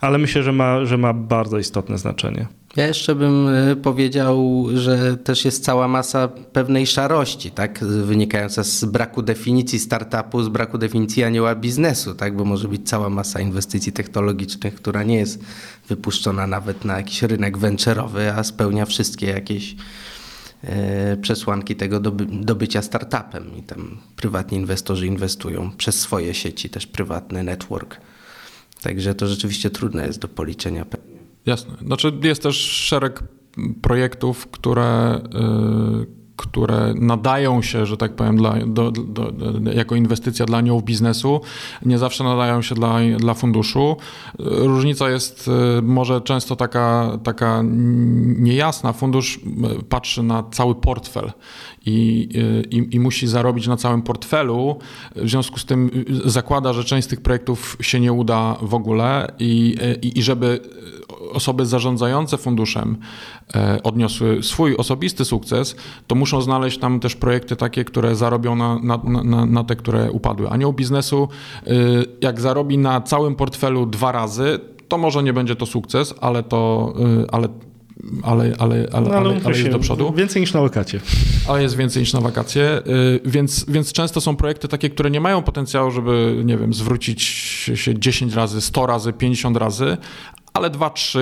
ale 0.00 0.18
myślę, 0.18 0.42
że 0.42 0.52
ma, 0.52 0.84
że 0.84 0.98
ma 0.98 1.12
bardzo 1.12 1.58
istotne 1.58 1.98
znaczenie. 1.98 2.46
Ja 2.76 2.86
jeszcze 2.86 3.14
bym 3.14 3.48
e, 3.48 3.76
powiedział, 3.76 4.64
że 4.74 5.16
też 5.16 5.44
jest 5.44 5.64
cała 5.64 5.88
masa 5.88 6.28
pewnej 6.28 6.86
szarości, 6.86 7.50
tak, 7.50 7.84
wynikająca 7.84 8.64
z 8.64 8.84
braku 8.84 9.22
definicji 9.22 9.78
startupu, 9.78 10.42
z 10.42 10.48
braku 10.48 10.78
definicji 10.78 11.24
anioła 11.24 11.54
biznesu, 11.54 12.14
tak, 12.14 12.36
bo 12.36 12.44
może 12.44 12.68
być 12.68 12.88
cała 12.88 13.08
masa 13.08 13.40
inwestycji 13.40 13.92
technologicznych, 13.92 14.74
która 14.74 15.02
nie 15.02 15.16
jest 15.16 15.44
wypuszczona 15.88 16.46
nawet 16.46 16.84
na 16.84 16.96
jakiś 16.96 17.22
rynek 17.22 17.58
venture'owy, 17.58 18.32
a 18.36 18.44
spełnia 18.44 18.86
wszystkie 18.86 19.26
jakieś 19.26 19.76
e, 20.62 21.16
przesłanki 21.16 21.76
tego 21.76 22.00
do, 22.00 22.10
do 22.30 22.54
bycia 22.54 22.82
startupem 22.82 23.56
i 23.56 23.62
tam 23.62 23.98
prywatni 24.16 24.58
inwestorzy 24.58 25.06
inwestują 25.06 25.70
przez 25.76 26.00
swoje 26.00 26.34
sieci, 26.34 26.70
też 26.70 26.86
prywatny 26.86 27.42
network. 27.42 28.00
Także 28.82 29.14
to 29.14 29.26
rzeczywiście 29.26 29.70
trudne 29.70 30.06
jest 30.06 30.18
do 30.18 30.28
policzenia 30.28 30.84
Jasne. 31.46 31.74
Znaczy 31.86 32.12
jest 32.22 32.42
też 32.42 32.56
szereg 32.56 33.22
projektów, 33.82 34.46
które, 34.46 35.20
y, 36.04 36.06
które 36.38 36.94
nadają 36.96 37.62
się, 37.62 37.86
że 37.86 37.96
tak 37.96 38.16
powiem, 38.16 38.36
dla, 38.36 38.54
do, 38.66 38.90
do, 38.90 39.32
do, 39.32 39.72
jako 39.72 39.94
inwestycja 39.94 40.46
dla 40.46 40.58
aniołów 40.58 40.84
biznesu, 40.84 41.40
nie 41.86 41.98
zawsze 41.98 42.24
nadają 42.24 42.62
się 42.62 42.74
dla, 42.74 42.98
dla 43.18 43.34
funduszu. 43.34 43.96
Różnica 44.38 45.10
jest 45.10 45.48
y, 45.78 45.82
może 45.82 46.20
często 46.20 46.56
taka, 46.56 47.18
taka 47.22 47.60
niejasna. 48.38 48.92
Fundusz 48.92 49.36
y, 49.36 49.40
patrzy 49.88 50.22
na 50.22 50.42
cały 50.50 50.74
portfel 50.74 51.32
i, 51.86 52.28
i, 52.70 52.96
i, 52.96 53.00
musi 53.00 53.26
zarobić 53.26 53.66
na 53.66 53.76
całym 53.76 54.02
portfelu. 54.02 54.78
W 55.16 55.28
związku 55.28 55.58
z 55.58 55.64
tym 55.64 55.90
zakłada, 56.24 56.72
że 56.72 56.84
część 56.84 57.06
z 57.06 57.10
tych 57.10 57.20
projektów 57.20 57.76
się 57.80 58.00
nie 58.00 58.12
uda 58.12 58.56
w 58.62 58.74
ogóle 58.74 59.32
i, 59.38 59.76
i, 60.02 60.18
i 60.18 60.22
żeby 60.22 60.60
osoby 61.32 61.66
zarządzające 61.66 62.36
funduszem 62.38 62.96
e, 63.54 63.82
odniosły 63.82 64.42
swój 64.42 64.76
osobisty 64.76 65.24
sukces, 65.24 65.76
to 66.06 66.14
muszą 66.14 66.40
znaleźć 66.40 66.78
tam 66.78 67.00
też 67.00 67.16
projekty 67.16 67.56
takie, 67.56 67.84
które 67.84 68.16
zarobią 68.16 68.54
na, 68.54 68.78
na, 68.78 68.98
na, 69.24 69.46
na 69.46 69.64
te, 69.64 69.76
które 69.76 70.10
upadły. 70.12 70.50
Anioł 70.50 70.72
biznesu, 70.72 71.28
e, 71.66 71.70
jak 72.20 72.40
zarobi 72.40 72.78
na 72.78 73.00
całym 73.00 73.34
portfelu 73.34 73.86
dwa 73.86 74.12
razy, 74.12 74.58
to 74.88 74.98
może 74.98 75.22
nie 75.22 75.32
będzie 75.32 75.56
to 75.56 75.66
sukces, 75.66 76.14
ale 76.20 76.42
to, 76.42 76.92
e, 77.24 77.34
ale 77.34 77.48
ale, 78.22 78.54
ale, 78.58 78.88
ale, 78.92 79.08
no, 79.08 79.14
ale, 79.14 79.40
ale 79.44 79.58
jest 79.58 79.70
do 79.70 79.78
przodu. 79.78 80.12
Więcej 80.16 80.40
niż 80.40 80.52
na 80.52 80.60
wakacje. 80.60 81.00
Ale 81.48 81.62
jest 81.62 81.76
więcej 81.76 82.02
niż 82.02 82.12
na 82.12 82.20
wakacje, 82.20 82.82
więc, 83.24 83.64
więc 83.68 83.92
często 83.92 84.20
są 84.20 84.36
projekty 84.36 84.68
takie, 84.68 84.90
które 84.90 85.10
nie 85.10 85.20
mają 85.20 85.42
potencjału, 85.42 85.90
żeby, 85.90 86.42
nie 86.44 86.56
wiem, 86.56 86.74
zwrócić 86.74 87.22
się 87.74 87.98
10 87.98 88.34
razy, 88.34 88.60
100 88.60 88.86
razy, 88.86 89.12
50 89.12 89.56
razy, 89.56 89.96
ale 90.58 90.70
2-3 90.70 91.18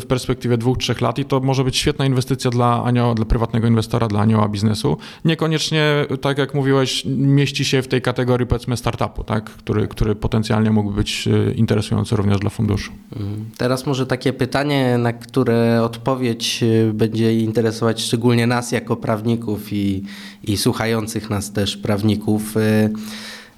w, 0.00 0.06
perspektywie 0.06 0.58
2-3 0.58 1.02
lat 1.02 1.18
i 1.18 1.24
to 1.24 1.40
może 1.40 1.64
być 1.64 1.76
świetna 1.76 2.06
inwestycja 2.06 2.50
dla, 2.50 2.84
anioła, 2.84 3.14
dla 3.14 3.24
prywatnego 3.24 3.66
inwestora, 3.66 4.08
dla 4.08 4.20
anioła 4.20 4.48
biznesu. 4.48 4.96
Niekoniecznie, 5.24 6.06
tak 6.20 6.38
jak 6.38 6.54
mówiłeś, 6.54 7.04
mieści 7.06 7.64
się 7.64 7.82
w 7.82 7.88
tej 7.88 8.02
kategorii 8.02 8.46
powiedzmy 8.46 8.76
startupu, 8.76 9.24
tak? 9.24 9.44
który, 9.44 9.88
który 9.88 10.14
potencjalnie 10.14 10.70
mógłby 10.70 10.96
być 10.96 11.28
e, 11.28 11.52
interesujący 11.52 12.16
również 12.16 12.38
dla 12.38 12.50
funduszu. 12.50 12.92
Mhm. 13.12 13.50
Teraz 13.56 13.86
może 13.86 14.06
takie 14.06 14.32
pytanie, 14.32 14.98
na 14.98 15.12
które 15.12 15.82
odpowiedź 15.82 16.62
e, 16.62 16.92
będzie 16.92 17.40
interesować 17.40 18.02
szczególnie 18.02 18.46
nas 18.46 18.72
jako 18.72 18.96
prawników 18.96 19.72
i, 19.72 20.02
i 20.44 20.56
słuchających 20.56 21.30
nas 21.30 21.52
też 21.52 21.76
prawników. 21.76 22.54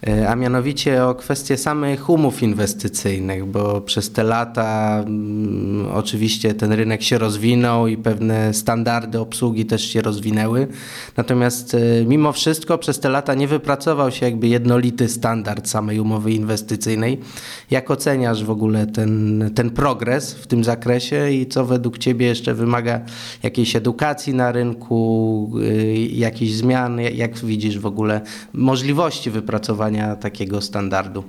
E, 0.07 0.29
a 0.29 0.37
mianowicie 0.37 1.05
o 1.05 1.15
kwestię 1.15 1.57
samych 1.57 2.11
umów 2.11 2.43
inwestycyjnych, 2.43 3.47
bo 3.47 3.81
przez 3.81 4.13
te 4.13 4.23
lata 4.23 4.99
mm, 5.07 5.89
oczywiście 5.93 6.55
ten 6.55 6.73
rynek 6.73 7.03
się 7.03 7.19
rozwinął 7.19 7.87
i 7.87 7.97
pewne 7.97 8.55
standardy 8.55 9.21
obsługi 9.21 9.67
też 9.67 9.85
się 9.85 10.01
rozwinęły. 10.01 10.69
Natomiast 11.17 11.75
e, 11.75 11.79
mimo 12.05 12.33
wszystko 12.33 12.79
przez 12.79 13.01
te 13.01 13.09
lata 13.09 13.35
nie 13.35 13.49
wypracował 13.49 14.11
się 14.11 14.27
jakby 14.27 14.49
jednolity 14.49 15.09
standard 15.09 15.69
samej 15.69 16.01
umowy 16.01 16.33
inwestycyjnej. 16.33 17.21
Jak 17.71 17.91
oceniasz 17.91 18.45
w 18.45 18.51
ogóle 18.51 18.87
ten, 18.87 19.51
ten 19.55 19.71
progres 19.71 20.35
w 20.35 20.47
tym 20.47 20.65
zakresie 20.65 21.31
i 21.31 21.47
co 21.47 21.65
według 21.65 21.99
Ciebie 21.99 22.27
jeszcze 22.27 22.55
wymaga 22.55 23.01
jakiejś 23.43 23.77
edukacji 23.77 24.35
na 24.35 24.53
rynku, 24.53 25.51
e, 25.63 25.97
jakichś 25.97 26.53
zmian? 26.53 27.01
Jak 27.01 27.39
widzisz 27.39 27.79
w 27.79 27.87
ogóle 27.87 28.21
możliwości 28.53 29.31
wypracowania 29.31 29.90
takiego 30.17 30.61
standardu? 30.61 31.25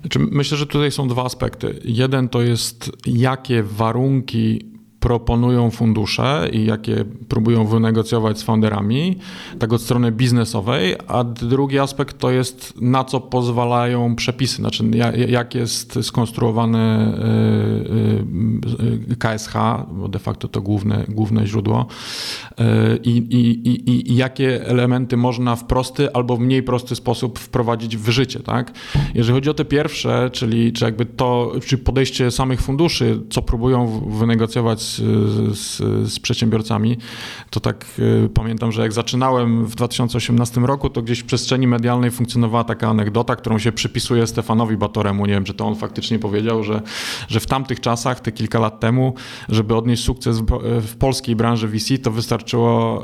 Znaczy, 0.00 0.18
myślę, 0.18 0.56
że 0.56 0.66
tutaj 0.66 0.92
są 0.92 1.08
dwa 1.08 1.24
aspekty. 1.24 1.80
Jeden 1.84 2.28
to 2.28 2.42
jest, 2.42 2.92
jakie 3.06 3.62
warunki 3.62 4.73
proponują 5.04 5.70
fundusze 5.70 6.48
i 6.52 6.64
jakie 6.64 7.04
próbują 7.28 7.66
wynegocjować 7.66 8.38
z 8.38 8.42
founderami, 8.42 9.18
tak 9.58 9.72
od 9.72 9.82
strony 9.82 10.12
biznesowej, 10.12 10.96
a 11.08 11.24
drugi 11.24 11.78
aspekt 11.78 12.18
to 12.18 12.30
jest 12.30 12.80
na 12.80 13.04
co 13.04 13.20
pozwalają 13.20 14.16
przepisy, 14.16 14.56
znaczy 14.56 14.84
jak 15.28 15.54
jest 15.54 15.98
skonstruowane 16.02 17.14
y, 19.10 19.12
y, 19.12 19.16
KSH, 19.16 19.54
bo 19.92 20.08
de 20.08 20.18
facto 20.18 20.48
to 20.48 20.60
główne, 20.60 21.04
główne 21.08 21.46
źródło 21.46 21.86
y, 21.86 22.64
i, 22.96 23.16
i, 23.16 23.68
i, 23.68 24.12
i 24.12 24.16
jakie 24.16 24.66
elementy 24.66 25.16
można 25.16 25.56
w 25.56 25.64
prosty 25.64 26.12
albo 26.12 26.36
w 26.36 26.40
mniej 26.40 26.62
prosty 26.62 26.94
sposób 26.94 27.38
wprowadzić 27.38 27.96
w 27.96 28.08
życie, 28.08 28.40
tak? 28.40 28.72
Jeżeli 29.14 29.34
chodzi 29.34 29.50
o 29.50 29.54
te 29.54 29.64
pierwsze, 29.64 30.30
czyli 30.32 30.72
czy 30.72 30.84
jakby 30.84 31.06
to, 31.06 31.52
czy 31.66 31.78
podejście 31.78 32.30
samych 32.30 32.60
funduszy, 32.60 33.22
co 33.30 33.42
próbują 33.42 34.02
wynegocjować 34.08 34.93
z, 34.96 35.78
z, 36.12 36.20
przedsiębiorcami, 36.20 36.98
to 37.50 37.60
tak 37.60 37.86
pamiętam, 38.34 38.72
że 38.72 38.82
jak 38.82 38.92
zaczynałem 38.92 39.66
w 39.66 39.74
2018 39.74 40.60
roku, 40.60 40.90
to 40.90 41.02
gdzieś 41.02 41.20
w 41.20 41.24
przestrzeni 41.24 41.66
medialnej 41.66 42.10
funkcjonowała 42.10 42.64
taka 42.64 42.88
anegdota, 42.88 43.36
którą 43.36 43.58
się 43.58 43.72
przypisuje 43.72 44.26
Stefanowi 44.26 44.76
Batoremu. 44.76 45.26
Nie 45.26 45.32
wiem, 45.32 45.44
czy 45.44 45.54
to 45.54 45.66
on 45.66 45.76
faktycznie 45.76 46.18
powiedział, 46.18 46.64
że, 46.64 46.82
że 47.28 47.40
w 47.40 47.46
tamtych 47.46 47.80
czasach, 47.80 48.20
te 48.20 48.32
kilka 48.32 48.58
lat 48.58 48.80
temu, 48.80 49.14
żeby 49.48 49.76
odnieść 49.76 50.04
sukces 50.04 50.38
w, 50.38 50.46
w 50.86 50.96
polskiej 50.96 51.36
branży 51.36 51.68
VC, 51.68 51.98
to 51.98 52.10
wystarczyło 52.10 53.02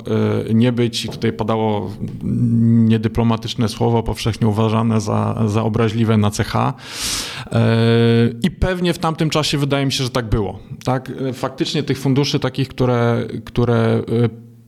nie 0.55 0.73
być, 0.73 1.05
i 1.05 1.09
tutaj 1.09 1.33
padało 1.33 1.91
niedyplomatyczne 2.23 3.69
słowo, 3.69 4.03
powszechnie 4.03 4.49
uważane 4.49 5.01
za, 5.01 5.43
za 5.47 5.63
obraźliwe 5.63 6.17
na 6.17 6.31
CH. 6.31 6.55
I 8.43 8.51
pewnie 8.51 8.93
w 8.93 8.99
tamtym 8.99 9.31
czasie 9.31 9.59
wydaje 9.59 9.87
mi 9.87 9.93
się, 9.93 10.05
że 10.05 10.11
tak 10.11 10.29
było. 10.29 10.59
Tak? 10.85 11.13
Faktycznie 11.33 11.80
tych 11.83 11.99
funduszy 11.99 12.41
takich, 12.41 12.69
które, 12.69 13.27
które 13.45 14.03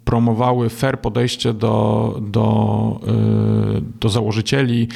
promowały 0.05 0.69
fair 0.69 1.01
podejście 1.01 1.53
do, 1.55 2.19
do, 2.21 3.01
y, 3.79 3.83
do 4.01 4.09
założycieli, 4.09 4.89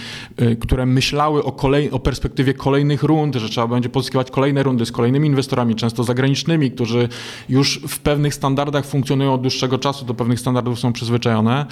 y, 0.43 0.57
które 0.57 0.87
myślały 0.87 1.45
o, 1.45 1.53
kolej, 1.53 1.91
o 1.91 1.99
perspektywie 1.99 2.55
kolejnych 2.55 3.03
rund, 3.03 3.37
że 3.37 3.49
trzeba 3.49 3.67
będzie 3.67 3.89
pozyskiwać 3.89 4.31
kolejne 4.31 4.63
rundy 4.63 4.87
z 4.87 4.93
kolejnymi 4.93 5.29
inwestorami, 5.29 5.75
często 5.75 6.05
zagranicznymi, 6.05 6.71
którzy 6.71 7.09
już 7.49 7.81
w 7.89 7.99
pewnych 7.99 8.35
standardach 8.35 8.87
funkcjonują 8.87 9.35
od 9.35 9.41
dłuższego 9.41 9.79
czasu, 9.79 10.05
do 10.05 10.15
pewnych 10.15 10.41
standardów 10.41 10.79
są 10.79 10.93
przyzwyczajone. 10.93 11.67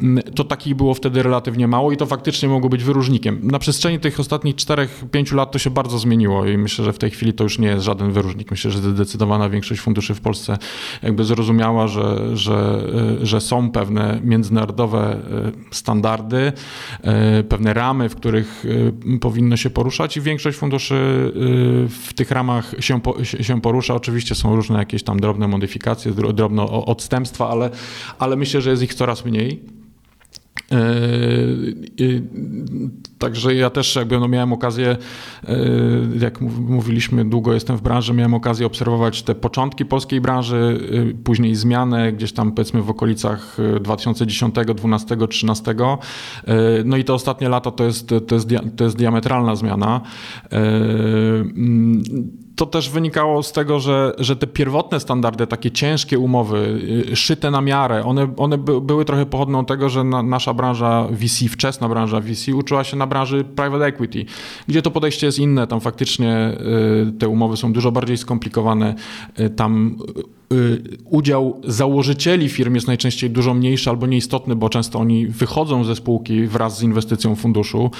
Mm, 0.00 0.24
to 0.34 0.44
takich 0.44 0.74
było 0.74 0.94
wtedy 0.94 1.22
relatywnie 1.22 1.68
mało 1.68 1.92
i 1.92 1.96
to 1.96 2.06
faktycznie 2.06 2.48
mogło 2.48 2.70
być 2.70 2.84
wyróżnikiem. 2.84 3.40
Na 3.42 3.58
przestrzeni 3.58 4.00
tych 4.00 4.20
ostatnich 4.20 4.56
4-5 4.56 5.34
lat 5.34 5.52
to 5.52 5.58
się 5.58 5.70
bardzo 5.70 5.98
zmieniło 5.98 6.46
i 6.46 6.58
myślę, 6.58 6.84
że 6.84 6.92
w 6.92 6.98
tej 6.98 7.10
chwili 7.10 7.32
to 7.32 7.44
już 7.44 7.58
nie 7.58 7.68
jest 7.68 7.84
żaden 7.84 8.12
wyróżnik. 8.12 8.50
Myślę, 8.50 8.70
że 8.70 8.78
zdecydowana 8.78 9.48
większość 9.48 9.80
funduszy 9.80 10.14
w 10.14 10.20
Polsce 10.20 10.58
jakby 11.02 11.24
zrozumiała, 11.24 11.88
że, 11.88 12.36
że 12.36 12.79
że 13.22 13.40
są 13.40 13.70
pewne 13.70 14.20
międzynarodowe 14.24 15.16
y, 15.70 15.74
standardy, 15.74 16.52
y, 17.40 17.44
pewne 17.44 17.74
ramy, 17.74 18.08
w 18.08 18.16
których 18.16 18.64
powinno 19.20 19.56
się 19.56 19.70
poruszać 19.70 20.16
i 20.16 20.20
większość 20.20 20.58
funduszy 20.58 21.32
w 21.88 22.12
tych 22.14 22.30
ramach 22.30 22.74
się, 22.80 23.00
się 23.22 23.60
porusza. 23.60 23.94
Oczywiście 23.94 24.34
są 24.34 24.56
różne 24.56 24.78
jakieś 24.78 25.02
tam 25.02 25.20
drobne 25.20 25.48
modyfikacje, 25.48 26.12
drobne 26.12 26.62
odstępstwa, 26.62 27.48
ale, 27.48 27.70
ale 28.18 28.36
myślę, 28.36 28.60
że 28.60 28.70
jest 28.70 28.82
ich 28.82 28.94
coraz 28.94 29.24
mniej. 29.24 29.79
Także 33.18 33.54
ja 33.54 33.70
też 33.70 33.96
jakby 33.96 34.20
no 34.20 34.28
miałem 34.28 34.52
okazję, 34.52 34.96
jak 36.20 36.40
mówiliśmy, 36.40 37.24
długo 37.24 37.54
jestem 37.54 37.76
w 37.76 37.82
branży, 37.82 38.14
miałem 38.14 38.34
okazję 38.34 38.66
obserwować 38.66 39.22
te 39.22 39.34
początki 39.34 39.84
polskiej 39.84 40.20
branży, 40.20 40.78
później 41.24 41.54
zmianę 41.54 42.12
gdzieś 42.12 42.32
tam 42.32 42.52
powiedzmy 42.52 42.82
w 42.82 42.90
okolicach 42.90 43.56
2010, 43.80 44.54
12, 44.74 45.16
13. 45.28 45.74
No 46.84 46.96
i 46.96 47.04
te 47.04 47.14
ostatnie 47.14 47.48
lata 47.48 47.70
to 47.70 47.84
jest, 47.84 48.08
to 48.26 48.34
jest, 48.34 48.48
to 48.76 48.84
jest 48.84 48.96
diametralna 48.96 49.56
zmiana 49.56 50.00
to 52.60 52.66
też 52.66 52.90
wynikało 52.90 53.42
z 53.42 53.52
tego, 53.52 53.80
że, 53.80 54.12
że 54.18 54.36
te 54.36 54.46
pierwotne 54.46 55.00
standardy, 55.00 55.46
takie 55.46 55.70
ciężkie 55.70 56.18
umowy, 56.18 56.80
y, 57.12 57.16
szyte 57.16 57.50
na 57.50 57.60
miarę, 57.60 58.04
one, 58.04 58.34
one 58.36 58.58
by, 58.58 58.80
były 58.80 59.04
trochę 59.04 59.26
pochodną 59.26 59.64
tego, 59.64 59.88
że 59.88 60.04
na, 60.04 60.22
nasza 60.22 60.54
branża 60.54 61.06
VC, 61.10 61.48
wczesna 61.48 61.88
branża 61.88 62.20
VC, 62.20 62.54
uczyła 62.54 62.84
się 62.84 62.96
na 62.96 63.06
branży 63.06 63.44
private 63.44 63.84
equity, 63.84 64.24
gdzie 64.68 64.82
to 64.82 64.90
podejście 64.90 65.26
jest 65.26 65.38
inne. 65.38 65.66
Tam 65.66 65.80
faktycznie 65.80 66.58
y, 67.08 67.12
te 67.18 67.28
umowy 67.28 67.56
są 67.56 67.72
dużo 67.72 67.92
bardziej 67.92 68.16
skomplikowane. 68.16 68.94
Y, 69.40 69.50
tam 69.50 69.96
udział 71.04 71.60
założycieli 71.64 72.48
firm 72.48 72.74
jest 72.74 72.86
najczęściej 72.86 73.30
dużo 73.30 73.54
mniejszy 73.54 73.90
albo 73.90 74.06
nieistotny, 74.06 74.56
bo 74.56 74.68
często 74.68 74.98
oni 74.98 75.26
wychodzą 75.26 75.84
ze 75.84 75.96
spółki 75.96 76.46
wraz 76.46 76.78
z 76.78 76.82
inwestycją 76.82 77.36
funduszu, 77.36 77.90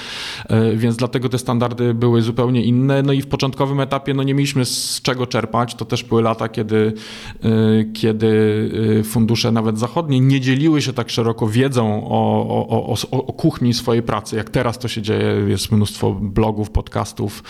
y, 0.73 0.77
więc 0.77 0.97
dlatego 0.97 1.29
te 1.29 1.37
standardy 1.37 1.93
były 1.93 2.21
zupełnie 2.21 2.63
inne. 2.63 3.03
No 3.03 3.13
i 3.13 3.21
w 3.21 3.27
początkowym 3.27 3.79
etapie 3.79 4.13
no 4.13 4.23
nie 4.23 4.33
mieliśmy 4.33 4.65
z 4.65 5.01
czego 5.01 5.27
czerpać. 5.27 5.75
To 5.75 5.85
też 5.85 6.03
były 6.03 6.21
lata, 6.21 6.49
kiedy, 6.49 6.93
y, 7.45 7.89
kiedy 7.93 8.31
fundusze 9.03 9.51
nawet 9.51 9.79
zachodnie 9.79 10.19
nie 10.19 10.41
dzieliły 10.41 10.81
się 10.81 10.93
tak 10.93 11.09
szeroko 11.09 11.47
wiedzą 11.47 12.07
o, 12.07 12.47
o, 12.69 12.95
o, 13.11 13.25
o 13.27 13.33
kuchni 13.33 13.73
swojej 13.73 14.03
pracy, 14.03 14.35
jak 14.35 14.49
teraz 14.49 14.79
to 14.79 14.87
się 14.87 15.01
dzieje. 15.01 15.45
Jest 15.47 15.71
mnóstwo 15.71 16.11
blogów, 16.21 16.69
podcastów. 16.69 17.43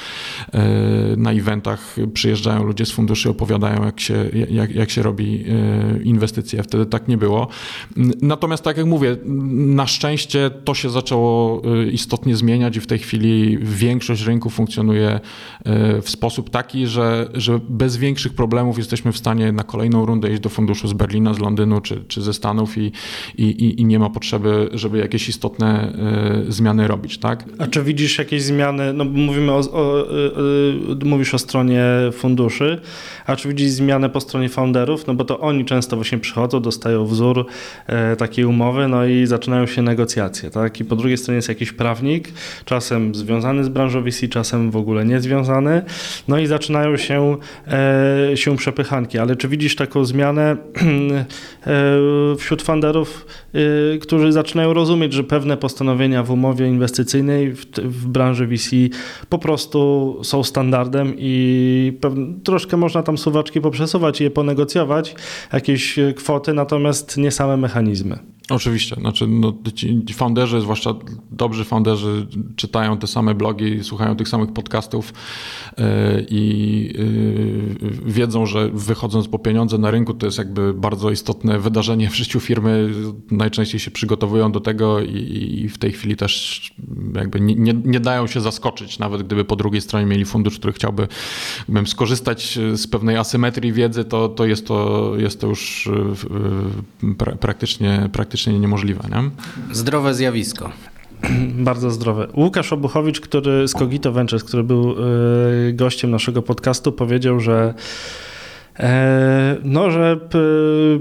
Na 1.17 1.31
eventach 1.31 1.95
przyjeżdżają 2.13 2.63
ludzie 2.63 2.85
z 2.85 2.91
funduszy, 2.91 3.29
opowiadają, 3.29 3.85
jak 3.85 3.99
się, 3.99 4.29
jak, 4.49 4.75
jak 4.75 4.90
się 4.91 5.01
robi 5.01 5.43
e, 5.47 6.03
inwestycje. 6.03 6.63
Wtedy 6.63 6.85
tak 6.85 7.07
nie 7.07 7.17
było. 7.17 7.47
Natomiast 8.21 8.63
tak 8.63 8.77
jak 8.77 8.85
mówię, 8.85 9.17
na 9.25 9.87
szczęście 9.87 10.51
to 10.63 10.73
się 10.73 10.89
zaczęło 10.89 11.61
e, 11.65 11.87
istotnie 11.87 12.35
zmieniać 12.35 12.77
i 12.77 12.79
w 12.79 12.87
tej 12.87 12.99
chwili 12.99 13.57
większość 13.61 14.25
rynku 14.25 14.49
funkcjonuje 14.49 15.19
e, 15.65 16.01
w 16.01 16.09
sposób 16.09 16.49
taki, 16.49 16.87
że, 16.87 17.29
że 17.33 17.59
bez 17.69 17.97
większych 17.97 18.33
problemów 18.33 18.77
jesteśmy 18.77 19.11
w 19.11 19.17
stanie 19.17 19.51
na 19.51 19.63
kolejną 19.63 20.05
rundę 20.05 20.31
iść 20.31 20.41
do 20.41 20.49
funduszu 20.49 20.87
z 20.87 20.93
Berlina, 20.93 21.33
z 21.33 21.39
Londynu 21.39 21.81
czy, 21.81 22.03
czy 22.07 22.21
ze 22.21 22.33
Stanów 22.33 22.77
i, 22.77 22.91
i, 23.37 23.81
i 23.81 23.85
nie 23.85 23.99
ma 23.99 24.09
potrzeby, 24.09 24.69
żeby 24.73 24.97
jakieś 24.97 25.29
istotne 25.29 25.93
zmiany 26.49 26.87
robić. 26.87 27.17
Tak? 27.17 27.45
A 27.57 27.67
czy 27.67 27.83
widzisz 27.83 28.17
jakieś 28.17 28.43
zmiany? 28.43 28.93
No 28.93 29.05
mówimy 29.05 29.51
o, 29.51 29.57
o, 29.57 29.61
o 29.71 30.05
mówisz 31.05 31.33
o 31.33 31.39
stronie 31.39 31.83
funduszy, 32.11 32.81
a 33.25 33.35
czy 33.35 33.47
widzisz 33.47 33.69
zmianę 33.69 34.09
po 34.09 34.21
stronie 34.21 34.49
founderów? 34.49 34.80
No 35.07 35.13
bo 35.13 35.25
to 35.25 35.39
oni 35.39 35.65
często 35.65 35.95
właśnie 35.95 36.17
przychodzą, 36.17 36.59
dostają 36.59 37.05
wzór 37.05 37.45
e, 37.87 38.15
takiej 38.15 38.45
umowy, 38.45 38.87
no 38.87 39.05
i 39.05 39.25
zaczynają 39.25 39.65
się 39.65 39.81
negocjacje, 39.81 40.49
tak? 40.49 40.79
I 40.79 40.85
po 40.85 40.95
drugiej 40.95 41.17
stronie 41.17 41.35
jest 41.35 41.49
jakiś 41.49 41.71
prawnik, 41.71 42.29
czasem 42.65 43.15
związany 43.15 43.63
z 43.63 43.69
branżą 43.69 44.03
VC, 44.03 44.27
czasem 44.27 44.71
w 44.71 44.75
ogóle 44.75 45.05
niezwiązany, 45.05 45.81
no 46.27 46.39
i 46.39 46.47
zaczynają 46.47 46.97
się, 46.97 47.37
e, 47.67 48.37
się 48.37 48.57
przepychanki. 48.57 49.17
Ale 49.17 49.35
czy 49.35 49.47
widzisz 49.47 49.75
taką 49.75 50.05
zmianę 50.05 50.51
e, 51.67 52.35
wśród 52.37 52.61
funderów, 52.61 53.25
którzy 54.01 54.31
zaczynają 54.31 54.73
rozumieć, 54.73 55.13
że 55.13 55.23
pewne 55.23 55.57
postanowienia 55.57 56.23
w 56.23 56.31
umowie 56.31 56.67
inwestycyjnej 56.67 57.51
w, 57.51 57.65
w 57.77 58.07
branży 58.07 58.47
VC 58.47 58.69
po 59.29 59.39
prostu 59.39 60.19
są 60.23 60.43
standardem 60.43 61.13
i 61.17 61.99
troszkę 62.43 62.77
można 62.77 63.03
tam 63.03 63.17
suwaczki 63.17 63.61
poprzesuwać 63.61 64.21
i 64.21 64.23
je 64.23 64.31
ponegocjować, 64.31 64.70
negocjować 64.75 65.15
jakieś 65.53 65.99
e, 65.99 66.13
kwoty, 66.13 66.53
natomiast 66.53 67.17
nie 67.17 67.31
same 67.31 67.57
mechanizmy. 67.57 68.19
Oczywiście, 68.49 68.95
znaczy 68.95 69.27
no, 69.27 69.53
ci 70.05 70.13
founderzy, 70.13 70.61
zwłaszcza 70.61 70.93
dobrzy 71.31 71.63
founderzy 71.63 72.27
czytają 72.55 72.97
te 72.97 73.07
same 73.07 73.35
blogi, 73.35 73.83
słuchają 73.83 74.15
tych 74.15 74.27
samych 74.29 74.53
podcastów 74.53 75.13
yy, 75.77 75.85
i 76.29 76.93
yy, 77.81 78.11
wiedzą, 78.11 78.45
że 78.45 78.69
wychodząc 78.73 79.27
po 79.27 79.39
pieniądze 79.39 79.77
na 79.77 79.91
rynku 79.91 80.13
to 80.13 80.25
jest 80.25 80.37
jakby 80.37 80.73
bardzo 80.73 81.11
istotne 81.11 81.59
wydarzenie 81.59 82.09
w 82.09 82.15
życiu 82.15 82.39
firmy. 82.39 82.89
Najczęściej 83.31 83.79
się 83.79 83.91
przygotowują 83.91 84.51
do 84.51 84.59
tego 84.59 85.01
i, 85.01 85.69
w 85.69 85.77
tej 85.77 85.91
chwili 85.91 86.15
też 86.15 86.61
jakby 87.15 87.41
nie, 87.41 87.73
nie, 87.73 87.99
dają 87.99 88.27
się 88.27 88.41
zaskoczyć, 88.41 88.99
nawet 88.99 89.23
gdyby 89.23 89.45
po 89.45 89.55
drugiej 89.55 89.81
stronie 89.81 90.05
mieli 90.05 90.25
fundusz, 90.25 90.59
który 90.59 90.73
chciałby 90.73 91.07
skorzystać 91.85 92.59
z 92.73 92.87
pewnej 92.87 93.17
asymetrii 93.17 93.73
wiedzy, 93.73 94.05
to, 94.05 94.29
to, 94.29 94.45
jest, 94.45 94.67
to 94.67 95.11
jest 95.17 95.41
to 95.41 95.47
już 95.47 95.89
yy, 97.03 97.15
praktycznie, 97.39 98.09
praktycznie 98.11 98.30
praktycznie 98.31 98.59
niemożliwe. 98.59 99.03
Nie? 99.09 99.29
Zdrowe 99.75 100.13
zjawisko. 100.13 100.69
Bardzo 101.69 101.91
zdrowe. 101.91 102.27
Łukasz 102.35 102.73
Obuchowicz, 102.73 103.21
który 103.21 103.67
z 103.67 103.73
Cogito 103.73 104.11
Ventures, 104.11 104.43
który 104.43 104.63
był 104.63 104.91
y, 104.91 105.73
gościem 105.73 106.11
naszego 106.11 106.41
podcastu, 106.41 106.91
powiedział, 106.91 107.39
że 107.39 107.73
E, 108.79 109.57
no, 109.63 109.91
że 109.91 110.19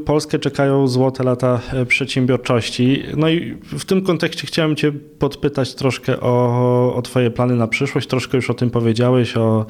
Polskę 0.05 0.39
czekają 0.39 0.89
złote 0.89 1.25
lata 1.25 1.61
e, 1.73 1.87
przedsiębiorczości. 1.87 3.03
No 3.17 3.29
i 3.29 3.57
w 3.63 3.85
tym 3.85 4.03
kontekście 4.03 4.47
chciałem 4.47 4.77
Cię 4.77 4.93
podpytać 5.19 5.75
troszkę 5.75 6.21
o, 6.21 6.95
o 6.95 7.03
Twoje 7.03 7.31
plany 7.31 7.57
na 7.57 7.67
przyszłość. 7.67 8.07
Troszkę 8.07 8.37
już 8.37 8.51
o 8.51 8.55
tym 8.55 8.71
powiedziałeś, 8.71 9.37
o, 9.37 9.67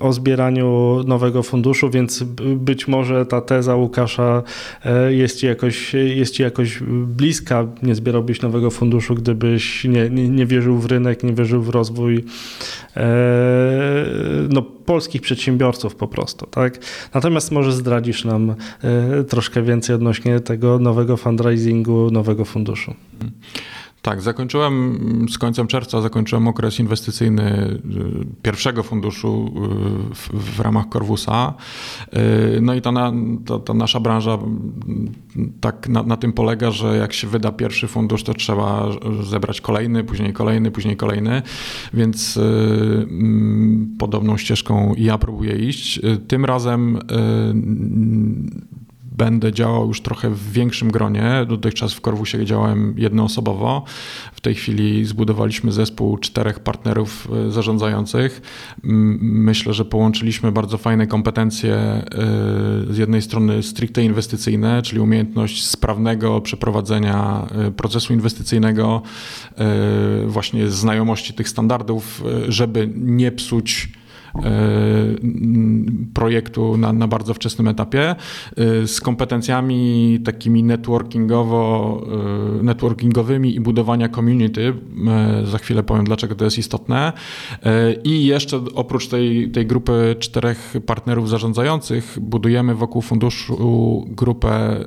o 0.00 0.12
zbieraniu 0.12 1.00
nowego 1.06 1.42
funduszu, 1.42 1.90
więc 1.90 2.22
być 2.56 2.88
może 2.88 3.26
ta 3.26 3.40
teza 3.40 3.74
Łukasza 3.76 4.42
e, 4.84 5.14
jest 5.14 5.38
Ci 5.38 5.46
jakoś, 5.46 5.94
jest 5.94 6.34
ci 6.34 6.42
jakoś 6.42 6.78
bliska. 7.06 7.66
Nie 7.82 7.94
zbierałbyś 7.94 8.42
nowego 8.42 8.70
funduszu, 8.70 9.14
gdybyś 9.14 9.84
nie, 9.84 10.10
nie, 10.10 10.28
nie 10.28 10.46
wierzył 10.46 10.78
w 10.78 10.86
rynek, 10.86 11.22
nie 11.22 11.32
wierzył 11.32 11.62
w 11.62 11.68
rozwój 11.68 12.24
no, 14.48 14.62
polskich 14.62 15.22
przedsiębiorców 15.22 15.94
po 15.94 16.08
prostu. 16.08 16.46
Tak? 16.46 16.78
Natomiast 17.14 17.50
może 17.52 17.72
zdradzisz 17.72 18.24
nam 18.24 18.54
e, 18.82 19.24
troszkę 19.24 19.62
więcej 19.62 19.96
odnośnie 19.96 20.40
tego 20.40 20.78
nowego 20.78 21.16
fundraisingu, 21.16 22.10
nowego 22.10 22.44
funduszu. 22.44 22.94
Tak, 24.02 24.20
zakończyłem 24.20 25.26
z 25.30 25.38
końcem 25.38 25.66
czerwca 25.66 26.00
zakończyłem 26.00 26.48
okres 26.48 26.80
inwestycyjny 26.80 27.52
y, 27.62 27.80
pierwszego 28.42 28.82
funduszu 28.82 29.54
y, 30.10 30.14
w, 30.14 30.28
w 30.32 30.60
ramach 30.60 30.86
Corvusa. 30.88 31.54
Y, 32.56 32.60
no 32.60 32.74
i 32.74 32.80
ta, 32.82 32.92
ta, 33.46 33.58
ta 33.58 33.74
nasza 33.74 34.00
branża 34.00 34.38
tak 35.60 35.88
na, 35.88 36.02
na, 36.02 36.16
tym 36.16 36.32
polega, 36.32 36.70
że 36.70 36.96
jak 36.96 37.12
się 37.12 37.28
wyda 37.28 37.52
pierwszy 37.52 37.88
fundusz, 37.88 38.22
to 38.22 38.34
trzeba 38.34 38.88
zebrać 39.22 39.60
kolejny, 39.60 40.04
później 40.04 40.32
kolejny, 40.32 40.70
później 40.70 40.96
kolejny, 40.96 41.42
więc 41.94 42.38
podobną 43.98 44.36
ścieżką 44.36 44.94
ja 44.98 45.18
próbuję 45.18 45.56
iść. 45.56 46.00
Tym 46.28 46.44
razem 46.44 46.98
będę 49.10 49.52
działał 49.52 49.88
już 49.88 50.00
trochę 50.00 50.30
w 50.30 50.52
większym 50.52 50.90
gronie. 50.90 51.46
Dotychczas 51.48 51.92
w 51.92 52.00
Korwusie 52.00 52.44
działałem 52.44 52.94
jednoosobowo. 52.96 53.84
W 54.32 54.40
tej 54.40 54.54
chwili 54.54 55.04
zbudowaliśmy 55.04 55.72
zespół 55.72 56.18
czterech 56.18 56.60
partnerów 56.60 57.28
e, 57.46 57.50
zarządzających. 57.50 58.42
Myślę, 58.82 59.74
że 59.74 59.84
połączyliśmy 59.84 60.52
bardzo 60.52 60.78
fajne 60.78 61.06
kompetencje 61.06 61.74
e, 61.74 62.04
z 62.90 62.98
jednej 62.98 63.22
strony 63.22 63.62
stricte 63.62 64.04
inwestycyjne, 64.04 64.82
czyli 64.82 65.00
umiejętność 65.00 65.66
sprawnego 65.66 66.40
przeprowadzenia 66.40 67.46
e, 67.50 67.70
procesu 67.70 68.12
inwestycyjnego, 68.12 69.02
właśnie 70.26 70.68
znajomości 70.68 71.34
tych 71.34 71.48
standardów, 71.48 72.24
żeby 72.48 72.90
nie 72.94 73.32
psuć 73.32 73.88
projektu 76.14 76.76
na, 76.76 76.92
na 76.92 77.08
bardzo 77.08 77.34
wczesnym 77.34 77.68
etapie 77.68 78.10
e, 78.10 78.16
z 78.86 79.00
kompetencjami 79.00 80.20
takimi 80.24 80.62
networkingowo, 80.62 82.02
e, 82.60 82.62
networkingowymi 82.62 83.54
i 83.54 83.60
budowania 83.60 84.08
community. 84.08 84.74
Za 85.44 85.58
chwilę 85.58 85.82
powiem, 85.82 86.04
dlaczego 86.04 86.34
to 86.34 86.44
jest 86.44 86.58
istotne. 86.58 87.12
I 88.04 88.26
jeszcze 88.26 88.60
oprócz 88.74 89.08
tej, 89.08 89.50
tej 89.50 89.66
grupy 89.66 90.16
czterech 90.18 90.74
partnerów 90.86 91.28
zarządzających 91.28 92.18
budujemy 92.20 92.74
wokół 92.74 93.02
funduszu 93.02 94.06
grupę 94.08 94.84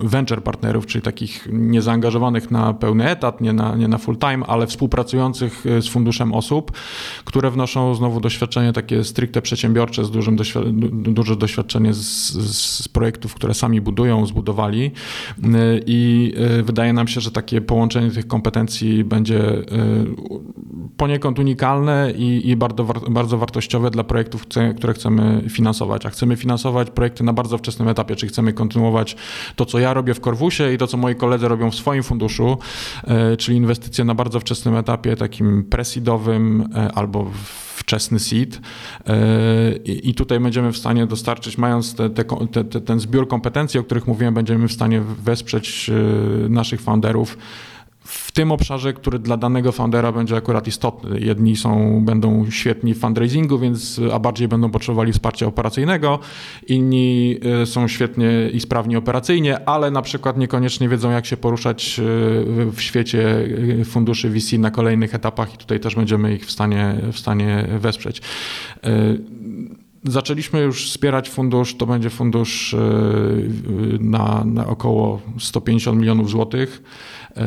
venture 0.00 0.42
partnerów, 0.42 0.86
czyli 0.86 1.02
takich 1.02 1.48
niezaangażowanych 1.52 2.50
na 2.50 2.74
pełny 2.74 3.08
etat, 3.08 3.40
nie 3.40 3.52
na, 3.52 3.76
nie 3.76 3.88
na 3.88 3.98
full 3.98 4.16
time, 4.16 4.46
ale 4.46 4.66
współpracujących 4.66 5.64
z 5.80 5.88
funduszem 5.88 6.34
osób, 6.34 6.72
które 7.24 7.50
wnoszą 7.50 7.94
znowu 8.00 8.20
doświadczenie 8.20 8.72
takie 8.72 9.04
stricte 9.04 9.42
przedsiębiorcze, 9.42 10.04
z 10.04 10.10
dużym 10.10 10.36
duże 10.92 11.36
doświadczenie 11.36 11.94
z, 11.94 12.32
z 12.56 12.88
projektów, 12.88 13.34
które 13.34 13.54
sami 13.54 13.80
budują, 13.80 14.26
zbudowali 14.26 14.90
i 15.86 16.32
e, 16.36 16.62
wydaje 16.62 16.92
nam 16.92 17.08
się, 17.08 17.20
że 17.20 17.30
takie 17.30 17.60
połączenie 17.60 18.10
tych 18.10 18.26
kompetencji 18.26 19.04
będzie 19.04 19.40
e, 19.48 19.64
poniekąd 20.96 21.38
unikalne 21.38 22.12
i, 22.16 22.50
i 22.50 22.56
bardzo, 22.56 22.84
bardzo 23.10 23.38
wartościowe 23.38 23.90
dla 23.90 24.04
projektów, 24.04 24.46
które 24.76 24.92
chcemy 24.94 25.44
finansować. 25.48 26.06
A 26.06 26.10
chcemy 26.10 26.36
finansować 26.36 26.90
projekty 26.90 27.24
na 27.24 27.32
bardzo 27.32 27.58
wczesnym 27.58 27.88
etapie, 27.88 28.16
czy 28.16 28.26
chcemy 28.26 28.52
kontynuować 28.52 29.16
to, 29.56 29.66
co 29.66 29.78
ja 29.78 29.94
robię 29.94 30.14
w 30.14 30.20
Korwusie 30.20 30.72
i 30.72 30.78
to, 30.78 30.86
co 30.86 30.96
moi 30.96 31.14
koledzy 31.14 31.48
robią 31.48 31.70
w 31.70 31.74
swoim 31.74 32.02
funduszu, 32.02 32.58
czyli 33.38 33.58
inwestycje 33.58 34.04
na 34.04 34.14
bardzo 34.14 34.40
wczesnym 34.40 34.76
etapie, 34.76 35.16
takim 35.16 35.64
presidowym 35.64 36.68
albo 36.94 37.24
w 37.24 37.69
wczesny 37.90 38.18
seed 38.18 38.60
e, 39.06 39.72
i 39.84 40.14
tutaj 40.14 40.40
będziemy 40.40 40.72
w 40.72 40.76
stanie 40.76 41.06
dostarczyć, 41.06 41.58
mając 41.58 41.94
te, 41.94 42.10
te, 42.10 42.24
te, 42.64 42.80
ten 42.80 43.00
zbiór 43.00 43.28
kompetencji, 43.28 43.80
o 43.80 43.84
których 43.84 44.06
mówiłem, 44.06 44.34
będziemy 44.34 44.68
w 44.68 44.72
stanie 44.72 45.00
wesprzeć 45.00 45.90
e, 45.90 46.48
naszych 46.48 46.80
founderów 46.80 47.38
w 48.10 48.32
tym 48.32 48.52
obszarze, 48.52 48.92
który 48.92 49.18
dla 49.18 49.36
danego 49.36 49.72
foundera 49.72 50.12
będzie 50.12 50.36
akurat 50.36 50.66
istotny. 50.66 51.20
Jedni 51.20 51.56
są, 51.56 52.00
będą 52.04 52.50
świetni 52.50 52.94
w 52.94 52.98
fundraisingu, 52.98 53.58
więc, 53.58 54.00
a 54.12 54.18
bardziej 54.18 54.48
będą 54.48 54.70
potrzebowali 54.70 55.12
wsparcia 55.12 55.46
operacyjnego, 55.46 56.18
inni 56.68 57.38
e, 57.62 57.66
są 57.66 57.88
świetnie 57.88 58.50
i 58.52 58.60
sprawni 58.60 58.96
operacyjnie, 58.96 59.68
ale 59.68 59.90
na 59.90 60.02
przykład 60.02 60.38
niekoniecznie 60.38 60.88
wiedzą, 60.88 61.10
jak 61.10 61.26
się 61.26 61.36
poruszać 61.36 61.98
e, 61.98 62.02
w 62.72 62.80
świecie 62.80 63.48
e, 63.80 63.84
funduszy 63.84 64.30
VC 64.30 64.58
na 64.58 64.70
kolejnych 64.70 65.14
etapach 65.14 65.54
i 65.54 65.56
tutaj 65.56 65.80
też 65.80 65.94
będziemy 65.94 66.34
ich 66.34 66.46
w 66.46 66.50
stanie, 66.50 66.96
w 67.12 67.18
stanie 67.18 67.68
wesprzeć. 67.78 68.22
Zaczęliśmy 70.04 70.60
już 70.60 70.90
wspierać 70.90 71.30
fundusz, 71.30 71.76
to 71.76 71.86
będzie 71.86 72.10
fundusz 72.10 72.76
na, 74.00 74.44
na 74.44 74.66
około 74.66 75.20
150 75.38 75.98
milionów 75.98 76.30
złotych. 76.30 76.82
E, 77.36 77.44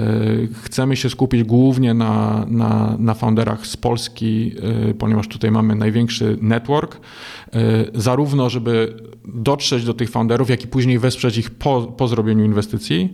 chcemy 0.63 0.95
się 0.95 1.09
skupić 1.09 1.43
głównie 1.43 1.93
na, 1.93 2.45
na, 2.47 2.95
na 2.99 3.13
founderach 3.13 3.67
z 3.67 3.77
Polski, 3.77 4.51
e, 4.89 4.93
ponieważ 4.93 5.27
tutaj 5.27 5.51
mamy 5.51 5.75
największy 5.75 6.38
network, 6.41 6.95
e, 6.95 7.59
zarówno 7.93 8.49
żeby 8.49 8.93
dotrzeć 9.25 9.86
do 9.86 9.93
tych 9.93 10.09
founderów, 10.09 10.49
jak 10.49 10.63
i 10.63 10.67
później 10.67 10.99
wesprzeć 10.99 11.38
ich 11.38 11.49
po, 11.49 11.81
po 11.81 12.07
zrobieniu 12.07 12.45
inwestycji. 12.45 13.13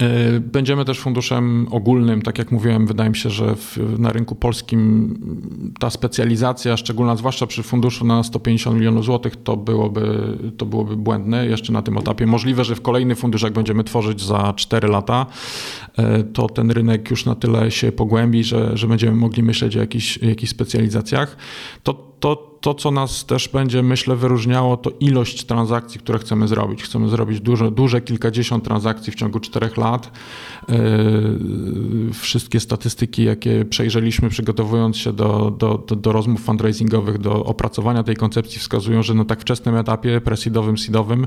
E, 0.00 0.40
będziemy 0.40 0.84
też 0.84 0.98
funduszem 0.98 1.66
ogólnym, 1.70 2.22
tak 2.22 2.38
jak 2.38 2.52
mówiłem, 2.52 2.86
wydaje 2.86 3.10
mi 3.10 3.16
się, 3.16 3.30
że 3.30 3.56
w, 3.56 3.98
na 3.98 4.12
rynku 4.12 4.34
polskim 4.34 5.14
ta 5.78 5.90
specjalizacja, 5.90 6.76
szczególna 6.76 7.16
zwłaszcza 7.16 7.46
przy 7.46 7.62
funduszu 7.62 8.04
na 8.04 8.22
150 8.22 8.76
milionów 8.76 9.04
złotych, 9.04 9.36
to 9.36 9.56
byłoby, 9.56 10.38
to 10.56 10.66
byłoby 10.66 10.96
błędne 10.96 11.46
jeszcze 11.46 11.72
na 11.72 11.82
tym 11.82 11.98
etapie. 11.98 12.26
Możliwe, 12.26 12.64
że 12.64 12.74
w 12.74 12.80
kolejny 12.80 13.14
fundusz, 13.14 13.42
jak 13.42 13.52
będziemy 13.52 13.84
tworzyć 13.84 14.22
za 14.22 14.52
4 14.56 14.88
lata, 14.88 15.26
e, 15.96 16.22
to 16.22 16.48
ten 16.48 16.70
rynek 16.70 17.10
już 17.10 17.24
na 17.24 17.34
tyle 17.34 17.70
się 17.70 17.92
pogłębi, 17.92 18.44
że, 18.44 18.76
że 18.76 18.86
będziemy 18.86 19.16
mogli 19.16 19.42
myśleć 19.42 19.76
o 19.76 19.80
jakichś, 19.80 20.18
jakichś 20.22 20.50
specjalizacjach. 20.50 21.36
To 21.82 22.10
to, 22.20 22.49
to, 22.60 22.74
co 22.74 22.90
nas 22.90 23.26
też 23.26 23.48
będzie, 23.48 23.82
myślę, 23.82 24.16
wyróżniało, 24.16 24.76
to 24.76 24.92
ilość 25.00 25.44
transakcji, 25.44 26.00
które 26.00 26.18
chcemy 26.18 26.48
zrobić. 26.48 26.82
Chcemy 26.82 27.08
zrobić 27.08 27.40
duże, 27.40 27.70
duże 27.70 28.00
kilkadziesiąt 28.00 28.64
transakcji 28.64 29.12
w 29.12 29.16
ciągu 29.16 29.40
czterech 29.40 29.76
lat. 29.76 30.10
Yy, 30.68 32.12
wszystkie 32.12 32.60
statystyki, 32.60 33.24
jakie 33.24 33.64
przejrzeliśmy, 33.64 34.28
przygotowując 34.28 34.96
się 34.96 35.12
do, 35.12 35.56
do, 35.58 35.84
do, 35.86 35.96
do 35.96 36.12
rozmów 36.12 36.40
fundraisingowych, 36.40 37.18
do 37.18 37.44
opracowania 37.44 38.02
tej 38.02 38.16
koncepcji, 38.16 38.60
wskazują, 38.60 39.02
że 39.02 39.14
na 39.14 39.24
tak 39.24 39.40
wczesnym 39.40 39.76
etapie, 39.76 40.20
presidowym, 40.20 40.78
seedowym, 40.78 41.26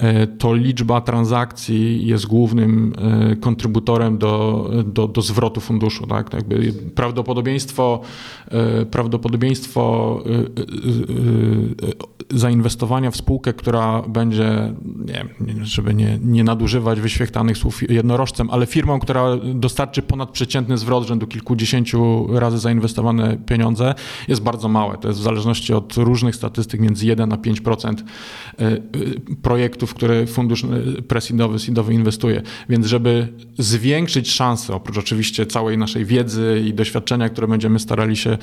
yy, 0.00 0.26
to 0.26 0.54
liczba 0.54 1.00
transakcji 1.00 2.06
jest 2.06 2.26
głównym 2.26 2.92
yy, 3.28 3.36
kontrybutorem 3.36 4.18
do, 4.18 4.70
do, 4.84 5.08
do 5.08 5.22
zwrotu 5.22 5.60
funduszu. 5.60 6.06
Tak? 6.06 6.34
Jakby 6.34 6.72
prawdopodobieństwo, 6.94 8.00
prawdopodobieństwo 8.90 10.22
zainwestowania 12.30 13.10
w 13.10 13.16
spółkę, 13.16 13.52
która 13.52 14.02
będzie, 14.02 14.74
nie, 15.40 15.64
żeby 15.64 15.94
nie, 15.94 16.18
nie 16.22 16.44
nadużywać 16.44 17.00
wyświechtanych 17.00 17.58
słów 17.58 17.90
jednorożcem, 17.90 18.50
ale 18.50 18.66
firmą, 18.66 19.00
która 19.00 19.36
dostarczy 19.54 20.02
ponadprzeciętny 20.02 20.78
zwrot 20.78 21.06
rzędu 21.06 21.26
kilkudziesięciu 21.26 22.26
razy 22.38 22.58
zainwestowane 22.58 23.36
pieniądze, 23.46 23.94
jest 24.28 24.42
bardzo 24.42 24.68
małe. 24.68 24.98
To 24.98 25.08
jest 25.08 25.20
w 25.20 25.22
zależności 25.22 25.74
od 25.74 25.96
różnych 25.96 26.36
statystyk 26.36 26.80
między 26.80 27.06
1 27.06 27.32
a 27.32 27.36
5% 27.36 27.94
projektów, 29.42 29.94
które 29.94 30.26
fundusz 30.26 30.66
presindowy, 31.08 31.58
seedowy 31.58 31.94
inwestuje. 31.94 32.42
Więc 32.68 32.86
żeby 32.86 33.28
zwiększyć 33.58 34.32
szanse, 34.32 34.74
oprócz 34.74 34.98
oczywiście 34.98 35.46
całej 35.46 35.78
naszej 35.78 36.04
wiedzy 36.04 36.62
i 36.66 36.74
doświadczenia, 36.74 37.28
które 37.28 37.48
będziemy 37.48 37.78
starali 37.78 38.16
się 38.16 38.38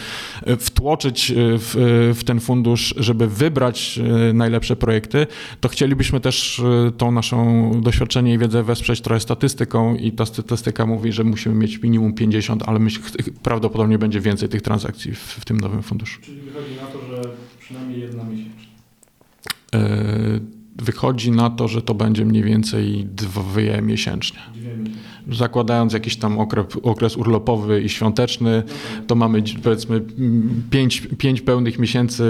wtłoczyć 0.59 1.33
w, 1.35 2.02
w 2.13 2.23
ten 2.23 2.39
fundusz, 2.39 2.93
żeby 2.97 3.27
wybrać 3.27 3.99
e, 4.29 4.33
najlepsze 4.33 4.75
projekty, 4.75 5.27
to 5.59 5.69
chcielibyśmy 5.69 6.19
też 6.19 6.59
e, 6.59 6.91
tą 6.91 7.11
naszą 7.11 7.71
doświadczenie 7.81 8.33
i 8.33 8.37
wiedzę 8.37 8.63
wesprzeć 8.63 9.01
trochę 9.01 9.19
statystyką 9.19 9.95
i 9.95 10.11
ta 10.11 10.25
statystyka 10.25 10.85
mówi, 10.85 11.11
że 11.11 11.23
musimy 11.23 11.55
mieć 11.55 11.81
minimum 11.81 12.13
50, 12.13 12.63
ale 12.65 12.79
myśl, 12.79 13.01
prawdopodobnie 13.43 13.97
będzie 13.97 14.21
więcej 14.21 14.49
tych 14.49 14.61
transakcji 14.61 15.11
w, 15.11 15.19
w 15.19 15.45
tym 15.45 15.59
nowym 15.59 15.83
funduszu. 15.83 16.21
Czyli 16.21 16.41
wychodzi 16.41 16.75
na 16.75 16.87
to, 16.87 17.07
że 17.07 17.29
przynajmniej 17.59 17.99
jedna 17.99 18.23
miesięcznie. 18.23 18.73
Wychodzi 20.75 21.31
na 21.31 21.49
to, 21.49 21.67
że 21.67 21.81
to 21.81 21.93
będzie 21.93 22.25
mniej 22.25 22.43
więcej 22.43 23.05
dwie 23.05 23.81
miesięcznie. 23.81 24.39
Zakładając 25.31 25.93
jakiś 25.93 26.17
tam 26.17 26.39
okres, 26.39 26.65
okres 26.83 27.17
urlopowy 27.17 27.81
i 27.81 27.89
świąteczny, 27.89 28.63
to 29.07 29.15
mamy 29.15 29.43
powiedzmy 29.63 30.01
pięć, 30.69 31.07
pięć 31.17 31.41
pełnych 31.41 31.79
miesięcy, 31.79 32.23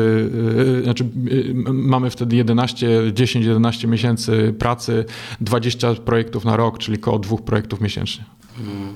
y, 0.79 0.83
znaczy 0.83 1.03
y, 1.31 1.53
mamy 1.73 2.09
wtedy 2.09 2.35
11, 2.35 2.87
10-11 3.13 3.87
miesięcy 3.87 4.53
pracy, 4.59 5.05
20 5.41 5.95
projektów 5.95 6.45
na 6.45 6.57
rok, 6.57 6.77
czyli 6.77 6.97
około 6.97 7.19
dwóch 7.19 7.41
projektów 7.41 7.81
miesięcznie. 7.81 8.25
Hmm. 8.57 8.93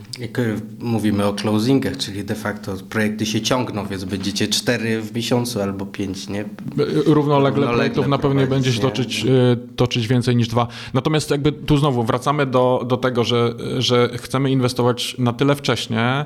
Mówimy 0.80 1.26
o 1.26 1.34
closingach, 1.34 1.98
czyli 1.98 2.24
de 2.24 2.36
facto 2.36 2.74
projekty 2.90 3.26
się 3.26 3.42
ciągną, 3.42 3.86
więc 3.86 4.04
będziecie 4.04 4.48
cztery 4.48 5.02
w 5.02 5.16
miesiącu 5.16 5.62
albo 5.62 5.86
pięć, 5.86 6.28
nie? 6.30 6.46
Równolegle, 6.78 7.14
Równolegle 7.14 7.68
projektów 7.68 8.08
na 8.08 8.18
pewno 8.18 8.42
nie 8.42 8.48
będzie 8.48 8.74
się 8.74 8.82
toczyć, 8.82 9.26
e, 9.26 9.28
toczyć 9.76 10.08
więcej 10.08 10.36
niż 10.36 10.48
dwa. 10.48 10.68
Natomiast 10.94 11.32
jakby 11.32 11.52
tu 11.52 11.78
znowu 11.78 12.04
wracamy 12.04 12.46
do, 12.46 12.86
do 12.88 12.98
tego, 12.98 13.24
że, 13.24 13.54
że 13.78 14.10
chcemy 14.18 14.52
inwestować 14.52 15.16
na 15.20 15.34
tyle 15.34 15.56
wcześnie, 15.56 16.26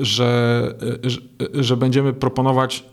że, 0.00 0.74
że, 1.02 1.20
że 1.54 1.76
będziemy 1.76 2.12
proponować 2.12 2.84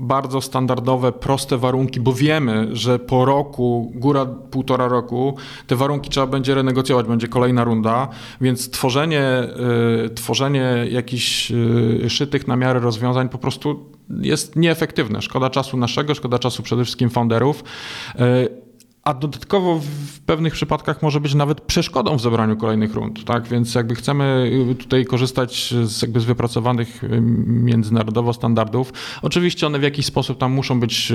bardzo 0.00 0.40
standardowe, 0.40 1.12
proste 1.12 1.58
warunki, 1.58 2.00
bo 2.00 2.12
wiemy, 2.12 2.68
że 2.72 2.98
po 2.98 3.24
roku, 3.24 3.92
góra 3.94 4.26
półtora 4.26 4.88
roku, 4.88 5.36
te 5.66 5.76
warunki 5.76 6.10
trzeba 6.10 6.26
będzie 6.26 6.54
renegocjować, 6.54 7.06
będzie 7.06 7.28
kolejna 7.28 7.64
runda, 7.64 8.08
więc 8.40 8.70
tworzenie, 8.70 9.42
y, 10.06 10.10
tworzenie 10.10 10.86
jakichś 10.90 11.50
y, 11.50 12.10
szytych 12.10 12.48
na 12.48 12.56
miarę 12.56 12.80
rozwiązań 12.80 13.28
po 13.28 13.38
prostu 13.38 13.90
jest 14.20 14.56
nieefektywne. 14.56 15.22
Szkoda 15.22 15.50
czasu 15.50 15.76
naszego, 15.76 16.14
szkoda 16.14 16.38
czasu 16.38 16.62
przede 16.62 16.84
wszystkim 16.84 17.10
founderów. 17.10 17.64
Y, 18.14 18.69
a 19.10 19.14
dodatkowo 19.14 19.78
w 19.78 20.20
pewnych 20.20 20.52
przypadkach 20.52 21.02
może 21.02 21.20
być 21.20 21.34
nawet 21.34 21.60
przeszkodą 21.60 22.16
w 22.16 22.20
zebraniu 22.20 22.56
kolejnych 22.56 22.94
rund, 22.94 23.24
tak? 23.24 23.48
Więc 23.48 23.74
jakby 23.74 23.94
chcemy 23.94 24.50
tutaj 24.78 25.04
korzystać 25.04 25.74
z, 25.84 26.02
jakby 26.02 26.20
z 26.20 26.24
wypracowanych 26.24 27.02
międzynarodowo 27.46 28.32
standardów. 28.32 28.92
Oczywiście 29.22 29.66
one 29.66 29.78
w 29.78 29.82
jakiś 29.82 30.06
sposób 30.06 30.38
tam 30.38 30.52
muszą 30.52 30.80
być 30.80 31.10
y, 31.10 31.14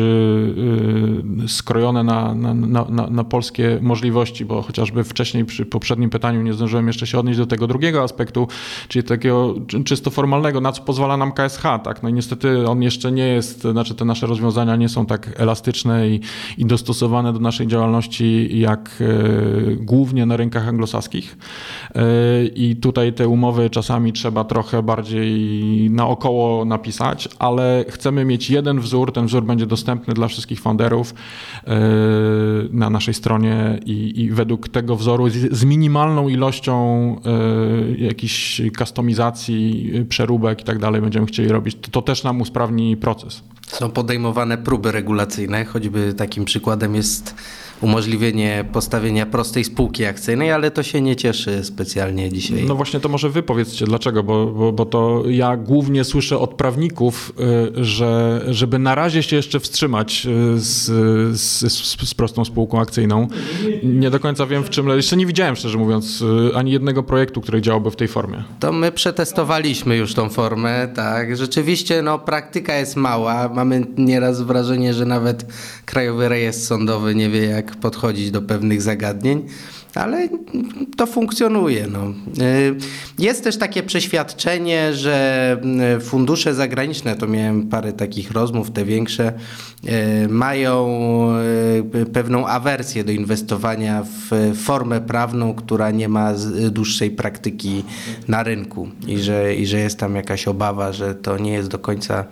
y, 1.43 1.47
skrojone 1.47 2.03
na, 2.03 2.35
na, 2.35 2.53
na, 2.89 3.07
na 3.09 3.23
polskie 3.23 3.79
możliwości, 3.81 4.45
bo 4.45 4.61
chociażby 4.61 5.03
wcześniej 5.03 5.45
przy 5.45 5.65
poprzednim 5.65 6.09
pytaniu 6.09 6.41
nie 6.41 6.53
zdążyłem 6.53 6.87
jeszcze 6.87 7.07
się 7.07 7.19
odnieść 7.19 7.39
do 7.39 7.45
tego 7.45 7.67
drugiego 7.67 8.03
aspektu, 8.03 8.47
czyli 8.87 9.03
takiego 9.03 9.55
czysto 9.85 10.09
formalnego, 10.09 10.61
na 10.61 10.71
co 10.71 10.81
pozwala 10.81 11.17
nam 11.17 11.31
KSH, 11.31 11.63
tak? 11.83 12.03
No 12.03 12.09
i 12.09 12.13
niestety 12.13 12.67
on 12.67 12.81
jeszcze 12.81 13.11
nie 13.11 13.27
jest, 13.27 13.61
znaczy 13.61 13.95
te 13.95 14.05
nasze 14.05 14.27
rozwiązania 14.27 14.75
nie 14.75 14.89
są 14.89 15.05
tak 15.05 15.41
elastyczne 15.41 16.09
i, 16.09 16.19
i 16.57 16.65
dostosowane 16.65 17.33
do 17.33 17.39
naszej 17.39 17.67
działalności 17.67 17.84
działalności 17.85 18.59
jak 18.59 18.89
e, 19.01 19.75
głównie 19.75 20.25
na 20.25 20.37
rynkach 20.37 20.67
anglosaskich 20.67 21.37
e, 21.95 22.01
i 22.45 22.75
tutaj 22.75 23.13
te 23.13 23.27
umowy 23.27 23.69
czasami 23.69 24.13
trzeba 24.13 24.43
trochę 24.43 24.83
bardziej 24.83 25.89
naokoło 25.89 26.65
napisać, 26.65 27.29
ale 27.39 27.85
chcemy 27.89 28.25
mieć 28.25 28.49
jeden 28.49 28.79
wzór, 28.79 29.13
ten 29.13 29.25
wzór 29.25 29.43
będzie 29.43 29.65
dostępny 29.65 30.13
dla 30.13 30.27
wszystkich 30.27 30.61
founderów 30.61 31.13
e, 31.13 31.75
na 32.71 32.89
naszej 32.89 33.13
stronie 33.13 33.79
i, 33.85 34.21
i 34.21 34.31
według 34.31 34.69
tego 34.69 34.95
wzoru 34.95 35.29
z, 35.29 35.33
z 35.33 35.63
minimalną 35.63 36.29
ilością 36.29 36.75
jakichś 37.97 38.61
kustomizacji, 38.77 39.91
przeróbek 40.09 40.61
i 40.61 40.63
tak 40.63 40.79
dalej 40.79 41.01
będziemy 41.01 41.25
chcieli 41.25 41.49
robić. 41.49 41.77
To, 41.81 41.91
to 41.91 42.01
też 42.01 42.23
nam 42.23 42.41
usprawni 42.41 42.97
proces. 42.97 43.43
Są 43.67 43.91
podejmowane 43.91 44.57
próby 44.57 44.91
regulacyjne, 44.91 45.65
choćby 45.65 46.13
takim 46.13 46.45
przykładem 46.45 46.95
jest 46.95 47.35
umożliwienie 47.85 48.65
postawienia 48.73 49.25
prostej 49.25 49.63
spółki 49.63 50.05
akcyjnej, 50.05 50.51
ale 50.51 50.71
to 50.71 50.83
się 50.83 51.01
nie 51.01 51.15
cieszy 51.15 51.63
specjalnie 51.63 52.29
dzisiaj. 52.29 52.63
No 52.67 52.75
właśnie 52.75 52.99
to 52.99 53.09
może 53.09 53.29
wy 53.29 53.43
powiedzcie 53.43 53.85
dlaczego, 53.85 54.23
bo, 54.23 54.45
bo, 54.45 54.71
bo 54.71 54.85
to 54.85 55.23
ja 55.27 55.57
głównie 55.57 56.03
słyszę 56.03 56.39
od 56.39 56.53
prawników, 56.53 57.33
y, 57.77 57.85
że 57.85 58.41
żeby 58.49 58.79
na 58.79 58.95
razie 58.95 59.23
się 59.23 59.35
jeszcze 59.35 59.59
wstrzymać 59.59 60.25
y, 60.25 60.59
z, 60.59 60.85
z, 61.39 62.09
z 62.09 62.13
prostą 62.13 62.45
spółką 62.45 62.79
akcyjną. 62.79 63.27
Nie 63.83 64.09
do 64.09 64.19
końca 64.19 64.45
wiem 64.45 64.63
w 64.63 64.69
czym, 64.69 64.89
jeszcze 64.89 65.17
nie 65.17 65.25
widziałem 65.25 65.55
szczerze 65.55 65.77
mówiąc 65.77 66.21
y, 66.21 66.55
ani 66.55 66.71
jednego 66.71 67.03
projektu, 67.03 67.41
który 67.41 67.61
działałby 67.61 67.91
w 67.91 67.95
tej 67.95 68.07
formie. 68.07 68.43
To 68.59 68.71
my 68.71 68.91
przetestowaliśmy 68.91 69.97
już 69.97 70.13
tą 70.13 70.29
formę, 70.29 70.87
tak. 70.95 71.37
Rzeczywiście 71.37 72.01
no, 72.01 72.19
praktyka 72.19 72.75
jest 72.75 72.95
mała. 72.95 73.49
Mamy 73.49 73.85
nieraz 73.97 74.41
wrażenie, 74.41 74.93
że 74.93 75.05
nawet 75.05 75.45
Krajowy 75.85 76.29
Rejestr 76.29 76.65
Sądowy 76.65 77.15
nie 77.15 77.29
wie 77.29 77.45
jak 77.45 77.74
podchodzić 77.75 78.31
do 78.31 78.41
pewnych 78.41 78.81
zagadnień, 78.81 79.43
ale 79.95 80.29
to 80.97 81.05
funkcjonuje. 81.05 81.87
No. 81.87 82.07
Y, 82.43 82.75
jest 83.19 83.43
też 83.43 83.57
takie 83.57 83.83
przeświadczenie, 83.83 84.93
że 84.93 85.57
y, 85.97 85.99
fundusze 85.99 86.53
zagraniczne, 86.53 87.15
to 87.15 87.27
miałem 87.27 87.67
parę 87.67 87.93
takich 87.93 88.31
rozmów, 88.31 88.71
te 88.71 88.85
większe, 88.85 89.33
y, 90.23 90.27
mają 90.27 90.85
pewną 92.13 92.47
awersję 92.47 93.03
do 93.03 93.11
inwestowania 93.11 94.03
w 94.03 94.53
formę 94.57 95.01
prawną, 95.01 95.53
która 95.53 95.91
nie 95.91 96.09
ma 96.09 96.33
dłuższej 96.71 97.11
praktyki 97.11 97.83
na 98.27 98.43
rynku 98.43 98.89
i 99.07 99.19
że, 99.19 99.55
i 99.55 99.67
że 99.67 99.79
jest 99.79 99.99
tam 99.99 100.15
jakaś 100.15 100.47
obawa, 100.47 100.93
że 100.93 101.15
to 101.15 101.37
nie 101.37 101.53
jest 101.53 101.69
do 101.69 101.79
końca 101.79 102.25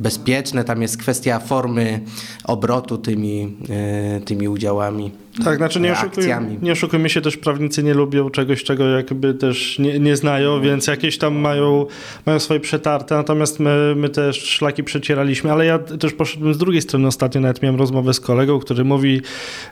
bezpieczne. 0.00 0.64
Tam 0.64 0.82
jest 0.82 0.96
kwestia 0.96 1.38
formy 1.38 2.00
obrotu 2.44 2.98
tymi, 2.98 3.56
e, 3.70 4.20
tymi 4.20 4.48
udziałami. 4.48 5.10
Tak, 5.44 5.56
znaczy 5.56 5.80
nie, 5.80 5.92
oszukujmy, 5.92 6.56
nie 6.62 6.72
oszukujmy 6.72 7.10
się, 7.10 7.20
też 7.20 7.36
prawnicy 7.36 7.82
nie 7.82 7.94
lubią 7.94 8.30
czegoś, 8.30 8.64
czego 8.64 8.88
jakby 8.88 9.34
też 9.34 9.78
nie, 9.78 9.98
nie 9.98 10.16
znają, 10.16 10.60
więc 10.60 10.86
jakieś 10.86 11.18
tam 11.18 11.34
mają, 11.34 11.86
mają 12.26 12.38
swoje 12.38 12.60
przetarte, 12.60 13.14
natomiast 13.14 13.60
my, 13.60 13.94
my 13.96 14.08
też 14.08 14.42
szlaki 14.44 14.84
przecieraliśmy, 14.84 15.52
ale 15.52 15.66
ja 15.66 15.78
też 15.78 16.12
poszedłem 16.12 16.54
z 16.54 16.58
drugiej 16.58 16.82
strony 16.82 17.06
ostatnio, 17.06 17.40
nawet 17.40 17.62
miałem 17.62 17.78
rozmowę 17.78 18.14
z 18.14 18.20
kolegą, 18.20 18.58
który 18.58 18.84
mówi, 18.84 19.20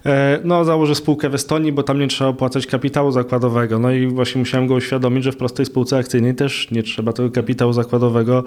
e, 0.06 0.40
no 0.44 0.64
założę 0.64 0.94
spółkę 0.94 1.28
w 1.28 1.34
Estonii, 1.34 1.72
bo 1.72 1.82
tam 1.82 1.98
nie 1.98 2.08
trzeba 2.08 2.30
opłacać 2.30 2.66
kapitału 2.66 3.12
zakładowego, 3.12 3.78
no 3.78 3.92
i 3.92 4.06
właśnie 4.06 4.38
musiałem 4.38 4.66
go 4.66 4.74
uświadomić, 4.74 5.24
że 5.24 5.32
w 5.32 5.36
prostej 5.36 5.66
spółce 5.66 5.98
akcyjnej 5.98 6.34
też 6.34 6.70
nie 6.70 6.82
trzeba 6.82 7.12
tego 7.12 7.30
kapitału 7.30 7.72
zakładowego 7.72 8.44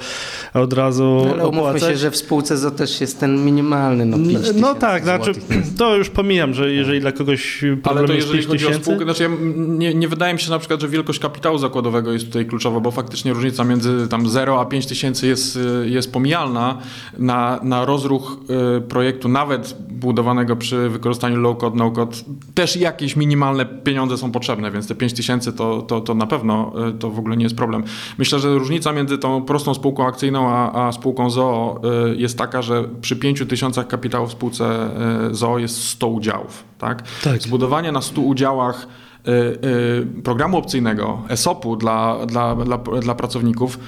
od 0.54 0.74
razu 0.74 1.28
ale 1.34 1.44
opłacać. 1.44 1.84
Ale 1.84 1.92
się, 1.92 1.98
że 1.98 2.12
w 2.12 2.18
spółce 2.18 2.58
to 2.58 2.72
też 2.72 3.02
jest 3.02 3.20
ten 3.20 3.46
minimalny, 3.46 4.06
no 4.06 4.18
No 4.56 4.76
tak, 4.76 5.04
znaczy 5.04 5.32
to 5.78 5.96
już 5.96 6.10
pomijam, 6.10 6.54
że 6.54 6.72
jeżeli 6.72 7.01
dla 7.02 7.12
kogoś 7.12 7.64
Ale 7.84 8.08
to 8.08 8.14
jeżeli 8.14 8.44
chodzi 8.44 8.66
tysięcy? 8.66 8.80
o 8.80 8.84
spółkę, 8.84 9.04
znaczy 9.04 9.24
ja, 9.24 9.30
nie, 9.56 9.94
nie 9.94 10.08
wydaje 10.08 10.34
mi 10.34 10.40
się 10.40 10.50
na 10.50 10.60
przykład, 10.60 10.82
że 10.82 10.88
wielkość 10.88 11.20
kapitału 11.20 11.58
zakładowego 11.58 12.14
jest 12.14 12.26
tutaj 12.26 12.46
kluczowa, 12.46 12.80
bo 12.80 12.92
faktycznie 12.92 13.34
różnica 13.34 13.64
między 13.64 14.08
tam 14.08 14.30
0 14.30 14.62
a 14.62 14.66
5 14.66 14.86
tysięcy 14.86 15.28
jest, 15.28 15.60
jest 15.86 16.14
pomijalna 16.14 16.78
na, 17.18 17.60
na 17.64 17.86
rozruch 17.86 18.38
y, 18.78 18.82
projektu, 18.82 19.30
nawet 19.30 19.76
budowanego 20.02 20.56
przy 20.56 20.90
wykorzystaniu 20.90 21.42
low-code, 21.42 21.76
no-code, 21.76 22.18
też 22.54 22.76
jakieś 22.76 23.16
minimalne 23.16 23.66
pieniądze 23.66 24.18
są 24.18 24.32
potrzebne, 24.32 24.72
więc 24.72 24.88
te 24.88 24.96
5 24.96 25.14
tysięcy 25.14 25.54
to, 25.54 25.82
to, 25.82 26.02
to 26.02 26.14
na 26.14 26.28
pewno 26.28 26.74
y, 26.90 26.94
to 26.94 27.10
w 27.10 27.20
ogóle 27.20 27.38
nie 27.38 27.44
jest 27.44 27.56
problem. 27.56 27.84
Myślę, 28.18 28.40
że 28.40 28.54
różnica 28.54 28.94
między 28.94 29.18
tą 29.18 29.42
prostą 29.42 29.74
spółką 29.74 30.08
akcyjną 30.08 30.50
a, 30.50 30.88
a 30.88 30.92
spółką 30.92 31.30
ZOO 31.30 31.82
y, 32.12 32.16
jest 32.16 32.38
taka, 32.38 32.62
że 32.62 32.84
przy 33.02 33.16
5 33.16 33.44
tysiącach 33.50 33.88
kapitału 33.88 34.28
w 34.28 34.32
spółce 34.32 34.90
ZOO 35.32 35.60
jest 35.60 35.84
100 35.84 36.08
udziałów. 36.08 36.64
Tak? 36.78 37.04
tak. 37.24 37.42
Zbudowanie 37.42 37.92
na 37.92 38.02
100 38.02 38.22
udziałach 38.22 38.88
y, 39.28 39.32
y, 39.32 40.22
programu 40.24 40.58
opcyjnego, 40.58 41.22
ESOP-u 41.30 41.76
dla, 41.76 42.26
dla, 42.26 42.56
dla, 42.56 42.78
dla 42.78 43.16
pracowników 43.16 43.80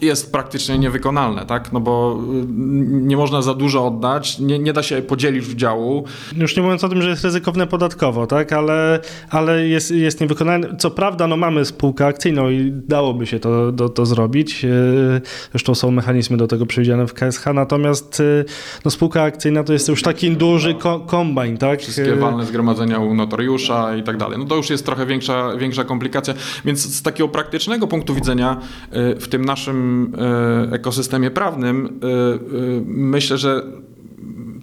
jest 0.00 0.32
praktycznie 0.32 0.78
niewykonalne, 0.78 1.46
tak? 1.46 1.72
No 1.72 1.80
bo 1.80 2.18
y, 2.42 2.46
nie 2.90 3.16
można 3.16 3.42
za 3.42 3.54
dużo 3.54 3.86
oddać, 3.86 4.38
nie, 4.38 4.58
nie 4.58 4.72
da 4.72 4.82
się 4.82 5.02
podzielić 5.02 5.48
udziału. 5.48 6.04
Już 6.36 6.56
nie 6.56 6.62
mówiąc 6.62 6.84
o 6.84 6.88
tym, 6.88 7.02
że 7.02 7.10
jest 7.10 7.24
ryzykowne 7.24 7.66
podatkowo, 7.66 8.26
tak? 8.26 8.52
Ale, 8.52 9.00
ale 9.30 9.68
jest, 9.68 9.90
jest 9.90 10.20
niewykonalne. 10.20 10.76
Co 10.76 10.90
prawda, 10.90 11.26
no 11.26 11.36
mamy 11.36 11.64
spółkę 11.64 12.06
akcyjną 12.06 12.50
i 12.50 12.72
dałoby 12.88 13.26
się 13.26 13.40
to, 13.40 13.72
to, 13.72 13.88
to 13.88 14.06
zrobić. 14.06 14.64
Y, 14.64 15.20
zresztą 15.50 15.74
są 15.74 15.90
mechanizmy 15.90 16.36
do 16.36 16.46
tego 16.46 16.66
przewidziane 16.66 17.06
w 17.06 17.14
KSH, 17.14 17.44
natomiast 17.54 18.20
y, 18.20 18.44
no, 18.84 18.90
spółka 18.90 19.22
akcyjna 19.22 19.64
to 19.64 19.72
jest 19.72 19.88
już 19.88 20.02
taki 20.02 20.30
duży 20.30 20.74
ko 20.74 21.00
kombajn, 21.00 21.56
tak? 21.56 21.80
Wszystkie 21.80 22.16
walne 22.16 22.46
zgromadzenia 22.46 22.98
u 22.98 23.14
notariusza 23.14 23.96
i 23.96 24.02
tak 24.02 24.16
dalej. 24.16 24.38
No 24.38 24.44
to 24.44 24.56
już 24.56 24.70
jest 24.70 24.86
trochę 24.86 25.06
większa, 25.06 25.56
większa 25.56 25.84
komplikacja. 25.84 26.34
Więc 26.64 26.96
z 26.96 27.02
takiego 27.02 27.28
praktycznego 27.28 27.86
punktu 27.86 28.14
widzenia 28.14 28.60
w 28.92 29.28
tym 29.28 29.44
naszym 29.44 29.89
E, 30.18 30.74
ekosystemie 30.74 31.30
prawnym, 31.30 32.00
e, 32.02 32.06
e, 32.08 32.38
myślę, 32.86 33.38
że 33.38 33.62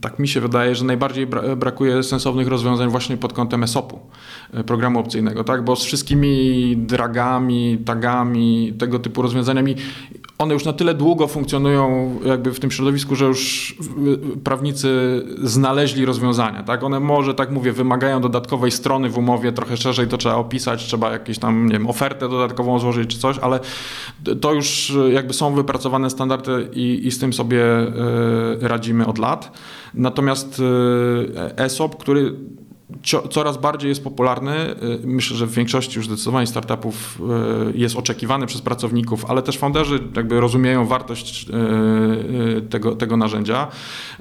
tak 0.01 0.19
mi 0.19 0.28
się 0.28 0.41
wydaje, 0.41 0.75
że 0.75 0.86
najbardziej 0.86 1.28
brakuje 1.57 2.03
sensownych 2.03 2.47
rozwiązań 2.47 2.89
właśnie 2.89 3.17
pod 3.17 3.34
kątem 3.34 3.63
ESOP-u, 3.63 3.99
programu 4.65 4.99
opcyjnego, 4.99 5.43
tak? 5.43 5.63
Bo 5.63 5.75
z 5.75 5.83
wszystkimi 5.83 6.77
dragami, 6.77 7.77
tagami, 7.85 8.73
tego 8.79 8.99
typu 8.99 9.21
rozwiązaniami 9.21 9.75
one 10.37 10.53
już 10.53 10.65
na 10.65 10.73
tyle 10.73 10.93
długo 10.93 11.27
funkcjonują 11.27 12.15
jakby 12.25 12.53
w 12.53 12.59
tym 12.59 12.71
środowisku, 12.71 13.15
że 13.15 13.25
już 13.25 13.75
prawnicy 14.43 15.21
znaleźli 15.43 16.05
rozwiązania. 16.05 16.63
Tak? 16.63 16.83
One 16.83 16.99
może, 16.99 17.33
tak 17.33 17.51
mówię, 17.51 17.71
wymagają 17.71 18.21
dodatkowej 18.21 18.71
strony 18.71 19.09
w 19.09 19.17
umowie, 19.17 19.51
trochę 19.51 19.77
szerzej 19.77 20.07
to 20.07 20.17
trzeba 20.17 20.35
opisać, 20.35 20.85
trzeba 20.85 21.11
jakąś 21.11 21.39
tam, 21.39 21.65
nie 21.65 21.73
wiem, 21.73 21.87
ofertę 21.87 22.29
dodatkową 22.29 22.79
złożyć 22.79 23.09
czy 23.09 23.19
coś, 23.19 23.39
ale 23.39 23.59
to 24.41 24.53
już 24.53 24.93
jakby 25.11 25.33
są 25.33 25.55
wypracowane 25.55 26.09
standardy 26.09 26.69
i, 26.73 27.07
i 27.07 27.11
z 27.11 27.19
tym 27.19 27.33
sobie 27.33 27.63
e, 27.63 27.87
radzimy 28.61 29.05
od 29.05 29.17
lat. 29.17 29.51
Natomiast 29.93 30.61
e, 31.35 31.57
ESOP, 31.57 31.97
który 31.97 32.35
coraz 33.29 33.57
bardziej 33.57 33.89
jest 33.89 34.03
popularny. 34.03 34.55
Myślę, 35.03 35.38
że 35.38 35.45
w 35.47 35.51
większości 35.51 35.97
już 35.97 36.07
zdecydowanie 36.07 36.47
startupów 36.47 37.21
jest 37.73 37.95
oczekiwany 37.95 38.45
przez 38.45 38.61
pracowników, 38.61 39.25
ale 39.25 39.41
też 39.41 39.57
founderzy 39.57 39.99
jakby 40.15 40.39
rozumieją 40.39 40.85
wartość 40.85 41.45
tego, 42.69 42.95
tego 42.95 43.17
narzędzia. 43.17 43.67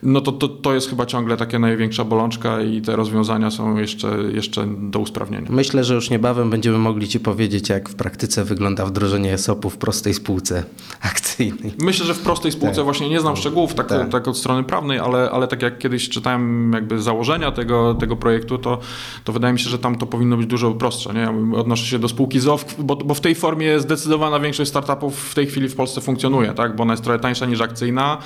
No 0.02 0.20
to, 0.20 0.32
to, 0.32 0.48
to 0.48 0.74
jest 0.74 0.90
chyba 0.90 1.06
ciągle 1.06 1.36
taka 1.36 1.58
największa 1.58 2.04
bolączka 2.04 2.60
i 2.62 2.82
te 2.82 2.96
rozwiązania 2.96 3.50
są 3.50 3.76
jeszcze, 3.76 4.18
jeszcze 4.32 4.66
do 4.78 4.98
usprawnienia. 4.98 5.46
Myślę, 5.50 5.84
że 5.84 5.94
już 5.94 6.10
niebawem 6.10 6.50
będziemy 6.50 6.78
mogli 6.78 7.08
Ci 7.08 7.20
powiedzieć, 7.20 7.68
jak 7.68 7.88
w 7.88 7.94
praktyce 7.94 8.44
wygląda 8.44 8.86
wdrożenie 8.86 9.32
ESOP-u 9.32 9.70
w 9.70 9.76
prostej 9.76 10.14
spółce 10.14 10.64
akcyjnej. 11.00 11.72
Myślę, 11.78 12.06
że 12.06 12.14
w 12.14 12.18
prostej 12.18 12.52
spółce 12.52 12.76
tak. 12.76 12.84
właśnie 12.84 13.08
nie 13.08 13.20
znam 13.20 13.36
szczegółów 13.36 13.74
tak, 13.74 13.88
tak. 13.88 14.08
tak 14.08 14.28
od 14.28 14.38
strony 14.38 14.64
prawnej, 14.64 14.98
ale, 14.98 15.30
ale 15.30 15.48
tak 15.48 15.62
jak 15.62 15.78
kiedyś 15.78 16.08
czytałem 16.08 16.72
jakby 16.72 17.02
założenia 17.02 17.52
tego, 17.52 17.94
tego 17.94 18.16
projektu, 18.16 18.55
to, 18.58 18.78
to 19.24 19.32
wydaje 19.32 19.52
mi 19.52 19.60
się, 19.60 19.70
że 19.70 19.78
tam 19.78 19.98
to 19.98 20.06
powinno 20.06 20.36
być 20.36 20.46
dużo 20.46 20.74
prostsze. 20.74 21.14
Nie? 21.14 21.56
Odnoszę 21.58 21.86
się 21.86 21.98
do 21.98 22.08
spółki 22.08 22.40
ZOW, 22.40 22.64
bo, 22.78 22.96
bo 22.96 23.14
w 23.14 23.20
tej 23.20 23.34
formie 23.34 23.80
zdecydowana 23.80 24.40
większość 24.40 24.70
startupów 24.70 25.30
w 25.30 25.34
tej 25.34 25.46
chwili 25.46 25.68
w 25.68 25.76
Polsce 25.76 26.00
funkcjonuje, 26.00 26.52
tak? 26.52 26.76
bo 26.76 26.82
ona 26.82 26.92
jest 26.92 27.04
trochę 27.04 27.18
tańsza 27.18 27.46
niż 27.46 27.60
akcyjna, 27.60 28.18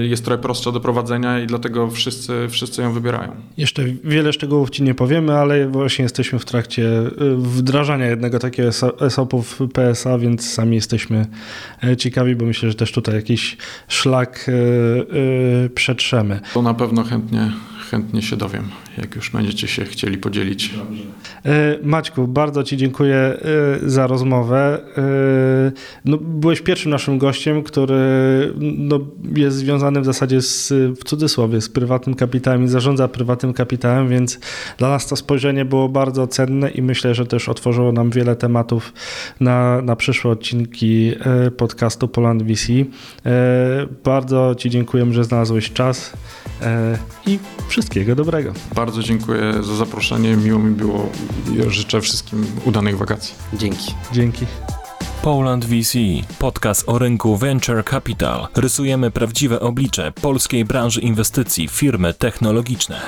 y, 0.00 0.06
jest 0.06 0.24
trochę 0.24 0.42
prostsza 0.42 0.72
do 0.72 0.80
prowadzenia 0.80 1.40
i 1.40 1.46
dlatego 1.46 1.90
wszyscy, 1.90 2.46
wszyscy 2.48 2.82
ją 2.82 2.92
wybierają. 2.92 3.32
Jeszcze 3.56 3.84
wiele 4.04 4.32
szczegółów 4.32 4.70
Ci 4.70 4.82
nie 4.82 4.94
powiemy, 4.94 5.38
ale 5.38 5.68
właśnie 5.68 6.02
jesteśmy 6.02 6.38
w 6.38 6.44
trakcie 6.44 6.82
y, 6.82 7.36
wdrażania 7.36 8.06
jednego 8.06 8.38
takiego 8.38 8.68
ESOP-u 9.00 9.42
w 9.42 9.58
PSA, 9.72 10.18
więc 10.18 10.50
sami 10.50 10.74
jesteśmy 10.74 11.26
e, 11.84 11.96
ciekawi, 11.96 12.36
bo 12.36 12.44
myślę, 12.44 12.68
że 12.68 12.74
też 12.74 12.92
tutaj 12.92 13.14
jakiś 13.14 13.56
szlak 13.88 14.50
przetrzemy. 15.74 16.40
To 16.54 16.62
na 16.62 16.74
pewno 16.74 17.04
chętnie, 17.04 17.52
chętnie 17.90 18.22
się 18.22 18.36
dowiem, 18.36 18.68
jak 19.00 19.16
już 19.16 19.30
będziecie 19.30 19.68
się 19.68 19.84
chcieli 19.84 20.18
podzielić. 20.18 20.68
Dobrze. 20.68 21.02
Maćku, 21.82 22.28
bardzo 22.28 22.64
Ci 22.64 22.76
dziękuję 22.76 23.38
za 23.82 24.06
rozmowę. 24.06 24.78
No, 26.04 26.18
byłeś 26.20 26.60
pierwszym 26.60 26.90
naszym 26.90 27.18
gościem, 27.18 27.62
który 27.62 27.98
no, 28.60 29.00
jest 29.34 29.56
związany 29.56 30.00
w 30.00 30.04
zasadzie 30.04 30.42
z, 30.42 30.72
w 31.00 31.04
cudzysłowie, 31.04 31.60
z 31.60 31.68
prywatnym 31.68 32.16
kapitałem 32.16 32.64
i 32.64 32.68
zarządza 32.68 33.08
prywatnym 33.08 33.52
kapitałem, 33.52 34.08
więc 34.08 34.38
dla 34.78 34.88
nas 34.88 35.06
to 35.06 35.16
spojrzenie 35.16 35.64
było 35.64 35.88
bardzo 35.88 36.26
cenne 36.26 36.70
i 36.70 36.82
myślę, 36.82 37.14
że 37.14 37.26
też 37.26 37.48
otworzyło 37.48 37.92
nam 37.92 38.10
wiele 38.10 38.36
tematów 38.36 38.92
na, 39.40 39.82
na 39.82 39.96
przyszłe 39.96 40.30
odcinki 40.30 41.12
podcastu 41.56 42.08
Poland 42.08 42.42
VC. 42.42 42.72
Bardzo 44.04 44.54
Ci 44.58 44.70
dziękuję, 44.70 45.12
że 45.12 45.24
znalazłeś 45.24 45.72
czas 45.72 46.12
i 47.26 47.38
wszystkiego 47.68 48.14
dobrego. 48.14 48.52
Bardzo 48.88 49.02
dziękuję 49.02 49.52
za 49.62 49.74
zaproszenie, 49.74 50.36
miło 50.36 50.58
mi 50.58 50.74
było 50.74 51.08
i 51.52 51.70
życzę 51.70 52.00
wszystkim 52.00 52.46
udanych 52.64 52.98
wakacji. 52.98 53.34
Dzięki. 53.54 53.94
Dzięki. 54.12 54.46
Poland 55.22 55.64
VC, 55.64 55.98
podcast 56.38 56.88
o 56.88 56.98
rynku 56.98 57.36
Venture 57.36 57.84
Capital. 57.84 58.46
Rysujemy 58.56 59.10
prawdziwe 59.10 59.60
oblicze 59.60 60.12
polskiej 60.12 60.64
branży 60.64 61.00
inwestycji, 61.00 61.68
firmy 61.68 62.14
technologiczne. 62.14 63.00